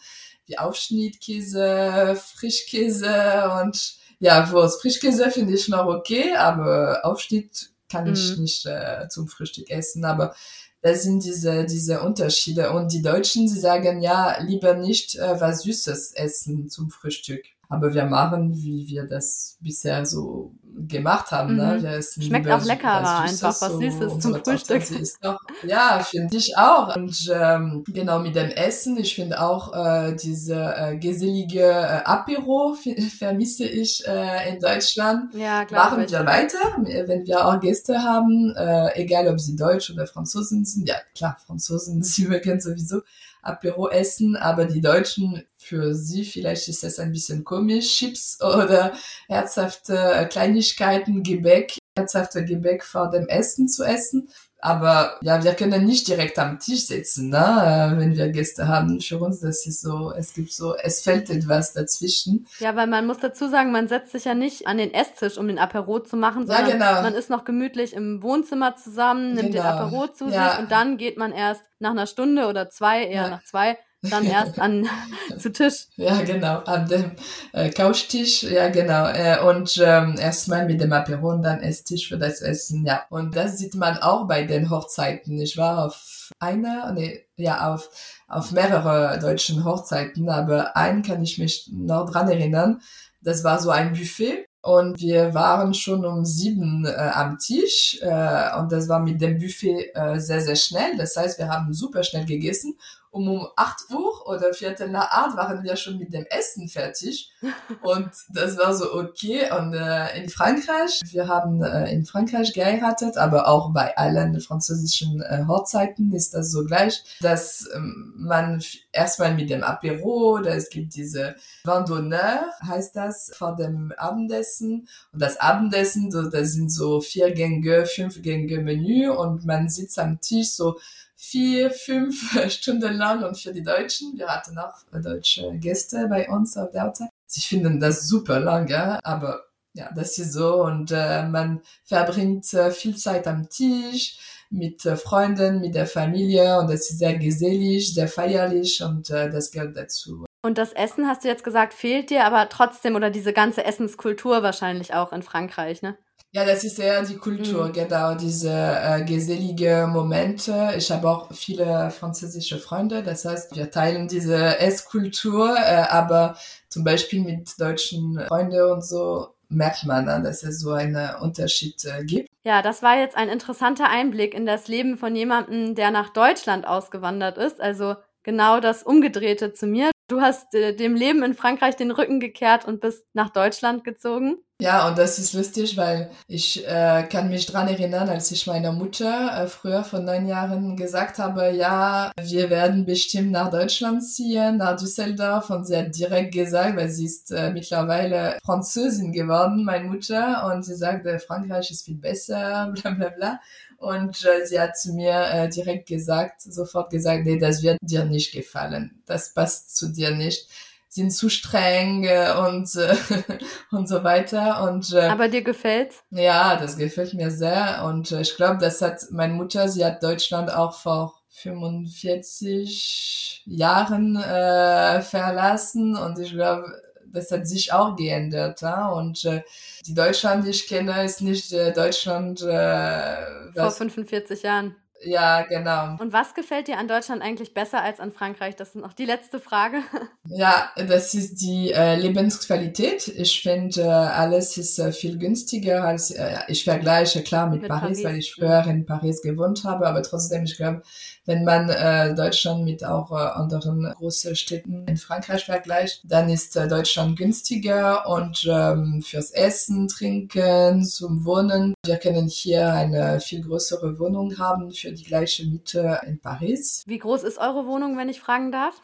Wie 0.46 0.58
Aufschnittkäse, 0.58 2.16
Frischkäse 2.16 3.50
und 3.62 3.99
ja, 4.20 4.50
Wurst. 4.52 4.80
Frischkäse 4.82 5.30
finde 5.30 5.54
ich 5.54 5.68
noch 5.68 5.86
okay, 5.86 6.34
aber 6.36 7.00
Aufschnitt 7.04 7.70
kann 7.90 8.06
ich 8.06 8.36
mhm. 8.36 8.42
nicht 8.42 8.66
äh, 8.66 9.08
zum 9.08 9.26
Frühstück 9.26 9.68
essen. 9.70 10.04
Aber 10.04 10.34
das 10.82 11.02
sind 11.02 11.24
diese, 11.24 11.64
diese 11.64 12.02
Unterschiede. 12.02 12.70
Und 12.70 12.92
die 12.92 13.02
Deutschen, 13.02 13.48
sie 13.48 13.58
sagen 13.58 14.02
ja, 14.02 14.40
lieber 14.40 14.74
nicht 14.74 15.16
äh, 15.16 15.40
was 15.40 15.62
Süßes 15.62 16.12
essen 16.12 16.68
zum 16.68 16.90
Frühstück. 16.90 17.44
Aber 17.70 17.94
wir 17.94 18.04
machen, 18.04 18.52
wie 18.52 18.86
wir 18.88 19.06
das 19.06 19.56
bisher 19.60 20.04
so 20.04 20.52
gemacht 20.88 21.30
haben. 21.30 21.54
Ne? 21.54 21.76
Mhm. 21.76 21.82
Ne? 21.82 22.02
Schmeckt 22.02 22.50
auch 22.50 22.64
leckerer, 22.64 23.20
einfach 23.20 23.60
was 23.60 23.78
Süßes 23.78 24.18
zum 24.18 24.34
Frühstück. 24.42 24.82
Doch, 25.22 25.38
ja, 25.62 26.00
finde 26.00 26.36
ich 26.36 26.56
auch. 26.56 26.96
Und 26.96 27.30
ähm, 27.32 27.84
genau 27.86 28.18
mit 28.18 28.34
dem 28.34 28.50
Essen, 28.50 28.96
ich 28.96 29.14
finde 29.14 29.40
auch 29.40 29.72
äh, 29.72 30.16
diese 30.16 30.74
äh, 30.76 30.96
gesellige 30.96 31.62
äh, 31.62 32.02
Apero 32.04 32.74
vermisse 33.18 33.66
ich 33.66 34.04
äh, 34.04 34.52
in 34.52 34.58
Deutschland. 34.58 35.32
Ja, 35.34 35.64
klar. 35.64 35.90
Machen 35.90 36.10
wir 36.10 36.26
weiter, 36.26 36.58
wenn 37.06 37.24
wir 37.24 37.46
auch 37.46 37.60
Gäste 37.60 38.02
haben, 38.02 38.52
äh, 38.56 39.00
egal 39.00 39.28
ob 39.28 39.38
sie 39.38 39.54
Deutsch 39.54 39.90
oder 39.90 40.08
Franzosen 40.08 40.64
sind. 40.64 40.88
Ja, 40.88 40.96
klar, 41.14 41.36
Franzosen, 41.46 42.02
sie 42.02 42.26
mögen 42.26 42.60
sowieso 42.60 43.02
Apero 43.42 43.88
essen, 43.88 44.36
aber 44.36 44.66
die 44.66 44.80
Deutschen, 44.80 45.42
für 45.70 45.94
sie 45.94 46.24
vielleicht 46.24 46.66
ist 46.66 46.82
es 46.82 46.98
ein 46.98 47.12
bisschen 47.12 47.44
komisch, 47.44 47.96
Chips 47.96 48.38
oder 48.42 48.92
herzhafte 49.28 49.96
äh, 49.96 50.26
Kleinigkeiten, 50.26 51.22
Gebäck, 51.22 51.78
herzhafte 51.96 52.44
Gebäck 52.44 52.84
vor 52.84 53.08
dem 53.08 53.28
Essen 53.28 53.68
zu 53.68 53.84
essen. 53.84 54.28
Aber 54.62 55.16
ja, 55.22 55.42
wir 55.42 55.54
können 55.54 55.86
nicht 55.86 56.08
direkt 56.08 56.38
am 56.38 56.58
Tisch 56.58 56.86
sitzen, 56.86 57.30
ne? 57.30 57.38
Äh, 57.38 57.98
wenn 57.98 58.16
wir 58.16 58.28
Gäste 58.30 58.66
haben. 58.66 59.00
Für 59.00 59.18
uns, 59.18 59.40
das 59.40 59.64
ist 59.64 59.80
so, 59.80 60.12
es 60.12 60.34
gibt 60.34 60.52
so, 60.52 60.74
es 60.74 61.00
fällt 61.02 61.30
etwas 61.30 61.72
dazwischen. 61.72 62.46
Ja, 62.58 62.74
weil 62.74 62.88
man 62.88 63.06
muss 63.06 63.18
dazu 63.18 63.48
sagen, 63.48 63.70
man 63.70 63.88
setzt 63.88 64.10
sich 64.10 64.24
ja 64.24 64.34
nicht 64.34 64.66
an 64.66 64.76
den 64.76 64.92
Esstisch, 64.92 65.38
um 65.38 65.46
den 65.46 65.58
Apero 65.58 66.00
zu 66.00 66.16
machen, 66.16 66.48
sondern 66.48 66.66
ja, 66.66 66.72
genau. 66.72 67.02
man 67.02 67.14
ist 67.14 67.30
noch 67.30 67.44
gemütlich 67.44 67.94
im 67.94 68.22
Wohnzimmer 68.22 68.74
zusammen, 68.76 69.34
nimmt 69.34 69.52
genau. 69.52 69.62
den 69.62 69.62
Apero 69.62 70.08
zu 70.08 70.28
ja. 70.28 70.50
sich 70.50 70.58
und 70.58 70.72
dann 70.72 70.98
geht 70.98 71.16
man 71.16 71.32
erst 71.32 71.62
nach 71.78 71.92
einer 71.92 72.08
Stunde 72.08 72.48
oder 72.48 72.68
zwei, 72.68 73.04
eher 73.04 73.22
ja. 73.22 73.30
nach 73.30 73.44
zwei, 73.44 73.78
dann 74.02 74.24
erst 74.24 74.58
an 74.58 74.88
zu 75.38 75.52
Tisch. 75.52 75.86
Ja, 75.96 76.22
genau, 76.22 76.58
an 76.60 76.88
dem 76.88 77.12
äh, 77.52 77.70
Couchtisch, 77.70 78.42
ja 78.44 78.68
genau. 78.68 79.06
Äh, 79.08 79.40
und 79.40 79.80
ähm, 79.84 80.16
erstmal 80.18 80.66
mit 80.66 80.80
dem 80.80 80.92
Aperon, 80.92 81.42
dann 81.42 81.60
Esstisch 81.60 82.08
für 82.08 82.18
das 82.18 82.40
Essen, 82.40 82.86
ja. 82.86 83.02
Und 83.10 83.36
das 83.36 83.58
sieht 83.58 83.74
man 83.74 83.98
auch 83.98 84.26
bei 84.26 84.44
den 84.44 84.70
Hochzeiten. 84.70 85.38
Ich 85.40 85.56
war 85.56 85.84
auf 85.84 86.30
einer, 86.38 86.92
nee, 86.92 87.26
ja, 87.36 87.72
auf, 87.72 87.90
auf 88.28 88.52
mehrere 88.52 89.18
deutschen 89.18 89.64
Hochzeiten, 89.64 90.28
aber 90.28 90.76
einen 90.76 91.02
kann 91.02 91.22
ich 91.22 91.38
mich 91.38 91.68
noch 91.72 92.10
dran 92.10 92.28
erinnern. 92.28 92.80
Das 93.20 93.44
war 93.44 93.58
so 93.58 93.70
ein 93.70 93.92
Buffet 93.92 94.46
und 94.62 94.98
wir 94.98 95.34
waren 95.34 95.74
schon 95.74 96.06
um 96.06 96.24
sieben 96.24 96.86
äh, 96.86 96.90
am 96.90 97.38
Tisch 97.38 97.98
äh, 98.00 98.58
und 98.58 98.72
das 98.72 98.88
war 98.88 99.00
mit 99.00 99.20
dem 99.20 99.38
Buffet 99.38 99.90
äh, 99.94 100.18
sehr, 100.18 100.40
sehr 100.40 100.56
schnell. 100.56 100.96
Das 100.96 101.16
heißt, 101.16 101.38
wir 101.38 101.48
haben 101.48 101.74
super 101.74 102.02
schnell 102.02 102.24
gegessen 102.24 102.78
um 103.10 103.28
um 103.28 103.48
8 103.56 103.90
Uhr 103.90 104.26
oder 104.28 104.54
Viertel 104.54 104.88
nach 104.88 105.10
acht 105.10 105.36
waren 105.36 105.64
wir 105.64 105.76
schon 105.76 105.98
mit 105.98 106.12
dem 106.12 106.24
Essen 106.30 106.68
fertig. 106.68 107.32
Und 107.82 108.10
das 108.28 108.56
war 108.56 108.74
so 108.74 108.94
okay. 108.94 109.50
Und 109.50 109.74
äh, 109.74 110.16
in 110.20 110.28
Frankreich, 110.28 111.00
wir 111.10 111.26
haben 111.26 111.62
äh, 111.62 111.92
in 111.92 112.04
Frankreich 112.04 112.52
geheiratet, 112.52 113.16
aber 113.16 113.48
auch 113.48 113.72
bei 113.72 113.96
allen 113.96 114.40
französischen 114.40 115.22
äh, 115.22 115.44
Hochzeiten 115.48 116.12
ist 116.12 116.34
das 116.34 116.50
so 116.52 116.64
gleich, 116.64 117.02
dass 117.20 117.68
ähm, 117.74 118.14
man 118.16 118.62
erstmal 118.92 119.34
mit 119.34 119.50
dem 119.50 119.64
Apero, 119.64 120.38
oder 120.38 120.54
es 120.54 120.68
gibt 120.68 120.94
diese 120.94 121.34
Vin 121.64 121.84
d'honneur, 121.84 122.42
heißt 122.64 122.94
das, 122.94 123.32
vor 123.34 123.56
dem 123.56 123.92
Abendessen. 123.96 124.88
Und 125.12 125.22
das 125.22 125.38
Abendessen, 125.40 126.10
so, 126.10 126.30
das 126.30 126.52
sind 126.52 126.70
so 126.70 127.00
vier 127.00 127.32
Gänge, 127.32 127.86
fünf 127.86 128.22
Gänge 128.22 128.60
Menü 128.60 129.10
und 129.10 129.44
man 129.44 129.68
sitzt 129.68 129.98
am 129.98 130.20
Tisch 130.20 130.50
so 130.50 130.78
vier, 131.20 131.70
fünf 131.70 132.32
Stunden 132.50 132.94
lang 132.94 133.22
und 133.22 133.38
für 133.38 133.52
die 133.52 133.62
Deutschen, 133.62 134.16
wir 134.16 134.26
hatten 134.26 134.56
auch 134.58 134.74
deutsche 134.92 135.52
Gäste 135.58 136.06
bei 136.08 136.28
uns 136.28 136.56
auf 136.56 136.70
der 136.70 136.84
Hochzeit. 136.84 137.10
Sie 137.26 137.40
finden 137.40 137.78
das 137.78 138.08
super 138.08 138.40
lange, 138.40 139.04
aber 139.04 139.44
ja, 139.74 139.90
das 139.94 140.18
ist 140.18 140.32
so 140.32 140.64
und 140.64 140.90
äh, 140.90 141.28
man 141.28 141.60
verbringt 141.84 142.52
äh, 142.54 142.70
viel 142.70 142.96
Zeit 142.96 143.26
am 143.28 143.48
Tisch 143.48 144.18
mit 144.48 144.84
äh, 144.84 144.96
Freunden, 144.96 145.60
mit 145.60 145.74
der 145.74 145.86
Familie 145.86 146.58
und 146.58 146.70
das 146.70 146.90
ist 146.90 146.98
sehr 146.98 147.16
gesellig, 147.16 147.94
sehr 147.94 148.08
feierlich 148.08 148.82
und 148.82 149.10
äh, 149.10 149.30
das 149.30 149.52
gehört 149.52 149.76
dazu. 149.76 150.24
Und 150.42 150.56
das 150.56 150.72
Essen, 150.72 151.06
hast 151.06 151.22
du 151.22 151.28
jetzt 151.28 151.44
gesagt, 151.44 151.74
fehlt 151.74 152.08
dir 152.08 152.24
aber 152.24 152.48
trotzdem 152.48 152.96
oder 152.96 153.10
diese 153.10 153.34
ganze 153.34 153.64
Essenskultur 153.64 154.42
wahrscheinlich 154.42 154.94
auch 154.94 155.12
in 155.12 155.22
Frankreich, 155.22 155.82
ne? 155.82 155.98
Ja, 156.32 156.44
das 156.44 156.62
ist 156.62 156.78
eher 156.78 157.02
die 157.02 157.16
Kultur, 157.16 157.66
mhm. 157.66 157.72
genau, 157.72 158.14
diese 158.14 158.52
äh, 158.52 159.04
gesellige 159.04 159.88
Momente. 159.90 160.74
Ich 160.76 160.90
habe 160.92 161.10
auch 161.10 161.32
viele 161.32 161.90
französische 161.90 162.58
Freunde, 162.58 163.02
das 163.02 163.24
heißt, 163.24 163.56
wir 163.56 163.68
teilen 163.70 164.06
diese 164.06 164.60
Esskultur, 164.60 165.56
äh, 165.56 165.86
aber 165.88 166.36
zum 166.68 166.84
Beispiel 166.84 167.22
mit 167.22 167.60
deutschen 167.60 168.20
Freunden 168.28 168.62
und 168.70 168.84
so 168.84 169.34
merkt 169.48 169.84
man 169.84 170.06
dann, 170.06 170.22
dass 170.22 170.44
es 170.44 170.60
so 170.60 170.70
einen 170.70 171.16
Unterschied 171.16 171.84
äh, 171.84 172.04
gibt. 172.04 172.28
Ja, 172.44 172.62
das 172.62 172.82
war 172.82 172.96
jetzt 172.96 173.16
ein 173.16 173.28
interessanter 173.28 173.88
Einblick 173.88 174.32
in 174.32 174.46
das 174.46 174.68
Leben 174.68 174.96
von 174.96 175.16
jemandem, 175.16 175.74
der 175.74 175.90
nach 175.90 176.10
Deutschland 176.10 176.64
ausgewandert 176.66 177.38
ist. 177.38 177.60
Also 177.60 177.96
genau 178.22 178.60
das 178.60 178.84
Umgedrehte 178.84 179.52
zu 179.52 179.66
mir. 179.66 179.90
Du 180.10 180.20
hast 180.20 180.56
äh, 180.56 180.74
dem 180.74 180.96
Leben 180.96 181.22
in 181.22 181.34
Frankreich 181.34 181.76
den 181.76 181.92
Rücken 181.92 182.18
gekehrt 182.18 182.64
und 182.64 182.80
bist 182.80 183.06
nach 183.12 183.30
Deutschland 183.30 183.84
gezogen. 183.84 184.38
Ja, 184.60 184.88
und 184.88 184.98
das 184.98 185.20
ist 185.20 185.32
lustig, 185.34 185.76
weil 185.76 186.10
ich 186.26 186.66
äh, 186.66 187.04
kann 187.04 187.30
mich 187.30 187.46
dran 187.46 187.68
erinnern, 187.68 188.08
als 188.08 188.30
ich 188.32 188.46
meiner 188.48 188.72
Mutter 188.72 189.30
äh, 189.32 189.46
früher 189.46 189.84
vor 189.84 190.00
neun 190.00 190.26
Jahren 190.26 190.76
gesagt 190.76 191.18
habe, 191.18 191.52
ja, 191.52 192.10
wir 192.20 192.50
werden 192.50 192.84
bestimmt 192.84 193.30
nach 193.30 193.50
Deutschland 193.50 194.04
ziehen, 194.04 194.56
nach 194.56 194.76
Düsseldorf. 194.76 195.48
Und 195.48 195.64
sie 195.64 195.76
hat 195.76 195.96
direkt 195.96 196.34
gesagt, 196.34 196.76
weil 196.76 196.90
sie 196.90 197.06
ist 197.06 197.30
äh, 197.30 197.52
mittlerweile 197.52 198.36
Französin 198.44 199.12
geworden, 199.12 199.64
meine 199.64 199.84
Mutter, 199.84 200.52
und 200.52 200.64
sie 200.64 200.74
sagte, 200.74 201.20
Frankreich 201.20 201.70
ist 201.70 201.84
viel 201.84 201.98
besser, 201.98 202.74
bla 202.82 202.90
bla 202.90 203.08
bla. 203.10 203.40
Und 203.80 204.24
äh, 204.26 204.46
sie 204.46 204.60
hat 204.60 204.76
zu 204.76 204.92
mir 204.92 205.24
äh, 205.32 205.48
direkt 205.48 205.88
gesagt, 205.88 206.42
sofort 206.42 206.90
gesagt, 206.90 207.24
nee, 207.24 207.38
das 207.38 207.62
wird 207.62 207.78
dir 207.80 208.04
nicht 208.04 208.30
gefallen. 208.30 209.02
Das 209.06 209.32
passt 209.32 209.74
zu 209.74 209.88
dir 209.88 210.10
nicht. 210.10 210.50
Sind 210.90 211.12
zu 211.12 211.30
streng 211.30 212.04
äh, 212.04 212.34
und 212.46 212.76
äh, 212.76 212.94
und 213.70 213.88
so 213.88 214.04
weiter. 214.04 214.70
Und 214.70 214.92
äh, 214.92 215.08
aber 215.08 215.28
dir 215.28 215.40
gefällt's? 215.40 216.02
Ja, 216.10 216.56
das 216.56 216.76
gefällt 216.76 217.14
mir 217.14 217.30
sehr. 217.30 217.82
Und 217.86 218.12
äh, 218.12 218.20
ich 218.20 218.36
glaube, 218.36 218.58
das 218.58 218.82
hat 218.82 219.00
meine 219.12 219.32
Mutter. 219.32 219.66
Sie 219.66 219.82
hat 219.82 220.02
Deutschland 220.02 220.52
auch 220.52 220.78
vor 220.78 221.14
45 221.30 223.44
Jahren 223.46 224.16
äh, 224.16 225.00
verlassen 225.00 225.96
und 225.96 226.18
ich 226.18 226.32
glaube, 226.32 226.70
das 227.12 227.30
hat 227.30 227.46
sich 227.46 227.72
auch 227.72 227.96
geändert. 227.96 228.60
Ja? 228.62 228.88
Und 228.88 229.24
äh, 229.24 229.42
die 229.86 229.94
Deutschland, 229.94 230.44
die 230.44 230.50
ich 230.50 230.66
kenne, 230.66 231.04
ist 231.04 231.20
nicht 231.20 231.52
äh, 231.52 231.72
Deutschland. 231.72 232.42
Äh, 232.42 233.52
Vor 233.54 233.70
45 233.70 234.42
Jahren. 234.42 234.76
Ja, 235.02 235.42
genau. 235.42 235.96
Und 235.98 236.12
was 236.12 236.34
gefällt 236.34 236.68
dir 236.68 236.78
an 236.78 236.86
Deutschland 236.86 237.22
eigentlich 237.22 237.54
besser 237.54 237.82
als 237.82 238.00
an 238.00 238.12
Frankreich? 238.12 238.56
Das 238.56 238.70
ist 238.70 238.76
noch 238.76 238.92
die 238.92 239.06
letzte 239.06 239.40
Frage. 239.40 239.78
Ja, 240.32 240.70
das 240.76 241.14
ist 241.14 241.40
die 241.40 241.72
äh, 241.72 241.96
Lebensqualität. 241.96 243.08
Ich 243.08 243.42
finde, 243.42 243.80
äh, 243.80 243.86
alles 243.88 244.56
ist 244.56 244.78
äh, 244.78 244.92
viel 244.92 245.18
günstiger 245.18 245.82
als, 245.82 246.12
äh, 246.12 246.38
ich 246.46 246.62
vergleiche 246.62 247.22
klar 247.22 247.48
mit, 247.48 247.62
mit 247.62 247.70
Paris, 247.70 248.02
Paris, 248.02 248.04
weil 248.04 248.16
ich 248.16 248.34
früher 248.34 248.64
in 248.66 248.86
Paris 248.86 249.22
gewohnt 249.22 249.64
habe, 249.64 249.88
aber 249.88 250.02
trotzdem, 250.02 250.44
ich 250.44 250.56
glaube, 250.56 250.82
wenn 251.24 251.42
man 251.44 251.68
äh, 251.68 252.14
Deutschland 252.14 252.64
mit 252.64 252.84
auch 252.84 253.10
äh, 253.10 253.14
anderen 253.14 253.92
großen 253.98 254.36
Städten 254.36 254.86
in 254.86 254.98
Frankreich 254.98 255.44
vergleicht, 255.44 256.02
dann 256.04 256.28
ist 256.28 256.54
Deutschland 256.54 257.18
günstiger 257.18 258.08
und 258.08 258.46
ähm, 258.48 259.02
fürs 259.02 259.30
Essen, 259.30 259.88
Trinken, 259.88 260.84
zum 260.84 261.24
Wohnen. 261.24 261.74
Wir 261.86 261.96
können 261.96 262.28
hier 262.28 262.72
eine 262.74 263.20
viel 263.20 263.42
größere 263.42 263.98
Wohnung 263.98 264.38
haben 264.38 264.70
für 264.70 264.92
die 264.92 265.02
gleiche 265.02 265.46
Miete 265.46 266.00
in 266.06 266.20
Paris. 266.20 266.82
Wie 266.86 266.98
groß 266.98 267.22
ist 267.22 267.38
eure 267.38 267.66
Wohnung, 267.66 267.96
wenn 267.96 268.10
ich 268.10 268.20
fragen 268.20 268.52
darf? 268.52 268.80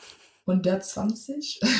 120. 0.46 1.60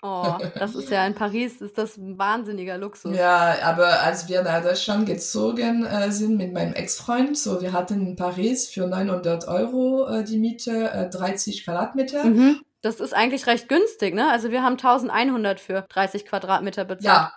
Oh, 0.00 0.38
das 0.54 0.76
ist 0.76 0.90
ja 0.90 1.04
in 1.04 1.16
Paris, 1.16 1.60
ist 1.60 1.76
das 1.76 1.96
ein 1.96 2.16
wahnsinniger 2.18 2.78
Luxus. 2.78 3.16
Ja, 3.16 3.56
aber 3.64 4.00
als 4.00 4.28
wir 4.28 4.42
nach 4.42 4.62
Deutschland 4.62 5.06
gezogen 5.06 5.84
äh, 5.84 6.12
sind 6.12 6.36
mit 6.36 6.52
meinem 6.52 6.72
Ex-Freund, 6.72 7.36
so 7.36 7.60
wir 7.60 7.72
hatten 7.72 8.06
in 8.06 8.14
Paris 8.14 8.68
für 8.68 8.86
900 8.86 9.48
Euro 9.48 10.06
äh, 10.06 10.22
die 10.22 10.38
Miete, 10.38 10.88
äh, 10.92 11.10
30 11.10 11.64
Quadratmeter. 11.64 12.24
Mhm. 12.26 12.60
Das 12.80 13.00
ist 13.00 13.12
eigentlich 13.12 13.48
recht 13.48 13.68
günstig, 13.68 14.14
ne? 14.14 14.30
Also 14.30 14.52
wir 14.52 14.62
haben 14.62 14.74
1100 14.74 15.58
für 15.58 15.84
30 15.88 16.26
Quadratmeter 16.26 16.84
bezahlt. 16.84 17.04
Ja, 17.04 17.32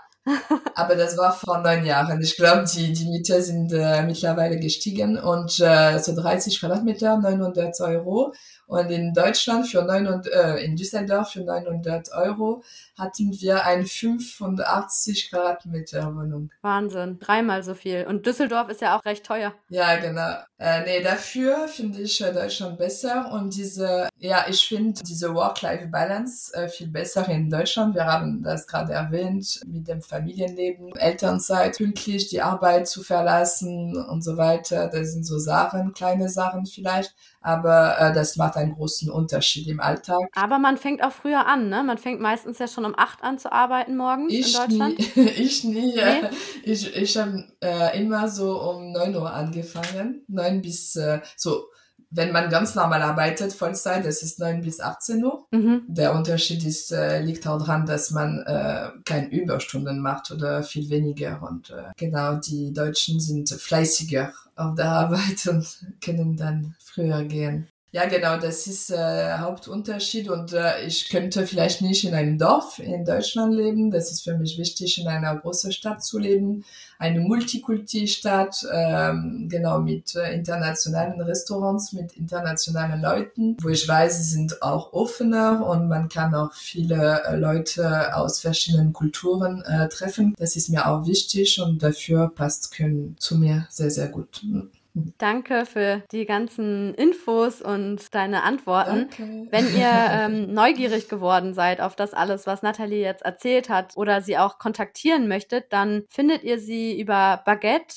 aber 0.75 0.95
das 0.95 1.17
war 1.17 1.33
vor 1.33 1.59
neun 1.59 1.85
Jahren. 1.85 2.21
Ich 2.21 2.35
glaube, 2.35 2.65
die, 2.65 2.93
die 2.93 3.05
Miete 3.05 3.41
sind 3.41 3.73
äh, 3.73 4.03
mittlerweile 4.03 4.59
gestiegen 4.59 5.17
und 5.17 5.59
äh, 5.59 5.97
so 5.97 6.15
30 6.15 6.59
Quadratmeter, 6.59 7.17
900 7.17 7.79
Euro. 7.81 8.33
Und 8.67 8.89
in 8.89 9.13
Deutschland 9.13 9.67
für 9.67 9.83
900, 9.83 10.27
äh, 10.27 10.63
in 10.63 10.75
Düsseldorf 10.75 11.31
für 11.31 11.43
900 11.43 12.13
Euro 12.13 12.63
hatten 13.01 13.31
wir 13.41 13.65
eine 13.65 13.85
85 13.85 15.29
Quadratmeter 15.29 16.15
Wohnung. 16.15 16.51
Wahnsinn, 16.61 17.19
dreimal 17.19 17.63
so 17.63 17.73
viel. 17.73 18.05
Und 18.07 18.25
Düsseldorf 18.25 18.69
ist 18.69 18.81
ja 18.81 18.97
auch 18.97 19.03
recht 19.05 19.25
teuer. 19.25 19.53
Ja, 19.69 19.97
genau. 19.97 20.35
Äh, 20.57 20.83
nee, 20.83 21.03
dafür 21.03 21.67
finde 21.67 22.01
ich 22.01 22.21
äh, 22.21 22.31
Deutschland 22.31 22.77
besser 22.77 23.31
und 23.31 23.55
diese, 23.55 24.09
ja, 24.17 24.45
ich 24.47 24.67
finde 24.67 25.01
diese 25.01 25.33
Work-Life-Balance 25.33 26.53
äh, 26.53 26.69
viel 26.69 26.87
besser 26.87 27.27
in 27.27 27.49
Deutschland. 27.49 27.95
Wir 27.95 28.05
haben 28.05 28.43
das 28.43 28.67
gerade 28.67 28.93
erwähnt 28.93 29.59
mit 29.65 29.87
dem 29.87 30.01
Familienleben, 30.03 30.95
Elternzeit, 30.95 31.77
pünktlich 31.77 32.27
die 32.27 32.41
Arbeit 32.41 32.87
zu 32.87 33.01
verlassen 33.01 33.97
und 33.97 34.23
so 34.23 34.37
weiter. 34.37 34.87
Das 34.87 35.13
sind 35.13 35.25
so 35.25 35.39
Sachen, 35.39 35.93
kleine 35.93 36.29
Sachen 36.29 36.67
vielleicht 36.67 37.15
aber 37.41 37.99
äh, 37.99 38.13
das 38.13 38.35
macht 38.35 38.55
einen 38.55 38.75
großen 38.75 39.09
Unterschied 39.09 39.67
im 39.67 39.79
Alltag. 39.79 40.29
Aber 40.35 40.59
man 40.59 40.77
fängt 40.77 41.03
auch 41.03 41.11
früher 41.11 41.47
an, 41.47 41.69
ne? 41.69 41.83
Man 41.83 41.97
fängt 41.97 42.21
meistens 42.21 42.59
ja 42.59 42.67
schon 42.67 42.85
um 42.91 42.99
acht 42.99 43.23
an 43.23 43.37
zu 43.39 43.51
arbeiten 43.51 43.95
morgens 43.95 44.33
ich 44.33 44.47
in 44.47 44.61
Deutschland. 44.61 45.15
Nie, 45.15 45.21
ich 45.37 45.63
nie. 45.63 45.95
Nee? 45.95 46.29
Ich, 46.63 46.95
ich 46.95 47.17
habe 47.17 47.43
äh, 47.61 47.99
immer 48.01 48.27
so 48.27 48.61
um 48.61 48.91
neun 48.91 49.15
Uhr 49.15 49.31
angefangen, 49.31 50.23
neun 50.27 50.61
bis 50.61 50.95
äh, 50.95 51.21
so 51.35 51.65
wenn 52.11 52.33
man 52.33 52.49
ganz 52.49 52.75
normal 52.75 53.01
arbeitet, 53.01 53.53
Vollzeit, 53.53 54.05
das 54.05 54.21
ist 54.21 54.37
9 54.37 54.61
bis 54.61 54.81
18 54.81 55.23
Uhr. 55.23 55.47
Mhm. 55.51 55.83
Der 55.87 56.13
Unterschied 56.13 56.63
ist, 56.65 56.91
äh, 56.91 57.21
liegt 57.21 57.47
auch 57.47 57.57
daran, 57.57 57.85
dass 57.85 58.11
man 58.11 58.39
äh, 58.45 58.89
keine 59.05 59.31
Überstunden 59.31 60.01
macht 60.01 60.29
oder 60.29 60.61
viel 60.61 60.89
weniger. 60.89 61.41
Und 61.41 61.69
äh, 61.69 61.91
genau, 61.95 62.35
die 62.35 62.73
Deutschen 62.73 63.19
sind 63.21 63.49
fleißiger 63.49 64.33
auf 64.57 64.75
der 64.75 64.91
Arbeit 64.91 65.47
und 65.49 65.65
können 66.03 66.35
dann 66.35 66.75
früher 66.83 67.23
gehen. 67.23 67.67
Ja, 67.93 68.05
genau, 68.05 68.37
das 68.37 68.67
ist 68.67 68.89
äh, 68.89 69.37
Hauptunterschied 69.37 70.29
und 70.29 70.53
äh, 70.53 70.85
ich 70.85 71.09
könnte 71.09 71.45
vielleicht 71.45 71.81
nicht 71.81 72.05
in 72.05 72.13
einem 72.13 72.37
Dorf 72.37 72.79
in 72.79 73.03
Deutschland 73.03 73.53
leben. 73.53 73.91
Das 73.91 74.09
ist 74.13 74.23
für 74.23 74.37
mich 74.37 74.57
wichtig, 74.57 74.97
in 74.97 75.09
einer 75.09 75.35
großen 75.35 75.73
Stadt 75.73 76.01
zu 76.01 76.17
leben, 76.17 76.63
eine 76.99 77.19
Multikulti-Stadt, 77.19 78.65
ähm, 78.71 79.49
genau 79.51 79.81
mit 79.81 80.15
äh, 80.15 80.33
internationalen 80.33 81.19
Restaurants, 81.19 81.91
mit 81.91 82.13
internationalen 82.13 83.01
Leuten, 83.01 83.57
wo 83.61 83.67
ich 83.67 83.85
weiß, 83.85 84.19
sie 84.19 84.35
sind 84.35 84.61
auch 84.61 84.93
offener 84.93 85.67
und 85.67 85.89
man 85.89 86.07
kann 86.07 86.33
auch 86.33 86.53
viele 86.53 87.25
äh, 87.25 87.35
Leute 87.35 88.15
aus 88.15 88.39
verschiedenen 88.39 88.93
Kulturen 88.93 89.63
äh, 89.63 89.89
treffen. 89.89 90.33
Das 90.37 90.55
ist 90.55 90.69
mir 90.69 90.87
auch 90.87 91.05
wichtig 91.07 91.59
und 91.59 91.83
dafür 91.83 92.31
passt 92.33 92.71
Köln 92.71 93.17
zu 93.19 93.37
mir 93.37 93.67
sehr, 93.69 93.91
sehr 93.91 94.07
gut. 94.07 94.45
Danke 94.93 95.65
für 95.65 96.03
die 96.11 96.25
ganzen 96.25 96.93
Infos 96.95 97.61
und 97.61 98.13
deine 98.13 98.43
Antworten. 98.43 99.09
Danke. 99.17 99.47
Wenn 99.49 99.65
ihr 99.75 99.91
ähm, 100.11 100.53
neugierig 100.53 101.07
geworden 101.07 101.53
seid 101.53 101.79
auf 101.79 101.95
das 101.95 102.13
alles, 102.13 102.45
was 102.47 102.61
Nathalie 102.61 103.01
jetzt 103.01 103.23
erzählt 103.23 103.69
hat 103.69 103.95
oder 103.95 104.21
sie 104.21 104.37
auch 104.37 104.57
kontaktieren 104.59 105.27
möchtet, 105.27 105.71
dann 105.71 106.03
findet 106.09 106.43
ihr 106.43 106.59
sie 106.59 106.99
über 106.99 107.41
Baguette 107.45 107.95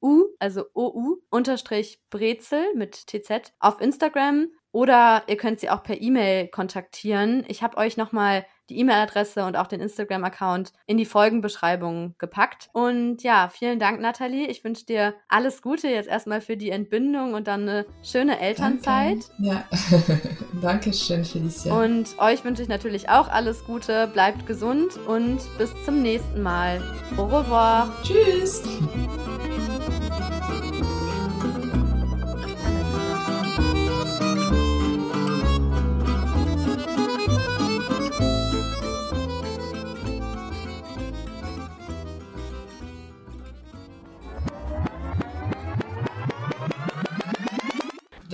U, 0.00 0.26
also 0.38 0.64
OU, 0.74 1.16
unterstrich 1.30 1.98
Brezel 2.10 2.74
mit 2.74 3.06
TZ 3.06 3.54
auf 3.58 3.80
Instagram 3.80 4.48
oder 4.70 5.22
ihr 5.28 5.36
könnt 5.36 5.60
sie 5.60 5.70
auch 5.70 5.82
per 5.82 6.00
E-Mail 6.00 6.48
kontaktieren. 6.48 7.44
Ich 7.48 7.62
habe 7.62 7.78
euch 7.78 7.96
nochmal 7.96 8.44
die 8.70 8.78
E-Mail-Adresse 8.78 9.44
und 9.44 9.56
auch 9.56 9.66
den 9.66 9.80
Instagram-Account 9.80 10.72
in 10.86 10.96
die 10.96 11.04
Folgenbeschreibung 11.04 12.14
gepackt. 12.18 12.68
Und 12.72 13.22
ja, 13.22 13.48
vielen 13.48 13.78
Dank, 13.78 14.00
Nathalie. 14.00 14.46
Ich 14.46 14.64
wünsche 14.64 14.86
dir 14.86 15.14
alles 15.28 15.62
Gute 15.62 15.88
jetzt 15.88 16.08
erstmal 16.08 16.40
für 16.40 16.56
die 16.56 16.70
Entbindung 16.70 17.34
und 17.34 17.46
dann 17.46 17.62
eine 17.62 17.86
schöne 18.02 18.40
Elternzeit. 18.40 19.30
Danke. 19.38 19.44
Ja, 19.46 19.64
danke 20.62 20.92
schön, 20.92 21.24
Felicia. 21.24 21.74
Und 21.74 22.18
euch 22.18 22.44
wünsche 22.44 22.62
ich 22.62 22.68
natürlich 22.68 23.08
auch 23.08 23.28
alles 23.28 23.64
Gute. 23.64 24.08
Bleibt 24.08 24.46
gesund 24.46 24.96
und 25.06 25.40
bis 25.58 25.72
zum 25.84 26.02
nächsten 26.02 26.42
Mal. 26.42 26.82
Au 27.16 27.24
revoir. 27.24 27.92
Tschüss. 28.02 28.62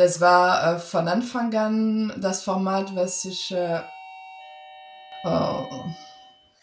Das 0.01 0.19
war 0.19 0.77
äh, 0.77 0.79
von 0.79 1.09
Anfang 1.09 1.55
an 1.55 2.15
das 2.17 2.43
Format, 2.43 2.97
was 2.97 3.23
ich. 3.27 3.53
Äh, 3.53 3.83
oh, 5.25 5.67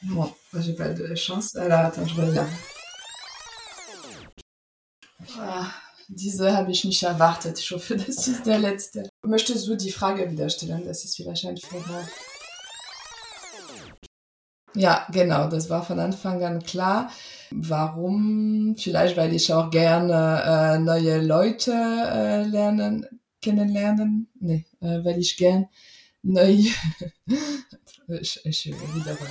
bon, 0.01 0.33
j'ai 0.53 0.73
pas 0.73 0.89
chance. 1.13 1.55
Alors, 1.55 1.85
attends, 1.85 2.07
je 2.07 2.19
reviens. 2.19 2.47
Diese 6.07 6.57
habe 6.57 6.71
ich 6.71 6.83
nicht 6.83 7.03
erwartet. 7.03 7.59
Ich 7.59 7.69
hoffe, 7.69 7.95
das 8.07 8.27
ist 8.27 8.47
der 8.47 8.57
letzte. 8.57 9.07
Möchtest 9.21 9.67
du 9.67 9.75
die 9.75 9.91
Frage 9.91 10.31
wieder 10.31 10.49
stellen? 10.49 10.83
Das 10.83 11.05
ist 11.05 11.15
vielleicht 11.15 11.45
ein 11.45 11.57
Frage. 11.57 12.07
Ja, 14.73 15.05
genau, 15.11 15.47
das 15.47 15.69
war 15.69 15.83
von 15.83 15.99
Anfang 15.99 16.43
an 16.43 16.63
klar. 16.63 17.11
Warum? 17.51 18.75
Vielleicht, 18.79 19.15
weil 19.15 19.31
ich 19.35 19.53
auch 19.53 19.69
gerne 19.69 20.41
äh, 20.43 20.79
neue 20.79 21.21
Leute 21.21 21.71
äh, 21.71 22.43
lernen 22.43 23.07
kennenlernen. 23.47 24.27
Nee, 24.39 24.65
äh, 24.81 25.03
weil 25.03 25.19
ich 25.19 25.37
gern 25.37 25.67
neu. 26.21 26.63
ich, 28.07 28.45
ich 28.45 28.65
wiederhole. 28.65 29.29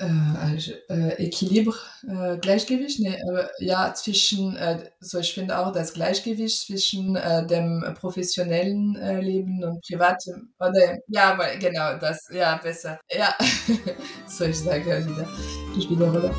Äh, 0.00 0.56
äh, 0.90 1.26
Equilibre, 1.26 1.76
äh, 2.06 2.38
Gleichgewicht, 2.38 3.00
nee, 3.00 3.20
aber 3.28 3.50
ja, 3.58 3.92
zwischen, 3.94 4.54
äh, 4.54 4.90
so 5.00 5.18
ich 5.18 5.34
finde 5.34 5.58
auch 5.58 5.72
das 5.72 5.92
Gleichgewicht 5.92 6.68
zwischen 6.68 7.16
äh, 7.16 7.44
dem 7.44 7.84
professionellen 7.98 8.94
äh, 8.94 9.20
Leben 9.20 9.64
und 9.64 9.84
privatem, 9.84 10.54
oder, 10.60 10.98
ja, 11.08 11.32
aber 11.32 11.56
genau, 11.56 11.98
das, 11.98 12.28
ja, 12.32 12.60
besser, 12.62 13.00
ja, 13.10 13.34
so 14.28 14.44
ich 14.44 14.60
sage 14.60 14.84
wieder, 14.84 15.28
ich 15.76 15.90
wiederhole. 15.90 16.32